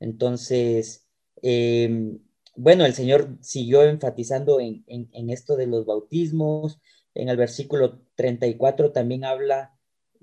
Entonces, 0.00 1.08
em, 1.42 2.18
bueno, 2.56 2.84
el 2.84 2.94
Señor 2.94 3.38
siguió 3.40 3.82
enfatizando 3.84 4.60
en, 4.60 4.84
esto 5.30 5.56
de 5.56 5.66
los 5.66 5.86
bautismos. 5.86 6.80
En 7.14 7.28
el 7.28 7.36
versículo 7.36 8.02
34 8.14 8.92
también 8.92 9.24
habla 9.24 9.75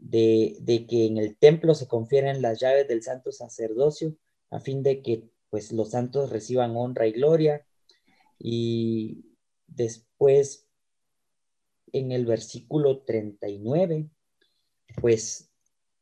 de, 0.04 0.86
que 0.90 1.06
en 1.06 1.18
el 1.18 1.38
templo 1.38 1.74
se 1.74 1.88
confieren 1.88 2.42
las 2.42 2.60
llaves 2.60 2.88
del 2.88 3.04
santo 3.04 3.32
sacerdocio 3.32 4.16
a 4.52 4.60
fin 4.60 4.84
de 4.84 5.02
que 5.02 5.30
pues 5.50 5.72
los 5.72 5.92
santos 5.92 6.30
reciban 6.30 6.76
honra 6.76 7.08
y 7.08 7.14
gloria. 7.14 7.66
Y 8.38 9.26
después 9.68 10.68
en 11.92 12.12
el 12.12 12.26
versículo 12.26 13.04
39, 13.04 14.10
pues 15.00 15.52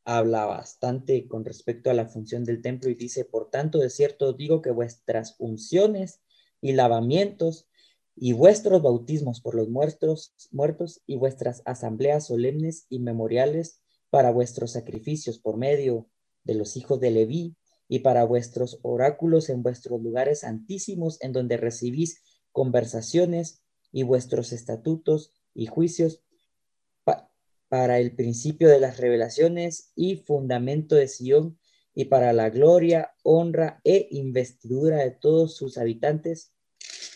habla 0.04 0.46
bastante 0.46 1.28
con 1.28 1.44
respecto 1.44 1.90
a 1.90 1.94
la 1.94 2.06
función 2.06 2.44
del 2.44 2.60
templo 2.60 2.90
y 2.90 2.94
dice, 2.94 3.24
por 3.24 3.50
tanto, 3.50 3.78
de 3.78 3.90
cierto 3.90 4.32
digo 4.32 4.62
que 4.62 4.70
vuestras 4.70 5.36
unciones 5.38 6.22
y 6.60 6.72
lavamientos 6.72 7.68
y 8.16 8.32
vuestros 8.32 8.82
bautismos 8.82 9.40
por 9.40 9.54
los 9.54 9.68
muertos, 9.68 10.34
muertos 10.50 11.02
y 11.06 11.16
vuestras 11.16 11.62
asambleas 11.66 12.26
solemnes 12.26 12.86
y 12.88 12.98
memoriales 12.98 13.81
para 14.12 14.30
vuestros 14.30 14.72
sacrificios 14.72 15.38
por 15.38 15.56
medio 15.56 16.06
de 16.44 16.54
los 16.54 16.76
hijos 16.76 17.00
de 17.00 17.10
Leví 17.10 17.56
y 17.88 18.00
para 18.00 18.24
vuestros 18.24 18.78
oráculos 18.82 19.48
en 19.48 19.62
vuestros 19.62 20.02
lugares 20.02 20.40
santísimos 20.40 21.16
en 21.22 21.32
donde 21.32 21.56
recibís 21.56 22.22
conversaciones 22.52 23.62
y 23.90 24.02
vuestros 24.02 24.52
estatutos 24.52 25.32
y 25.54 25.64
juicios 25.64 26.22
para 27.70 28.00
el 28.00 28.14
principio 28.14 28.68
de 28.68 28.80
las 28.80 28.98
revelaciones 28.98 29.92
y 29.96 30.16
fundamento 30.16 30.94
de 30.94 31.08
Sion 31.08 31.58
y 31.94 32.04
para 32.04 32.34
la 32.34 32.50
gloria, 32.50 33.14
honra 33.22 33.80
e 33.82 34.08
investidura 34.10 34.98
de 34.98 35.12
todos 35.12 35.56
sus 35.56 35.78
habitantes 35.78 36.52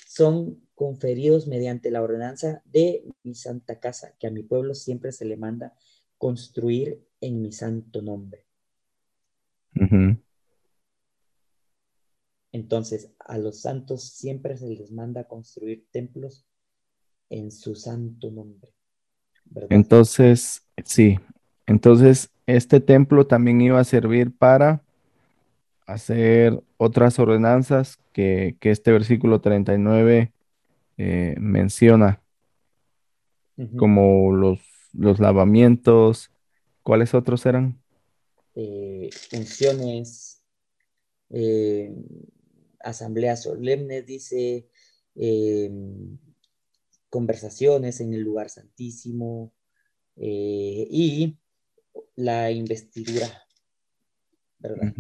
son 0.08 0.66
conferidos 0.74 1.46
mediante 1.46 1.90
la 1.90 2.00
ordenanza 2.00 2.62
de 2.64 3.04
mi 3.22 3.34
santa 3.34 3.80
casa, 3.80 4.14
que 4.18 4.28
a 4.28 4.30
mi 4.30 4.42
pueblo 4.42 4.74
siempre 4.74 5.12
se 5.12 5.26
le 5.26 5.36
manda 5.36 5.74
construir 6.18 7.04
en 7.20 7.42
mi 7.42 7.52
santo 7.52 8.02
nombre. 8.02 8.44
Entonces, 12.52 13.10
a 13.18 13.36
los 13.38 13.60
santos 13.60 14.04
siempre 14.04 14.56
se 14.56 14.68
les 14.68 14.90
manda 14.90 15.24
construir 15.24 15.86
templos 15.90 16.46
en 17.28 17.50
su 17.50 17.74
santo 17.74 18.30
nombre. 18.30 18.70
Entonces, 19.68 20.62
sí, 20.84 21.18
entonces 21.66 22.30
este 22.46 22.80
templo 22.80 23.26
también 23.26 23.60
iba 23.60 23.78
a 23.78 23.84
servir 23.84 24.34
para 24.34 24.82
hacer 25.86 26.60
otras 26.76 27.18
ordenanzas 27.18 27.98
que, 28.12 28.56
este 28.60 28.92
versículo 28.92 29.40
39 29.40 30.32
eh, 30.96 31.34
menciona, 31.38 32.20
como 33.76 34.32
los, 34.32 34.60
los 34.92 35.20
lavamientos, 35.20 36.30
¿cuáles 36.82 37.14
otros 37.14 37.46
eran? 37.46 37.80
Eh, 38.54 39.10
funciones, 39.30 40.42
eh, 41.30 41.94
asambleas 42.80 43.42
solemnes, 43.42 44.06
dice, 44.06 44.68
conversaciones 47.08 48.00
en 48.00 48.12
el 48.12 48.20
lugar 48.20 48.50
santísimo 48.50 49.52
y 50.16 51.38
la 52.16 52.50
investidura, 52.50 53.46
¿verdad? 54.58 54.92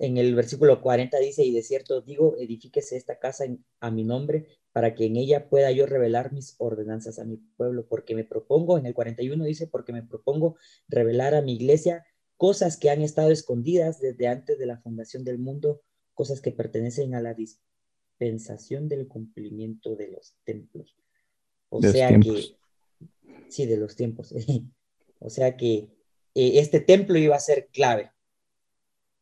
en 0.00 0.16
el 0.16 0.34
versículo 0.34 0.80
40 0.80 1.18
dice, 1.18 1.44
y 1.44 1.52
de 1.52 1.62
cierto 1.62 2.00
digo, 2.00 2.36
edifíquese 2.38 2.96
esta 2.96 3.18
casa 3.18 3.44
a 3.80 3.90
mi 3.90 4.04
nombre, 4.04 4.46
para 4.78 4.94
que 4.94 5.06
en 5.06 5.16
ella 5.16 5.48
pueda 5.48 5.72
yo 5.72 5.86
revelar 5.86 6.32
mis 6.32 6.54
ordenanzas 6.58 7.18
a 7.18 7.24
mi 7.24 7.38
pueblo, 7.56 7.88
porque 7.88 8.14
me 8.14 8.22
propongo, 8.22 8.78
en 8.78 8.86
el 8.86 8.94
41 8.94 9.44
dice, 9.44 9.66
porque 9.66 9.92
me 9.92 10.04
propongo 10.04 10.54
revelar 10.86 11.34
a 11.34 11.42
mi 11.42 11.54
iglesia 11.54 12.06
cosas 12.36 12.76
que 12.76 12.88
han 12.88 13.02
estado 13.02 13.32
escondidas 13.32 13.98
desde 13.98 14.28
antes 14.28 14.56
de 14.56 14.66
la 14.66 14.78
fundación 14.78 15.24
del 15.24 15.40
mundo, 15.40 15.82
cosas 16.14 16.40
que 16.40 16.52
pertenecen 16.52 17.16
a 17.16 17.20
la 17.20 17.34
dispensación 17.34 18.88
del 18.88 19.08
cumplimiento 19.08 19.96
de 19.96 20.12
los 20.12 20.36
templos. 20.44 20.96
O 21.70 21.82
sea 21.82 22.16
que, 22.20 22.56
sí, 23.48 23.66
de 23.66 23.78
los 23.78 23.96
tiempos. 23.96 24.32
o 25.18 25.28
sea 25.28 25.56
que 25.56 25.88
eh, 26.36 26.60
este 26.60 26.78
templo 26.78 27.18
iba 27.18 27.34
a 27.34 27.40
ser 27.40 27.66
clave 27.72 28.12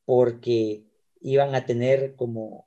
porque 0.04 0.84
iban 1.22 1.54
a 1.54 1.64
tener 1.64 2.14
como 2.14 2.65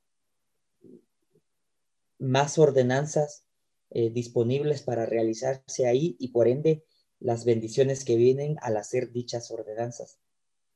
más 2.19 2.57
ordenanzas 2.57 3.45
eh, 3.89 4.09
disponibles 4.09 4.83
para 4.83 5.05
realizarse 5.05 5.87
ahí 5.87 6.15
y 6.19 6.29
por 6.29 6.47
ende 6.47 6.83
las 7.19 7.45
bendiciones 7.45 8.05
que 8.05 8.15
vienen 8.15 8.57
al 8.61 8.77
hacer 8.77 9.11
dichas 9.11 9.51
ordenanzas. 9.51 10.19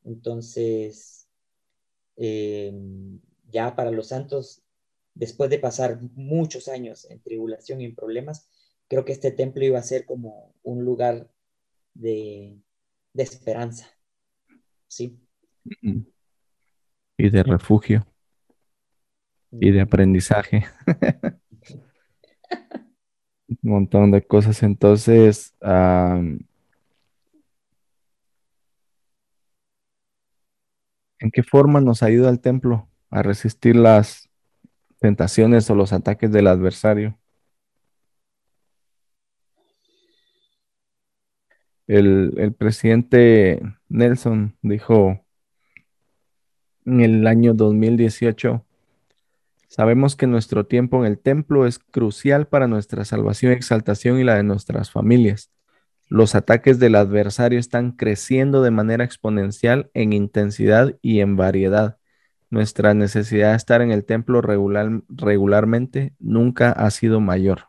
Entonces, 0.04 1.28
em, 2.16 3.20
ya 3.52 3.76
para 3.76 3.92
los 3.92 4.08
santos, 4.08 4.64
después 5.14 5.50
de 5.50 5.60
pasar 5.60 6.02
muchos 6.16 6.68
años 6.68 7.06
en 7.10 7.22
tribulación 7.22 7.82
y 7.82 7.86
en 7.86 7.96
problemas, 7.96 8.50
creo 8.88 9.06
que 9.06 9.14
este 9.14 9.32
templo 9.32 9.64
iba 9.64 9.80
a 9.80 9.84
ser 9.84 10.06
como 10.06 10.54
un 10.64 10.84
lugar 10.84 11.30
de, 11.94 12.58
de 13.14 13.24
esperanza. 13.24 13.88
Sí 14.88 15.20
y 17.18 17.30
de 17.30 17.44
refugio 17.44 18.06
y 19.60 19.72
de 19.72 19.82
aprendizaje. 19.82 20.66
Un 23.48 23.58
montón 23.62 24.12
de 24.12 24.26
cosas. 24.26 24.64
Entonces, 24.64 25.54
¿en 25.62 26.40
qué 31.32 31.44
forma 31.44 31.82
nos 31.82 32.04
ayuda 32.04 32.30
el 32.30 32.40
templo 32.40 32.90
a 33.10 33.22
resistir 33.24 33.76
las 33.76 34.30
tentaciones 35.00 35.70
o 35.70 35.76
los 35.76 35.94
ataques 35.94 36.32
del 36.32 36.48
adversario? 36.48 37.18
El, 41.88 42.34
el 42.38 42.54
presidente 42.54 43.62
Nelson 43.90 44.58
dijo 44.62 45.20
en 46.86 47.02
el 47.02 47.28
año 47.28 47.54
2018. 47.54 48.66
Sabemos 49.76 50.16
que 50.16 50.28
nuestro 50.28 50.68
tiempo 50.68 51.00
en 51.00 51.12
el 51.12 51.18
templo 51.18 51.66
es 51.66 51.80
crucial 51.80 52.46
para 52.46 52.68
nuestra 52.68 53.06
salvación, 53.06 53.54
exaltación 53.54 54.20
y 54.20 54.24
la 54.24 54.36
de 54.36 54.44
nuestras 54.44 54.92
familias. 54.92 55.50
Los 56.10 56.36
ataques 56.36 56.78
del 56.78 56.94
adversario 56.94 57.58
están 57.58 57.94
creciendo 57.94 58.62
de 58.62 58.70
manera 58.70 59.04
exponencial 59.04 59.90
en 59.96 60.14
intensidad 60.14 60.96
y 61.02 61.22
en 61.22 61.38
variedad. 61.38 61.98
Nuestra 62.52 62.94
necesidad 62.94 63.50
de 63.50 63.58
estar 63.58 63.82
en 63.82 63.90
el 63.90 64.06
templo 64.06 64.42
regular, 64.42 65.02
regularmente 65.10 66.14
nunca 66.20 66.72
ha 66.72 66.92
sido 66.92 67.20
mayor. 67.20 67.62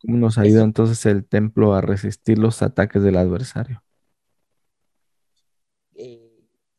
¿Cómo 0.00 0.18
nos 0.18 0.38
ayuda 0.38 0.62
entonces 0.62 1.04
el 1.04 1.24
templo 1.24 1.74
a 1.74 1.80
resistir 1.80 2.38
los 2.38 2.62
ataques 2.62 3.02
del 3.02 3.16
adversario? 3.16 3.82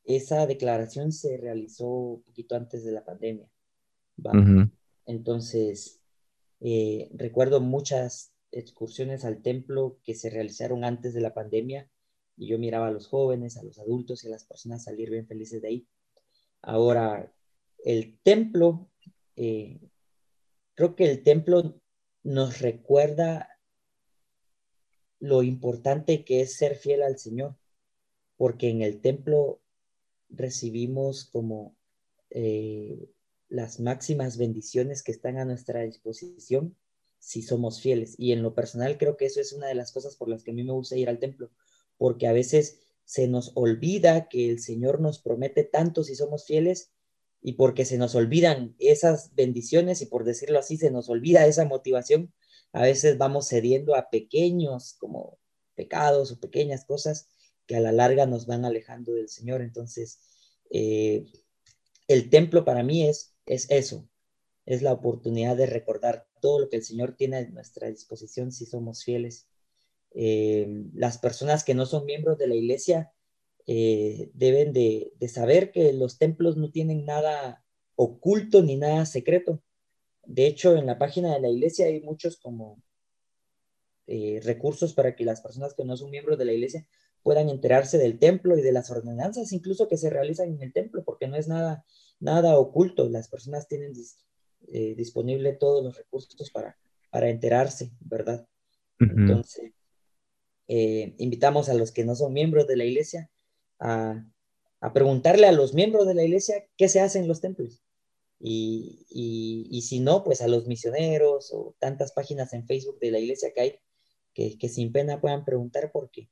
Esa 0.09 0.47
declaración 0.47 1.11
se 1.11 1.37
realizó 1.37 1.87
un 1.87 2.23
poquito 2.23 2.55
antes 2.55 2.83
de 2.83 2.91
la 2.91 3.05
pandemia. 3.05 3.47
Entonces, 5.05 6.01
eh, 6.61 7.09
recuerdo 7.13 7.61
muchas 7.61 8.33
excursiones 8.51 9.23
al 9.23 9.43
templo 9.43 9.99
que 10.03 10.15
se 10.15 10.31
realizaron 10.31 10.83
antes 10.83 11.13
de 11.13 11.21
la 11.21 11.35
pandemia 11.35 11.87
y 12.35 12.47
yo 12.47 12.57
miraba 12.57 12.87
a 12.87 12.91
los 12.91 13.07
jóvenes, 13.07 13.57
a 13.57 13.63
los 13.63 13.77
adultos 13.77 14.23
y 14.23 14.27
a 14.27 14.31
las 14.31 14.45
personas 14.45 14.83
salir 14.83 15.11
bien 15.11 15.27
felices 15.27 15.61
de 15.61 15.67
ahí. 15.67 15.87
Ahora, 16.63 17.31
el 17.85 18.17
templo, 18.23 18.89
eh, 19.35 19.79
creo 20.73 20.95
que 20.95 21.05
el 21.05 21.21
templo 21.21 21.79
nos 22.23 22.61
recuerda 22.61 23.59
lo 25.19 25.43
importante 25.43 26.25
que 26.25 26.41
es 26.41 26.55
ser 26.55 26.75
fiel 26.75 27.03
al 27.03 27.19
Señor, 27.19 27.55
porque 28.37 28.69
en 28.69 28.81
el 28.81 29.01
templo 29.01 29.61
recibimos 30.29 31.25
como 31.25 31.75
eh, 32.29 33.09
las 33.47 33.79
máximas 33.79 34.37
bendiciones 34.37 35.03
que 35.03 35.11
están 35.11 35.37
a 35.37 35.45
nuestra 35.45 35.81
disposición 35.81 36.75
si 37.19 37.41
somos 37.41 37.81
fieles. 37.81 38.15
Y 38.17 38.31
en 38.31 38.41
lo 38.41 38.53
personal 38.53 38.97
creo 38.97 39.17
que 39.17 39.25
eso 39.25 39.41
es 39.41 39.53
una 39.53 39.67
de 39.67 39.75
las 39.75 39.91
cosas 39.91 40.15
por 40.15 40.29
las 40.29 40.43
que 40.43 40.51
a 40.51 40.53
mí 40.53 40.63
me 40.63 40.73
gusta 40.73 40.95
ir 40.95 41.09
al 41.09 41.19
templo, 41.19 41.51
porque 41.97 42.27
a 42.27 42.33
veces 42.33 42.79
se 43.03 43.27
nos 43.27 43.51
olvida 43.55 44.29
que 44.29 44.49
el 44.49 44.59
Señor 44.59 45.01
nos 45.01 45.19
promete 45.19 45.63
tanto 45.63 46.03
si 46.03 46.15
somos 46.15 46.45
fieles 46.45 46.91
y 47.41 47.53
porque 47.53 47.85
se 47.85 47.97
nos 47.97 48.15
olvidan 48.15 48.75
esas 48.79 49.33
bendiciones 49.33 50.01
y 50.01 50.05
por 50.05 50.23
decirlo 50.23 50.59
así, 50.59 50.77
se 50.77 50.91
nos 50.91 51.09
olvida 51.09 51.45
esa 51.45 51.65
motivación, 51.65 52.33
a 52.71 52.83
veces 52.83 53.17
vamos 53.17 53.47
cediendo 53.47 53.95
a 53.95 54.09
pequeños 54.09 54.93
como 54.99 55.39
pecados 55.75 56.31
o 56.31 56.39
pequeñas 56.39 56.85
cosas 56.85 57.29
que 57.69 57.75
a 57.75 57.79
la 57.79 57.91
larga 57.91 58.25
nos 58.25 58.47
van 58.47 58.65
alejando 58.65 59.13
del 59.13 59.29
Señor. 59.29 59.61
Entonces, 59.61 60.19
eh, 60.71 61.23
el 62.07 62.31
templo 62.31 62.65
para 62.65 62.81
mí 62.81 63.07
es, 63.07 63.35
es 63.45 63.69
eso, 63.69 64.09
es 64.65 64.81
la 64.81 64.91
oportunidad 64.91 65.55
de 65.55 65.67
recordar 65.67 66.25
todo 66.41 66.61
lo 66.61 66.69
que 66.69 66.77
el 66.77 66.83
Señor 66.83 67.15
tiene 67.15 67.37
a 67.37 67.47
nuestra 67.47 67.87
disposición 67.87 68.51
si 68.51 68.65
somos 68.65 69.03
fieles. 69.03 69.47
Eh, 70.15 70.67
las 70.95 71.19
personas 71.19 71.63
que 71.63 71.75
no 71.75 71.85
son 71.85 72.07
miembros 72.07 72.39
de 72.39 72.47
la 72.47 72.55
iglesia 72.55 73.13
eh, 73.67 74.31
deben 74.33 74.73
de, 74.73 75.13
de, 75.19 75.27
saber 75.27 75.71
que 75.71 75.93
los 75.93 76.17
templos 76.17 76.57
no 76.57 76.71
tienen 76.71 77.05
nada 77.05 77.63
oculto 77.93 78.63
ni 78.63 78.77
nada 78.77 79.05
secreto. 79.05 79.61
de 80.25 80.47
hecho, 80.47 80.75
en 80.75 80.87
la 80.87 80.97
página 80.97 81.35
de 81.35 81.41
la 81.41 81.49
iglesia 81.49 81.85
hay 81.85 82.01
muchos 82.01 82.37
como 82.37 82.81
recursos 84.41 84.95
para 84.95 85.15
que 85.15 85.23
las 85.23 85.39
personas 85.39 85.75
que 85.75 85.85
no 85.85 85.95
son 85.95 86.09
miembros 86.09 86.39
de 86.39 86.45
la 86.45 86.53
iglesia 86.53 86.87
puedan 87.23 87.49
enterarse 87.49 87.97
del 87.97 88.19
templo 88.19 88.57
y 88.57 88.61
de 88.61 88.71
las 88.71 88.89
ordenanzas, 88.89 89.51
incluso 89.51 89.87
que 89.87 89.97
se 89.97 90.09
realizan 90.09 90.49
en 90.49 90.61
el 90.61 90.73
templo, 90.73 91.03
porque 91.03 91.27
no 91.27 91.35
es 91.35 91.47
nada, 91.47 91.85
nada 92.19 92.57
oculto. 92.57 93.09
Las 93.09 93.27
personas 93.27 93.67
tienen 93.67 93.93
eh, 94.67 94.95
disponible 94.95 95.53
todos 95.53 95.83
los 95.83 95.97
recursos 95.97 96.49
para, 96.51 96.77
para 97.09 97.29
enterarse, 97.29 97.91
¿verdad? 97.99 98.47
Entonces, 98.99 99.71
eh, 100.67 101.15
invitamos 101.17 101.69
a 101.69 101.73
los 101.73 101.91
que 101.91 102.03
no 102.03 102.15
son 102.15 102.33
miembros 102.33 102.67
de 102.67 102.75
la 102.75 102.83
iglesia 102.83 103.31
a, 103.79 104.25
a, 104.81 104.93
preguntarle 104.93 105.47
a 105.47 105.53
los 105.53 105.73
miembros 105.73 106.05
de 106.05 106.13
la 106.15 106.23
iglesia 106.23 106.65
qué 106.75 106.89
se 106.89 106.99
hace 106.99 107.19
en 107.19 107.27
los 107.27 107.39
templos. 107.39 107.81
Y, 108.41 109.05
y, 109.09 109.67
y, 109.69 109.81
si 109.81 109.99
no, 109.99 110.23
pues 110.23 110.41
a 110.41 110.47
los 110.47 110.67
misioneros 110.67 111.51
o 111.53 111.75
tantas 111.79 112.11
páginas 112.11 112.53
en 112.53 112.65
Facebook 112.65 112.99
de 112.99 113.11
la 113.11 113.19
iglesia 113.19 113.51
que 113.53 113.61
hay 113.61 113.79
que, 114.33 114.57
que 114.57 114.69
sin 114.69 114.91
pena 114.91 115.19
puedan 115.19 115.43
preguntar 115.43 115.91
porque 115.91 116.29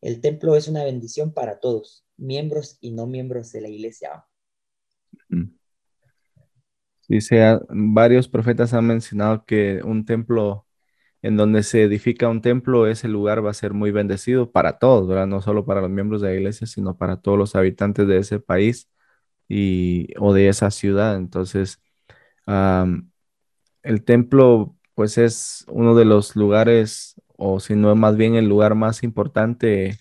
el 0.00 0.20
templo 0.20 0.56
es 0.56 0.68
una 0.68 0.84
bendición 0.84 1.32
para 1.32 1.60
todos, 1.60 2.04
miembros 2.16 2.78
y 2.80 2.92
no 2.92 3.06
miembros 3.06 3.52
de 3.52 3.60
la 3.60 3.68
iglesia. 3.68 4.24
Dice, 7.08 7.58
varios 7.68 8.28
profetas 8.28 8.72
han 8.72 8.86
mencionado 8.86 9.44
que 9.44 9.82
un 9.84 10.04
templo, 10.04 10.66
en 11.22 11.36
donde 11.36 11.64
se 11.64 11.82
edifica 11.82 12.28
un 12.28 12.40
templo, 12.40 12.86
ese 12.86 13.08
lugar 13.08 13.44
va 13.44 13.50
a 13.50 13.54
ser 13.54 13.72
muy 13.74 13.90
bendecido 13.90 14.52
para 14.52 14.78
todos, 14.78 15.08
¿verdad? 15.08 15.26
No 15.26 15.40
solo 15.40 15.66
para 15.66 15.80
los 15.80 15.90
miembros 15.90 16.22
de 16.22 16.28
la 16.28 16.34
iglesia, 16.34 16.68
sino 16.68 16.96
para 16.96 17.20
todos 17.20 17.36
los 17.36 17.56
habitantes 17.56 18.06
de 18.06 18.18
ese 18.18 18.38
país 18.38 18.88
y, 19.48 20.08
o 20.20 20.32
de 20.32 20.48
esa 20.48 20.70
ciudad. 20.70 21.16
Entonces, 21.16 21.82
el 23.82 24.04
templo, 24.04 24.76
pues 24.94 25.18
es 25.18 25.64
uno 25.68 25.94
de 25.96 26.04
los 26.04 26.36
lugares, 26.36 27.20
o 27.40 27.60
si 27.60 27.74
no, 27.76 27.94
más 27.96 28.16
bien 28.16 28.36
el 28.36 28.48
lugar 28.48 28.74
más 28.74 29.02
importante 29.02 29.98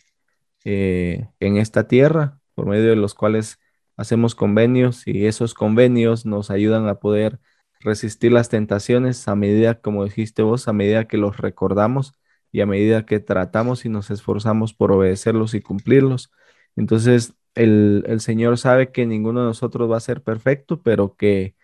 eh, 0.65 1.27
en 1.39 1.57
esta 1.57 1.87
tierra, 1.87 2.39
por 2.55 2.67
medio 2.67 2.89
de 2.89 2.95
los 2.95 3.15
cuales 3.15 3.59
hacemos 3.97 4.35
convenios 4.35 5.07
y 5.07 5.25
esos 5.25 5.53
convenios 5.53 6.25
nos 6.25 6.51
ayudan 6.51 6.87
a 6.87 6.95
poder 6.99 7.39
resistir 7.79 8.31
las 8.31 8.49
tentaciones 8.49 9.27
a 9.27 9.35
medida, 9.35 9.81
como 9.81 10.03
dijiste 10.05 10.41
vos, 10.43 10.67
a 10.67 10.73
medida 10.73 11.07
que 11.07 11.17
los 11.17 11.37
recordamos 11.37 12.13
y 12.51 12.61
a 12.61 12.65
medida 12.65 13.05
que 13.05 13.19
tratamos 13.19 13.85
y 13.85 13.89
nos 13.89 14.11
esforzamos 14.11 14.73
por 14.73 14.91
obedecerlos 14.91 15.53
y 15.53 15.61
cumplirlos. 15.61 16.31
Entonces, 16.75 17.35
el, 17.55 18.03
Señor 18.21 18.57
sabe 18.57 18.91
que 18.91 19.05
ninguno 19.05 19.41
de 19.41 19.47
nosotros 19.47 19.89
va 19.91 19.97
a 19.97 20.01
ser 20.01 20.23
perfecto, 20.23 20.81
pero 20.81 21.15
que 21.15 21.55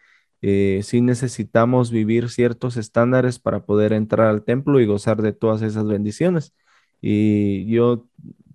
eh, 0.47 0.81
sí 0.83 1.01
necesitamos 1.01 1.89
vivir 1.89 2.29
ciertos 2.29 2.77
estándares 2.77 3.39
para 3.39 3.65
poder 3.65 3.93
entrar 3.93 4.27
al 4.27 4.43
templo 4.43 4.79
y 4.79 4.85
gozar 4.85 5.23
de 5.23 5.33
todas 5.33 5.63
esas 5.63 5.87
bendiciones. 5.87 6.53
Y 7.01 7.65
yo 7.65 8.07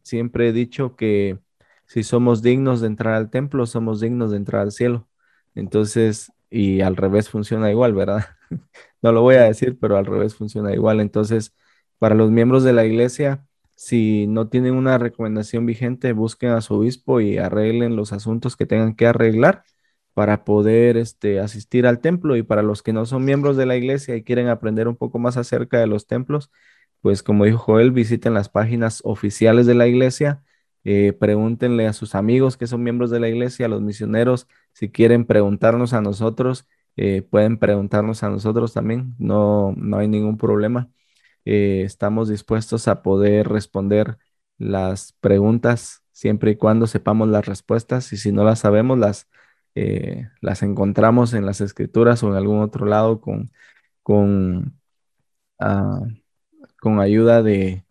siempre 0.05 0.49
he 0.49 0.53
dicho 0.53 0.95
que 0.95 1.41
si 1.87 2.05
somos 2.05 2.43
dignos 2.43 2.81
de 2.81 2.87
entrar 2.87 3.15
al 3.15 3.29
templo, 3.31 3.67
somos 3.67 4.01
dignos 4.01 4.31
de 4.31 4.37
entrar 4.37 4.63
al 4.63 4.71
cielo. 4.71 5.09
Entonces, 5.57 6.33
y 6.49 6.81
al 6.81 6.95
revés 6.97 7.29
funciona 7.29 7.73
igual, 7.73 7.93
¿verdad? 7.95 8.25
no 9.03 9.11
lo 9.11 9.23
voy 9.23 9.35
a 9.35 9.43
decir, 9.43 9.77
pero 9.81 9.97
al 9.97 10.07
revés 10.07 10.37
funciona 10.37 10.73
igual. 10.73 11.01
Entonces, 11.01 11.57
para 11.99 12.15
los 12.15 12.31
miembros 12.31 12.63
de 12.63 12.73
la 12.73 12.85
iglesia, 12.87 13.45
si 13.75 14.29
no 14.29 14.49
tienen 14.49 14.75
una 14.75 14.97
recomendación 14.99 15.67
vigente, 15.67 16.13
busquen 16.13 16.51
a 16.51 16.61
su 16.61 16.75
obispo 16.75 17.21
y 17.21 17.39
arreglen 17.39 17.97
los 17.97 18.13
asuntos 18.13 18.57
que 18.57 18.67
tengan 18.67 18.95
que 18.95 19.07
arreglar 19.09 19.65
para 20.15 20.45
poder 20.45 20.97
este, 20.97 21.41
asistir 21.41 21.87
al 21.87 22.01
templo. 22.01 22.37
Y 22.37 22.43
para 22.43 22.63
los 22.63 22.83
que 22.83 22.93
no 22.93 23.07
son 23.07 23.25
miembros 23.25 23.57
de 23.57 23.67
la 23.67 23.77
iglesia 23.77 24.17
y 24.17 24.25
quieren 24.25 24.49
aprender 24.49 24.89
un 24.89 24.97
poco 24.97 25.19
más 25.19 25.37
acerca 25.37 25.79
de 25.79 25.87
los 25.87 26.07
templos, 26.07 26.51
pues 27.01 27.23
como 27.23 27.45
dijo 27.45 27.59
Joel, 27.59 27.93
visiten 27.93 28.35
las 28.35 28.49
páginas 28.49 29.01
oficiales 29.05 29.67
de 29.67 29.75
la 29.75 29.87
iglesia 29.87 30.43
eh, 30.85 31.13
pregúntenle 31.13 31.87
a 31.87 31.93
sus 31.93 32.15
amigos 32.15 32.57
que 32.57 32.67
son 32.67 32.83
miembros 32.83 33.11
de 33.11 33.21
la 33.21 33.29
iglesia, 33.29 33.67
a 33.67 33.69
los 33.69 33.83
misioneros, 33.83 34.47
si 34.73 34.91
quieren 34.91 35.27
preguntarnos 35.27 35.93
a 35.93 36.01
nosotros, 36.01 36.67
eh, 36.97 37.23
pueden 37.23 37.59
preguntarnos 37.59 38.23
a 38.23 38.31
nosotros 38.31 38.73
también, 38.73 39.15
no, 39.19 39.75
no 39.77 39.99
hay 39.99 40.09
ningún 40.09 40.39
problema. 40.39 40.91
Eh, 41.45 41.83
estamos 41.85 42.29
dispuestos 42.29 42.89
a 42.89 43.03
poder 43.03 43.49
responder 43.49 44.19
las 44.59 45.13
preguntas 45.21 46.03
siempre 46.13 46.53
y 46.53 46.57
cuando 46.57 46.87
sepamos 46.87 47.29
las 47.29 47.47
respuestas 47.47 48.13
y 48.13 48.17
si 48.19 48.33
no 48.33 48.45
las 48.45 48.61
sabemos, 48.61 48.99
las, 48.99 49.29
las 50.41 50.63
encontramos 50.63 51.35
en 51.35 51.47
las 51.47 51.61
escrituras 51.61 52.23
o 52.23 52.29
en 52.29 52.35
algún 52.35 52.61
otro 52.61 52.87
lado 52.87 53.21
con, 53.21 53.51
con, 54.03 54.79
ah, 55.61 56.03
con 56.81 57.01
ayuda 57.01 57.43
de, 57.43 57.85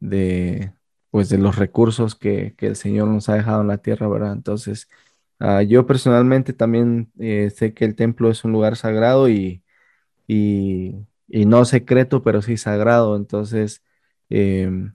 de 0.00 0.72
pues 1.12 1.28
de 1.28 1.38
los 1.38 1.56
recursos 1.56 2.16
que, 2.16 2.54
el 2.58 2.76
Señor 2.76 3.08
nos 3.08 3.28
ha 3.28 3.34
dejado 3.34 3.62
en 3.62 3.68
la 3.68 3.78
tierra, 3.78 4.08
¿verdad? 4.08 4.32
Entonces, 4.32 4.88
ah, 5.40 5.62
yo 5.62 5.86
personalmente 5.86 6.54
también 6.54 7.12
eh, 7.18 7.50
sé 7.50 7.74
que 7.74 7.84
el 7.84 7.96
templo 7.96 8.30
es 8.30 8.44
un 8.44 8.52
lugar 8.52 8.76
sagrado 8.76 9.28
y, 9.28 9.62
y, 10.26 11.06
no 11.46 11.64
secreto, 11.64 12.22
pero 12.22 12.42
sí 12.42 12.56
sagrado. 12.56 13.16
Entonces, 13.16 13.82
em, 14.30 14.94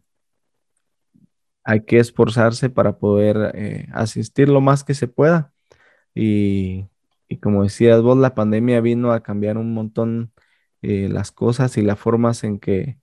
hay 1.63 1.81
que 1.85 1.99
esforzarse 1.99 2.69
para 2.69 2.97
poder 2.97 3.51
eh, 3.55 3.87
asistir 3.93 4.49
lo 4.49 4.61
más 4.61 4.83
que 4.83 4.93
se 4.93 5.07
pueda. 5.07 5.53
Y, 6.19 6.89
como 7.41 7.63
decías 7.63 8.01
vos, 8.01 8.17
la 8.17 8.35
pandemia 8.35 8.81
vino 8.81 9.11
a 9.11 9.21
cambiar 9.21 9.57
un 9.57 9.73
montón 9.73 10.31
eh, 10.81 11.09
las 11.09 11.31
cosas 11.31 11.77
y 11.77 11.81
las 11.83 11.99
formas 11.99 12.43
en 12.43 12.59
que, 12.59 12.97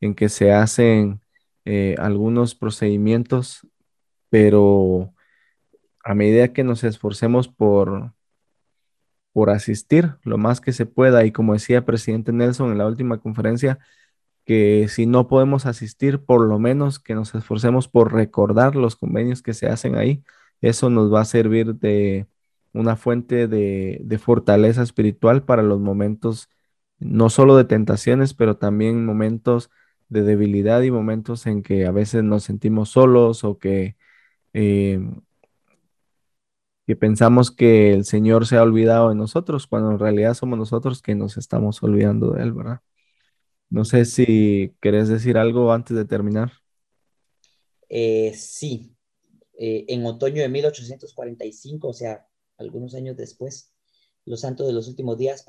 en 0.00 0.14
que 0.14 0.28
se 0.28 0.52
hacen 0.52 1.20
eh, 1.64 1.96
algunos 1.98 2.54
procedimientos, 2.54 3.66
pero 4.30 5.12
a 6.04 6.14
medida 6.14 6.52
que 6.52 6.64
nos 6.64 6.84
esforcemos 6.84 7.48
por, 7.48 8.14
por 9.32 9.50
asistir 9.50 10.16
lo 10.22 10.38
más 10.38 10.60
que 10.60 10.72
se 10.72 10.86
pueda, 10.86 11.24
y 11.24 11.32
como 11.32 11.54
decía 11.54 11.78
el 11.78 11.84
presidente 11.84 12.32
Nelson 12.32 12.72
en 12.72 12.78
la 12.78 12.86
última 12.86 13.18
conferencia, 13.20 13.78
que 14.44 14.88
si 14.88 15.06
no 15.06 15.28
podemos 15.28 15.66
asistir, 15.66 16.24
por 16.24 16.46
lo 16.46 16.58
menos 16.58 16.98
que 17.00 17.14
nos 17.14 17.34
esforcemos 17.34 17.88
por 17.88 18.12
recordar 18.12 18.76
los 18.76 18.96
convenios 18.96 19.42
que 19.42 19.54
se 19.54 19.66
hacen 19.68 19.96
ahí, 19.96 20.24
eso 20.60 20.90
nos 20.90 21.12
va 21.12 21.22
a 21.22 21.24
servir 21.24 21.74
de 21.76 22.26
una 22.72 22.96
fuente 22.96 23.48
de, 23.48 24.00
de 24.04 24.18
fortaleza 24.18 24.82
espiritual 24.82 25.44
para 25.44 25.62
los 25.62 25.80
momentos, 25.80 26.48
no 26.98 27.30
solo 27.30 27.56
de 27.56 27.64
tentaciones, 27.64 28.34
pero 28.34 28.56
también 28.58 29.04
momentos 29.06 29.70
de 30.08 30.22
debilidad 30.22 30.82
y 30.82 30.90
momentos 30.90 31.46
en 31.46 31.62
que 31.62 31.86
a 31.86 31.92
veces 31.92 32.24
nos 32.24 32.44
sentimos 32.44 32.90
solos 32.90 33.44
o 33.44 33.58
que, 33.58 33.96
eh, 34.54 35.00
que 36.86 36.96
pensamos 36.96 37.50
que 37.50 37.92
el 37.92 38.04
Señor 38.04 38.46
se 38.46 38.56
ha 38.56 38.62
olvidado 38.62 39.10
de 39.10 39.14
nosotros, 39.14 39.66
cuando 39.66 39.90
en 39.92 39.98
realidad 39.98 40.34
somos 40.34 40.58
nosotros 40.58 41.02
que 41.02 41.14
nos 41.14 41.36
estamos 41.36 41.82
olvidando 41.82 42.32
de 42.32 42.42
Él, 42.42 42.52
¿verdad? 42.52 42.80
No 43.70 43.84
sé 43.84 44.04
si 44.06 44.74
querés 44.80 45.08
decir 45.08 45.38
algo 45.38 45.72
antes 45.72 45.96
de 45.96 46.04
terminar. 46.04 46.52
Eh, 47.88 48.32
sí, 48.36 48.96
eh, 49.58 49.86
en 49.88 50.06
otoño 50.06 50.42
de 50.42 50.48
1845, 50.48 51.88
o 51.88 51.92
sea, 51.92 52.26
algunos 52.60 52.94
años 52.94 53.16
después, 53.16 53.72
los 54.24 54.40
santos 54.42 54.66
de 54.66 54.72
los 54.72 54.86
últimos 54.86 55.18
días 55.18 55.44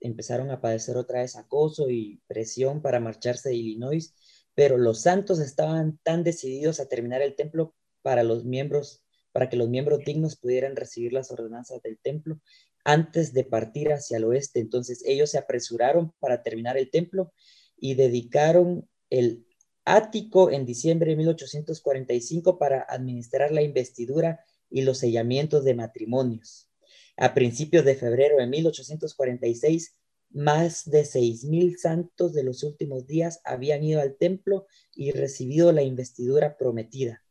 empezaron 0.00 0.50
a 0.50 0.60
padecer 0.60 0.96
otra 0.96 1.20
vez 1.20 1.36
acoso 1.36 1.90
y 1.90 2.22
presión 2.26 2.80
para 2.80 3.00
marcharse 3.00 3.50
de 3.50 3.56
Illinois, 3.56 4.14
pero 4.54 4.78
los 4.78 5.02
santos 5.02 5.40
estaban 5.40 5.98
tan 6.02 6.22
decididos 6.24 6.80
a 6.80 6.86
terminar 6.86 7.20
el 7.20 7.34
templo 7.34 7.74
para 8.02 8.22
los 8.22 8.44
miembros, 8.44 9.02
para 9.32 9.48
que 9.48 9.56
los 9.56 9.68
miembros 9.68 10.00
dignos 10.04 10.36
pudieran 10.36 10.76
recibir 10.76 11.12
las 11.12 11.30
ordenanzas 11.30 11.82
del 11.82 11.98
templo 11.98 12.40
antes 12.84 13.32
de 13.32 13.44
partir 13.44 13.92
hacia 13.92 14.16
el 14.16 14.24
oeste. 14.24 14.60
Entonces 14.60 15.02
ellos 15.04 15.30
se 15.30 15.38
apresuraron 15.38 16.12
para 16.20 16.42
terminar 16.42 16.78
el 16.78 16.90
templo 16.90 17.32
y 17.76 17.94
dedicaron 17.94 18.88
el 19.10 19.46
ático 19.84 20.50
en 20.50 20.64
diciembre 20.64 21.10
de 21.10 21.16
1845 21.16 22.58
para 22.58 22.82
administrar 22.88 23.50
la 23.50 23.62
investidura 23.62 24.44
y 24.70 24.82
los 24.82 24.98
sellamientos 24.98 25.64
de 25.64 25.74
matrimonios. 25.74 26.68
A 27.16 27.34
principios 27.34 27.84
de 27.84 27.96
febrero 27.96 28.38
de 28.38 28.46
1846, 28.46 29.96
más 30.30 30.88
de 30.88 31.02
6.000 31.02 31.76
santos 31.76 32.32
de 32.32 32.44
los 32.44 32.62
últimos 32.62 33.06
días 33.06 33.40
habían 33.44 33.82
ido 33.82 34.00
al 34.00 34.16
templo 34.16 34.66
y 34.94 35.10
recibido 35.10 35.72
la 35.72 35.82
investidura 35.82 36.56
prometida. 36.56 37.22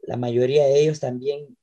La 0.00 0.16
mayoría 0.16 0.64
de 0.64 0.80
ellos 0.80 1.00
también 1.00 1.56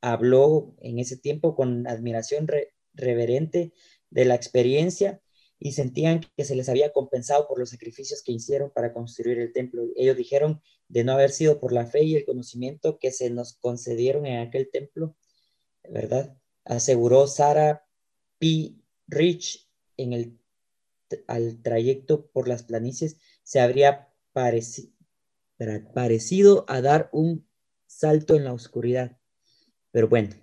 habló 0.00 0.74
en 0.80 0.98
ese 0.98 1.16
tiempo 1.16 1.54
con 1.54 1.86
admiración 1.86 2.46
reverente 2.94 3.72
de 4.10 4.24
la 4.24 4.34
experiencia 4.34 5.20
y 5.58 5.72
sentían 5.72 6.20
que 6.36 6.44
se 6.44 6.54
les 6.54 6.68
había 6.68 6.92
compensado 6.92 7.48
por 7.48 7.58
los 7.58 7.70
sacrificios 7.70 8.22
que 8.22 8.32
hicieron 8.32 8.70
para 8.70 8.92
construir 8.92 9.38
el 9.38 9.52
templo. 9.52 9.82
Ellos 9.96 10.16
dijeron 10.16 10.62
de 10.88 11.04
no 11.04 11.12
haber 11.12 11.30
sido 11.30 11.58
por 11.60 11.72
la 11.72 11.86
fe 11.86 12.04
y 12.04 12.16
el 12.16 12.24
conocimiento 12.24 12.98
que 12.98 13.10
se 13.10 13.30
nos 13.30 13.54
concedieron 13.54 14.26
en 14.26 14.38
aquel 14.38 14.70
templo, 14.70 15.16
¿verdad? 15.88 16.36
aseguró 16.64 17.26
Sarah 17.26 17.86
P. 18.38 18.74
Rich 19.08 19.68
en 19.96 20.12
el 20.12 20.38
al 21.26 21.62
trayecto 21.62 22.26
por 22.26 22.48
las 22.48 22.62
planicies 22.62 23.16
se 23.42 23.60
habría 23.60 24.12
pareci 24.32 24.94
parecido 25.94 26.66
a 26.68 26.82
dar 26.82 27.08
un 27.12 27.48
salto 27.86 28.36
en 28.36 28.44
la 28.44 28.52
oscuridad. 28.52 29.18
Pero 29.90 30.08
bueno, 30.08 30.34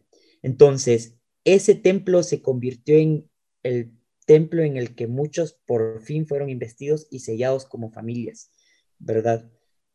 entonces 0.41 1.15
ese 1.43 1.75
templo 1.75 2.23
se 2.23 2.41
convirtió 2.41 2.97
en 2.97 3.29
el 3.63 3.93
templo 4.25 4.63
en 4.63 4.77
el 4.77 4.95
que 4.95 5.07
muchos 5.07 5.53
por 5.65 6.01
fin 6.01 6.27
fueron 6.27 6.49
investidos 6.49 7.07
y 7.09 7.19
sellados 7.19 7.65
como 7.65 7.91
familias, 7.91 8.51
¿verdad? 8.99 9.49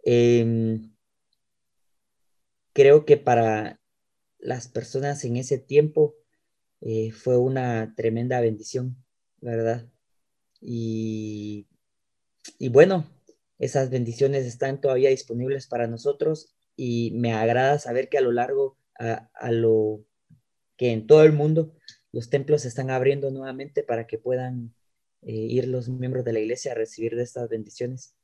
Eh, 0.05 0.81
creo 2.73 3.05
que 3.05 3.17
para 3.17 3.81
las 4.39 4.69
personas 4.69 5.25
en 5.25 5.37
ese 5.37 5.59
tiempo 5.59 6.15
eh, 6.81 7.13
fue 7.13 7.37
una 7.37 7.95
tremenda 7.95 8.41
bendición, 8.41 8.97
¿verdad? 9.41 9.89
Y, 10.61 11.67
bueno, 12.71 13.07
esas 13.59 13.91
bendiciones 13.91 14.47
están 14.47 14.81
todavía 14.81 15.11
disponibles 15.11 15.67
para 15.67 15.87
nosotros 15.87 16.55
y 16.77 17.13
me 17.13 17.33
agrada 17.33 17.79
saber 17.79 18.09
que 18.09 18.19
a 18.19 18.23
lo 18.23 18.33
largo, 18.33 18.79
a 18.99 19.51
lo 19.51 20.05
que 20.77 20.93
en 20.93 21.07
todo 21.07 21.25
el 21.25 21.33
mundo 21.33 21.75
los 22.13 22.31
templos 22.31 22.63
se 22.63 22.69
están 22.69 22.91
abriendo 22.91 23.31
nuevamente 23.31 23.83
para 23.83 24.07
que 24.07 24.19
puedan 24.19 24.75
eh, 25.23 25.33
ir 25.33 25.69
los 25.69 25.89
miembros 25.89 26.25
de 26.25 26.33
la 26.33 26.41
iglesia 26.41 26.73
a 26.73 26.75
recibir 26.75 27.17
de 27.17 27.23
estas 27.23 27.49
bendiciones. 27.49 28.15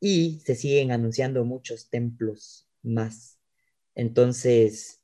Y 0.00 0.40
se 0.44 0.54
siguen 0.54 0.90
anunciando 0.92 1.44
muchos 1.44 1.88
templos 1.88 2.68
más. 2.82 3.38
Entonces, 3.94 5.02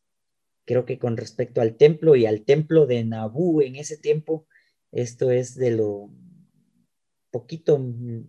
creo 0.64 0.84
que 0.84 0.99
con 0.99 1.16
respecto 1.16 1.61
al 1.61 1.76
templo 1.76 2.16
y 2.16 2.26
al 2.26 2.45
templo 2.45 2.86
de 2.86 3.05
Nabú 3.05 3.62
en 3.62 3.76
ese 3.76 3.97
tiempo, 3.97 4.47
esto 4.90 5.30
es 5.30 5.55
de 5.55 5.70
lo 5.70 6.11
poquito 7.30 7.78
mm, 7.78 8.26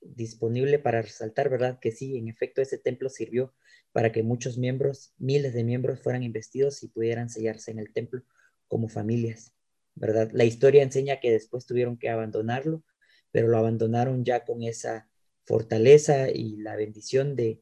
disponible 0.00 0.78
para 0.78 1.02
resaltar, 1.02 1.48
¿verdad? 1.48 1.78
Que 1.80 1.92
sí, 1.92 2.16
en 2.16 2.28
efecto, 2.28 2.60
ese 2.60 2.78
templo 2.78 3.08
sirvió 3.08 3.54
para 3.92 4.10
que 4.10 4.22
muchos 4.22 4.58
miembros, 4.58 5.14
miles 5.18 5.54
de 5.54 5.64
miembros, 5.64 6.00
fueran 6.00 6.22
investidos 6.22 6.82
y 6.82 6.88
pudieran 6.88 7.28
sellarse 7.30 7.70
en 7.70 7.78
el 7.78 7.92
templo 7.92 8.24
como 8.72 8.88
familias, 8.88 9.52
¿verdad? 9.94 10.30
La 10.32 10.44
historia 10.46 10.82
enseña 10.82 11.20
que 11.20 11.30
después 11.30 11.66
tuvieron 11.66 11.98
que 11.98 12.08
abandonarlo, 12.08 12.82
pero 13.30 13.48
lo 13.48 13.58
abandonaron 13.58 14.24
ya 14.24 14.46
con 14.46 14.62
esa 14.62 15.10
fortaleza 15.44 16.30
y 16.30 16.56
la 16.56 16.74
bendición 16.74 17.36
de, 17.36 17.60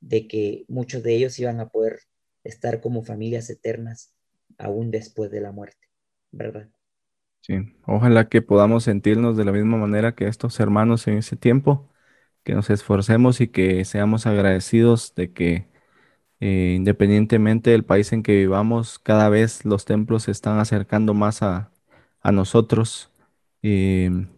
de 0.00 0.28
que 0.28 0.64
muchos 0.68 1.02
de 1.02 1.16
ellos 1.16 1.36
iban 1.40 1.58
a 1.58 1.70
poder 1.70 1.98
estar 2.44 2.80
como 2.80 3.02
familias 3.02 3.50
eternas 3.50 4.14
aún 4.56 4.92
después 4.92 5.32
de 5.32 5.40
la 5.40 5.50
muerte, 5.50 5.88
¿verdad? 6.30 6.70
Sí, 7.40 7.54
ojalá 7.86 8.28
que 8.28 8.40
podamos 8.40 8.84
sentirnos 8.84 9.36
de 9.36 9.44
la 9.44 9.50
misma 9.52 9.76
manera 9.76 10.14
que 10.14 10.28
estos 10.28 10.60
hermanos 10.60 11.08
en 11.08 11.18
ese 11.18 11.36
tiempo, 11.36 11.90
que 12.44 12.54
nos 12.54 12.70
esforcemos 12.70 13.40
y 13.40 13.48
que 13.48 13.84
seamos 13.84 14.26
agradecidos 14.26 15.14
de 15.16 15.32
que 15.32 15.68
eh, 16.44 16.74
independientemente 16.76 17.70
del 17.70 17.84
país 17.84 18.12
en 18.12 18.24
que 18.24 18.32
vivamos, 18.34 18.98
cada 18.98 19.28
vez 19.28 19.64
los 19.64 19.84
templos 19.84 20.24
se 20.24 20.32
están 20.32 20.58
acercando 20.58 21.14
más 21.14 21.40
a, 21.42 21.70
nosotros. 22.24 23.12
Em, 23.62 24.28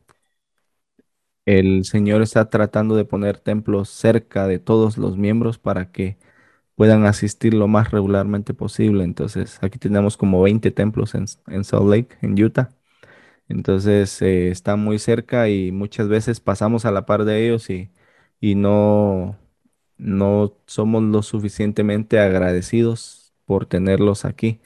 el 1.46 1.84
Señor 1.84 2.22
está 2.22 2.48
tratando 2.50 2.96
de 2.96 3.04
poner 3.04 3.38
templos 3.38 3.88
cerca 3.90 4.46
de 4.46 4.58
todos 4.58 4.98
los 4.98 5.16
miembros 5.16 5.58
para 5.58 5.92
que 5.92 6.18
puedan 6.76 7.06
asistir 7.06 7.54
lo 7.54 7.68
más 7.68 7.90
regularmente 7.92 8.54
posible. 8.54 9.04
Entonces, 9.04 9.58
aquí 9.62 9.78
tenemos 9.78 10.16
como 10.16 10.42
20 10.42 10.70
templos 10.72 11.14
en, 11.14 11.28
Salt 11.64 11.88
Lake, 11.88 12.16
en 12.22 12.42
Utah. 12.42 12.70
Entonces, 13.48 14.22
eh, 14.22 14.50
está 14.50 14.76
muy 14.76 14.98
cerca 14.98 15.48
y 15.48 15.72
muchas 15.72 16.08
veces 16.08 16.40
pasamos 16.40 16.84
a 16.86 16.92
la 16.92 17.06
par 17.06 17.24
de 17.24 17.46
ellos 17.46 17.70
y, 17.70 17.90
y 18.40 18.54
no, 18.56 19.38
no 19.98 20.54
somos 20.66 21.02
lo 21.04 21.22
suficientemente 21.22 22.18
agradecidos 22.20 23.32
por 23.46 23.66
tenerlos 23.66 24.24
aquí. 24.24 24.60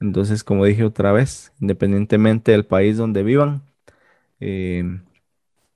Entonces, 0.00 0.44
como 0.44 0.64
dije 0.64 0.84
otra 0.84 1.12
vez, 1.12 1.52
independientemente 1.60 2.52
del 2.52 2.66
país 2.66 2.96
donde 2.96 3.22
vivan, 3.22 3.62
em, 4.40 5.04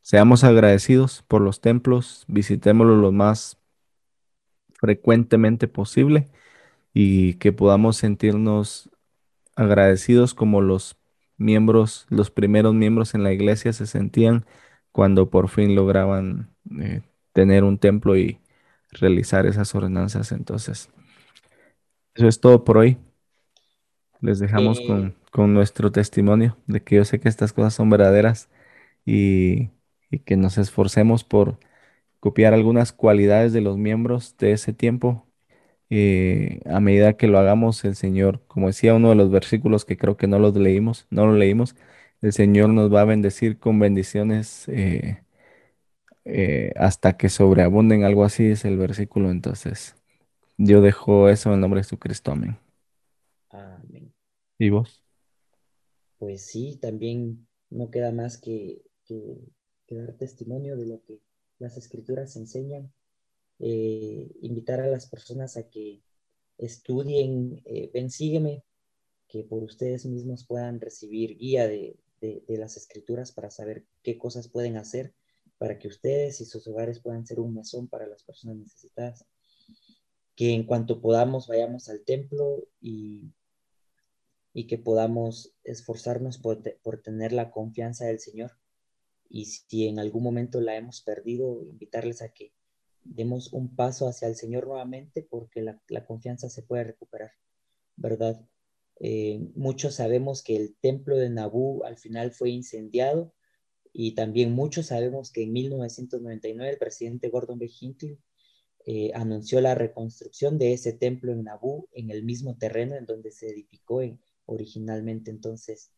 seamos 0.02 0.44
agradecidos 0.44 1.22
por 1.28 1.40
los 1.42 1.60
templos, 1.60 2.24
visitémoslos 2.28 2.98
lo 2.98 3.12
más 3.12 3.58
frecuentemente 4.74 5.68
posible 5.68 6.28
y 6.94 7.34
que 7.34 7.52
podamos 7.52 7.96
sentirnos 7.98 8.90
agradecidos 9.56 10.34
como 10.34 10.60
los 10.62 10.96
miembros, 11.38 12.06
los 12.10 12.30
primeros 12.30 12.74
miembros 12.74 13.14
en 13.14 13.22
la 13.22 13.32
iglesia 13.32 13.72
se 13.72 13.86
sentían 13.86 14.46
cuando 14.92 15.30
por 15.30 15.48
fin 15.48 15.74
lograban 15.74 16.50
eh, 16.80 17.02
tener 17.32 17.64
un 17.64 17.78
templo 17.78 18.16
y, 18.16 18.40
realizar 18.90 19.46
esas 19.46 19.74
ordenanzas. 19.74 20.32
Entonces, 20.32 20.90
eso 22.14 22.28
es 22.28 22.40
todo 22.40 22.64
por 22.64 22.78
hoy. 22.78 22.98
Les 24.20 24.38
dejamos 24.38 24.80
con, 24.80 25.14
con, 25.30 25.54
nuestro 25.54 25.92
testimonio 25.92 26.56
de 26.66 26.82
que 26.82 26.96
yo 26.96 27.04
sé 27.04 27.20
que 27.20 27.28
estas 27.28 27.52
cosas 27.52 27.74
son 27.74 27.90
verdaderas 27.90 28.48
y, 29.04 29.70
y 30.10 30.20
que 30.20 30.36
nos 30.36 30.58
esforcemos 30.58 31.24
por 31.24 31.58
copiar 32.20 32.54
algunas 32.54 32.92
cualidades 32.92 33.52
de 33.52 33.60
los 33.60 33.76
miembros 33.78 34.36
de 34.38 34.52
ese 34.52 34.72
tiempo. 34.72 35.26
Eh, 35.90 36.60
a 36.66 36.80
medida 36.80 37.16
que 37.16 37.28
lo 37.28 37.38
hagamos, 37.38 37.84
el 37.84 37.94
Señor, 37.96 38.42
como 38.48 38.68
decía 38.68 38.94
uno 38.94 39.10
de 39.10 39.14
los 39.16 39.30
versículos 39.30 39.84
que 39.84 39.96
creo 39.96 40.16
que 40.16 40.26
no 40.26 40.38
los 40.38 40.56
leímos, 40.56 41.06
no 41.10 41.26
lo 41.26 41.34
leímos, 41.34 41.76
el 42.22 42.32
Señor 42.32 42.70
nos 42.70 42.92
va 42.92 43.02
a 43.02 43.04
bendecir 43.04 43.58
con 43.58 43.78
bendiciones 43.78 44.68
eh, 44.68 45.22
eh, 46.28 46.72
hasta 46.74 47.16
que 47.16 47.28
sobreabunden, 47.28 48.02
algo 48.02 48.24
así 48.24 48.46
es 48.46 48.64
el 48.64 48.76
versículo. 48.76 49.30
Entonces, 49.30 49.94
yo 50.58 50.80
dejo 50.80 51.28
eso 51.28 51.50
en 51.50 51.54
el 51.54 51.60
nombre 51.60 51.78
de 51.78 51.84
Jesucristo. 51.84 52.32
Amén. 52.32 52.58
Amén. 53.50 54.12
¿Y 54.58 54.70
vos? 54.70 55.04
Pues 56.18 56.42
sí, 56.42 56.78
también 56.82 57.46
no 57.70 57.92
queda 57.92 58.10
más 58.10 58.38
que, 58.38 58.82
dar 59.88 60.14
testimonio 60.14 60.76
de 60.76 60.86
lo 60.86 61.00
que 61.04 61.20
las 61.60 61.76
escrituras 61.76 62.34
enseñan. 62.34 62.92
Eh, 63.60 64.28
invitar 64.42 64.80
a 64.80 64.88
las 64.88 65.08
personas 65.08 65.56
a 65.56 65.70
que 65.70 66.02
estudien, 66.58 67.62
eh, 67.66 67.88
ven, 67.94 68.10
sígueme, 68.10 68.64
que 69.28 69.44
por 69.44 69.62
ustedes 69.62 70.04
mismos 70.06 70.44
puedan 70.44 70.80
recibir 70.80 71.38
guía 71.38 71.68
de, 71.68 71.96
de 72.20 72.58
las 72.58 72.76
escrituras 72.76 73.30
para 73.30 73.50
saber 73.50 73.84
qué 74.02 74.18
cosas 74.18 74.48
pueden 74.48 74.76
hacer 74.76 75.14
para 75.58 75.78
que 75.78 75.88
ustedes 75.88 76.40
y 76.40 76.44
sus 76.44 76.66
hogares 76.66 77.00
puedan 77.00 77.26
ser 77.26 77.40
un 77.40 77.54
mesón 77.54 77.88
para 77.88 78.06
las 78.06 78.22
personas 78.22 78.56
necesitadas. 78.56 79.24
Que 80.34 80.52
en 80.52 80.64
cuanto 80.64 81.00
podamos 81.00 81.46
vayamos 81.46 81.88
al 81.88 82.04
templo 82.04 82.66
y, 82.80 83.32
y 84.52 84.66
que 84.66 84.78
podamos 84.78 85.54
esforzarnos 85.64 86.38
por, 86.38 86.62
por 86.82 87.02
tener 87.02 87.32
la 87.32 87.50
confianza 87.50 88.04
del 88.06 88.20
Señor. 88.20 88.52
Y 89.28 89.46
si 89.46 89.88
en 89.88 89.98
algún 89.98 90.22
momento 90.22 90.60
la 90.60 90.76
hemos 90.76 91.00
perdido, 91.00 91.62
invitarles 91.62 92.22
a 92.22 92.32
que 92.32 92.52
demos 93.02 93.52
un 93.52 93.74
paso 93.74 94.08
hacia 94.08 94.28
el 94.28 94.36
Señor 94.36 94.66
nuevamente 94.66 95.22
porque 95.22 95.62
la, 95.62 95.80
la 95.88 96.04
confianza 96.04 96.48
se 96.48 96.62
puede 96.62 96.84
recuperar, 96.84 97.32
¿verdad? 97.96 98.46
Eh, 99.00 99.40
muchos 99.54 99.94
sabemos 99.94 100.42
que 100.42 100.56
el 100.56 100.76
templo 100.76 101.16
de 101.16 101.30
Nabú 101.30 101.84
al 101.84 101.98
final 101.98 102.32
fue 102.32 102.50
incendiado 102.50 103.34
y 103.98 104.12
también 104.12 104.52
muchos 104.52 104.88
sabemos 104.88 105.30
que 105.32 105.44
en 105.44 105.54
1999 105.54 106.70
el 106.70 106.78
presidente 106.78 107.30
Gordon 107.30 107.58
B. 107.58 107.70
Hinckley 107.80 108.18
eh, 108.84 109.10
anunció 109.14 109.58
la 109.62 109.74
reconstrucción 109.74 110.58
de 110.58 110.74
ese 110.74 110.92
templo 110.92 111.32
en 111.32 111.44
Nabú, 111.44 111.88
en 111.92 112.10
el 112.10 112.22
mismo 112.22 112.58
terreno 112.58 112.94
en 112.94 113.06
donde 113.06 113.30
se 113.30 113.48
edificó 113.48 114.02
originalmente. 114.44 115.30
Entonces, 115.30 115.92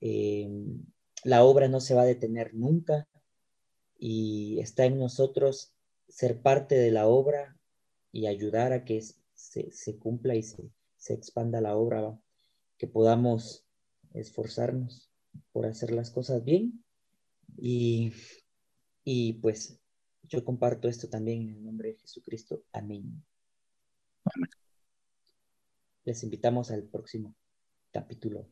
eh, 0.00 0.48
la 1.24 1.42
obra 1.42 1.66
no 1.66 1.80
se 1.80 1.94
va 1.96 2.02
a 2.02 2.06
detener 2.06 2.54
nunca 2.54 3.08
y 3.98 4.60
está 4.60 4.84
en 4.84 5.00
nosotros 5.00 5.72
ser 6.06 6.42
parte 6.42 6.76
de 6.76 6.92
la 6.92 7.08
obra 7.08 7.58
y 8.12 8.26
ayudar 8.28 8.72
a 8.72 8.84
que 8.84 9.02
se, 9.34 9.98
cumpla 9.98 10.36
y 10.36 10.44
se, 10.44 10.70
se, 10.96 11.14
expanda 11.14 11.60
la 11.60 11.74
obra, 11.76 12.16
que 12.78 12.86
podamos 12.86 13.66
esforzarnos 14.14 15.10
por 15.50 15.66
hacer 15.66 15.90
las 15.90 16.12
cosas 16.12 16.44
bien 16.44 16.81
y, 17.56 18.12
y 19.04 19.34
pues 19.34 19.78
yo 20.22 20.44
comparto 20.44 20.88
esto 20.88 21.08
también 21.08 21.42
en 21.42 21.56
el 21.56 21.64
nombre 21.64 21.90
de 21.90 21.98
Jesucristo. 21.98 22.62
Amén. 22.72 23.22
Les 26.04 26.22
invitamos 26.22 26.70
al 26.70 26.84
próximo 26.84 27.34
capítulo 27.92 28.46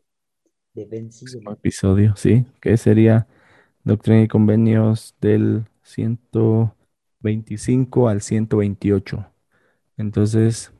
de 0.74 0.84
Ben 0.84 1.10
Episodio, 1.50 2.14
sí, 2.16 2.44
que 2.60 2.76
sería 2.76 3.26
Doctrina 3.82 4.22
y 4.22 4.28
Convenios 4.28 5.16
del 5.20 5.64
125 5.82 8.08
al 8.08 8.20
128. 8.20 9.26
Entonces, 9.96 10.72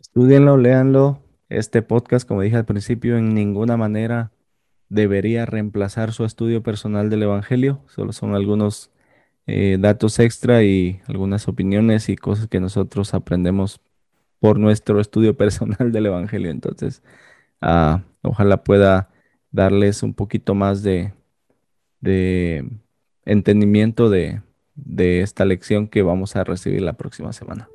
estudienlo, 0.00 0.56
léanlo. 0.56 1.22
Este 1.48 1.82
podcast, 1.82 2.28
como 2.28 2.42
dije 2.42 2.56
al 2.56 2.64
principio, 2.64 3.16
en 3.16 3.34
ninguna 3.34 3.76
manera 3.76 4.30
debería 4.88 5.46
reemplazar 5.46 6.12
su 6.12 6.24
estudio 6.24 6.62
personal 6.62 7.10
del 7.10 7.22
Evangelio. 7.24 7.80
Solo 7.88 8.12
son 8.12 8.34
algunos 8.34 8.90
eh, 9.46 9.78
datos 9.80 10.18
extra 10.18 10.62
y 10.62 11.00
algunas 11.06 11.48
opiniones 11.48 12.08
y 12.08 12.16
cosas 12.16 12.48
que 12.48 12.60
nosotros 12.60 13.14
aprendemos 13.14 13.80
por 14.40 14.58
nuestro 14.58 15.00
estudio 15.02 15.36
personal 15.36 15.92
del 15.92 16.06
Evangelio. 16.06 16.50
Entonces, 16.50 17.02
ah, 17.60 18.02
ojalá 18.22 18.64
pueda 18.64 19.10
darles 19.50 20.02
un 20.02 20.14
poquito 20.14 20.54
más 20.54 20.82
de, 20.82 21.12
entendimiento 23.24 24.10
de 24.10 24.42
esta 25.22 25.44
lección 25.44 25.88
que 25.88 26.02
vamos 26.02 26.36
a 26.36 26.44
recibir 26.44 26.82
la 26.82 26.94
próxima 26.94 27.32
semana. 27.32 27.68